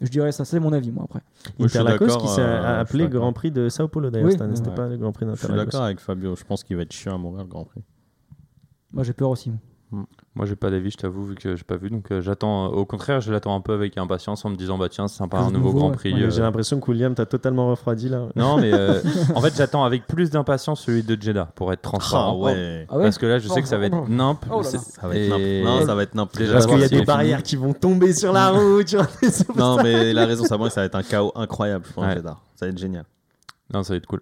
[0.00, 1.22] Je dirais ça, c'est mon avis, moi, après.
[1.58, 3.08] Moi, Interlagos qui s'est euh, appelé.
[3.08, 4.74] Grand Prix de Sao Paulo d'ailleurs Oui, c'était ouais.
[4.74, 5.64] pas le Grand Prix Je suis d'Interlagos.
[5.70, 6.36] d'accord avec Fabio.
[6.36, 7.82] Je pense qu'il va être chiant à mourir le Grand Prix.
[8.92, 9.50] Moi, j'ai peur aussi.
[9.96, 10.06] Moi.
[10.34, 11.90] moi, j'ai pas d'avis, je t'avoue, vu que j'ai pas vu.
[11.90, 12.66] Donc, euh, j'attends.
[12.66, 15.38] Au contraire, je l'attends un peu avec impatience en me disant, bah tiens, c'est sympa,
[15.38, 15.90] un nouveau nouveau, Grand.
[15.92, 16.12] Prix.
[16.14, 18.26] Ouais, euh, J'ai l'impression que William t'a totalement refroidi là.
[18.36, 19.00] Non, mais euh,
[19.34, 22.32] en fait, j'attends avec plus d'impatience celui de Jeddah pour être transparent.
[22.40, 22.86] Ah ouais.
[22.88, 23.02] Ah ouais?
[23.04, 24.06] Parce que là, je sais que ça va être Oh.
[24.08, 24.44] nimp.
[24.50, 24.68] Oh là là.
[24.68, 25.62] C'est- Ça va être et-.
[25.64, 26.36] Non, ça va être nimp.
[26.36, 27.48] Déjà, Parce qu'il y a des barrières fini.
[27.48, 28.88] qui vont tomber sur la route.
[28.88, 29.06] genre,
[29.56, 32.14] Non, mais il a raison, ça, ça va être un chaos incroyable, je pense, Ouais.
[32.16, 32.36] Jeddah.
[32.54, 33.04] Ça va être génial.
[33.72, 34.20] Non, ça va être cool.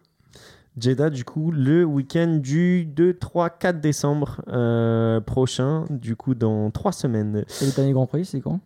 [0.79, 6.71] Jeddah, du coup, le week-end du 2, 3, 4 décembre euh, prochain, du coup, dans
[6.71, 7.45] 3 semaines.
[7.63, 8.59] Et le dernier Grand Prix, c'est quand?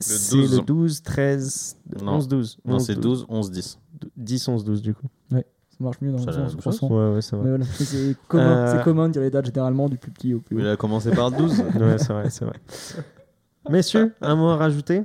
[0.00, 0.56] C'est 12.
[0.56, 2.14] le 12, 13, Non.
[2.14, 2.58] 11, 12.
[2.64, 3.78] Non, 11, c'est 12, 11, 10.
[4.16, 5.06] 10, 11, 12 du coup.
[5.30, 5.38] Ça
[5.80, 6.82] marche mieux dans Ça le sens.
[6.82, 7.48] Ouais, ouais, c'est Mais vrai.
[7.50, 10.58] voilà, c'est- commun, Euh, commun de dire les dates généralement du plus petit au plus
[10.58, 10.70] Il haut.
[10.70, 11.60] a commencé par 12.
[11.60, 12.56] Ouais, c'est vrai, c'est vrai.
[13.70, 15.04] Messieurs, un mot à rajouter?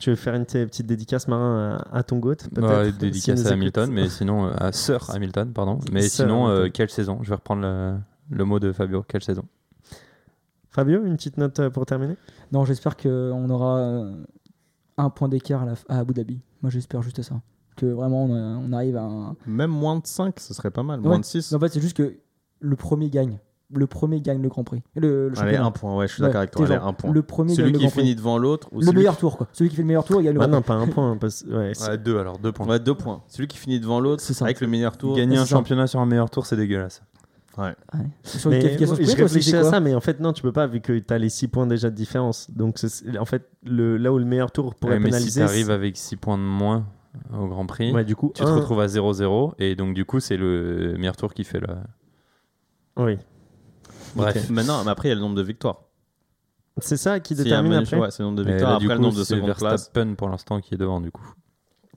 [0.00, 3.52] Tu veux faire une petite dédicace, Marin, à, ton goat Bah, dédicace à.
[3.52, 5.78] Hamilton, mais sinon, euh, à Sir Hamilton, pardon.
[5.92, 6.72] Mais Sir sinon, euh, Hamilton.
[6.72, 7.18] quelle saison?
[7.22, 7.96] Je vais reprendre le,
[8.30, 9.04] le mot de Fabio.
[9.06, 9.44] Quelle saison?
[10.70, 12.16] Fabio, une petite note euh, pour terminer?
[12.50, 14.08] Non, j'espère qu'on aura
[14.96, 16.40] un point d'écart à, à Abu Dhabi.
[16.62, 17.40] Moi, j'espère juste ça.
[17.76, 19.36] Que vraiment, on, arrive à un.
[19.46, 21.00] Même moins de 5, ce serait pas mal.
[21.00, 21.08] Ouais.
[21.08, 21.52] Moins de 6.
[21.54, 22.16] En fait, c'est juste que
[22.60, 23.38] le premier gagne.
[23.72, 24.82] Le premier gagne le Grand Prix.
[24.94, 26.66] Le, le Allez, un point, ouais, je suis Ouais, d'accord avec toi.
[26.66, 27.10] Allez, un point.
[27.12, 28.00] Le premier Celui gagne le qui Prix.
[28.02, 29.48] finit devant l'autre ou Le celui meilleur qui- tour, quoi.
[29.52, 31.12] Celui qui fait le meilleur tour, il gagne le Bah Grand non, pas un point.
[31.12, 31.44] hein, parce...
[31.48, 32.66] ouais, deux alors, deux points.
[32.66, 33.22] Ouais, deux points.
[33.26, 34.44] Celui qui finit devant l'autre, C'est ça.
[34.44, 35.16] avec le meilleur tour.
[35.16, 35.56] Gagner un ça.
[35.56, 37.02] championnat sur un meilleur tour, c'est dégueulasse.
[37.56, 37.64] Ouais.
[37.94, 38.00] Ouais.
[38.22, 40.66] Sur une Mais moi, je réfléchis à ça, mais en fait, non, tu peux pas,
[40.66, 42.50] vu que tu as les 6 points déjà de différence.
[42.50, 45.40] Donc, c'est- en fait, le, là où le meilleur tour pourrait Ouais, mais si pénaliser.
[45.40, 46.84] t'arrives avec 6 points de moins,
[47.32, 47.92] au Grand Prix.
[47.92, 51.16] Ouais, du coup, Tu te retrouves à 0-0 et donc du coup c'est le meilleur
[51.16, 51.68] tour qui fait le.
[52.96, 53.18] Oui.
[54.16, 54.50] Bref.
[54.50, 55.82] Maintenant, mais après, il y a le nombre de victoires.
[56.80, 57.98] C'est ça qui S'il y a un détermine après.
[57.98, 58.70] ouais, c'est le nombre de Et victoires.
[58.70, 59.60] là, Après, le coup, nombre de c'est secondes place.
[59.62, 61.22] Verstappen pour l'instant qui est devant du coup.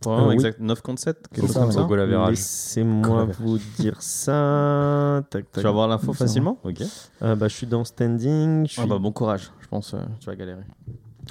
[0.06, 0.34] Vraiment, Ah oui.
[0.36, 0.60] exact.
[0.60, 1.74] 9 contre 7, quelque C'est chose ça, comme ouais.
[1.76, 1.82] ça.
[1.82, 2.30] Au goal average.
[2.36, 5.24] Laissez-moi Goal vous dire ça.
[5.32, 5.64] Tac, Tu tac.
[5.64, 6.84] vas avoir l'info facilement Ok.
[7.24, 8.68] Euh, bah, je suis dans standing.
[8.68, 8.82] Je suis...
[8.84, 9.52] Ah bah, bon courage.
[9.60, 10.62] Je pense que tu vas galérer.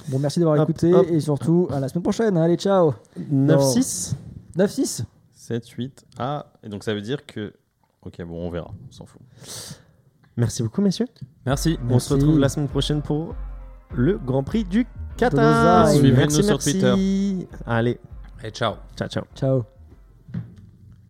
[0.09, 1.07] Bon, merci d'avoir Hop, écouté hop.
[1.09, 2.35] et surtout à la semaine prochaine.
[2.37, 2.93] Allez, ciao
[3.33, 4.15] 9-6
[4.57, 6.05] 9-6 7, 8.
[6.19, 7.53] Ah, et donc ça veut dire que.
[8.01, 8.71] Ok, bon, on verra.
[8.89, 9.21] On s'en fout.
[10.37, 11.07] Merci beaucoup, messieurs.
[11.45, 11.77] Merci.
[11.89, 13.35] On se retrouve la semaine prochaine pour
[13.95, 14.85] le Grand Prix du
[15.17, 15.89] Qatar.
[15.89, 17.47] Suivez-nous Merci, sur merci.
[17.65, 17.99] Allez,
[18.43, 18.75] Et ciao.
[18.95, 19.23] ciao, ciao.
[19.35, 19.76] Ciao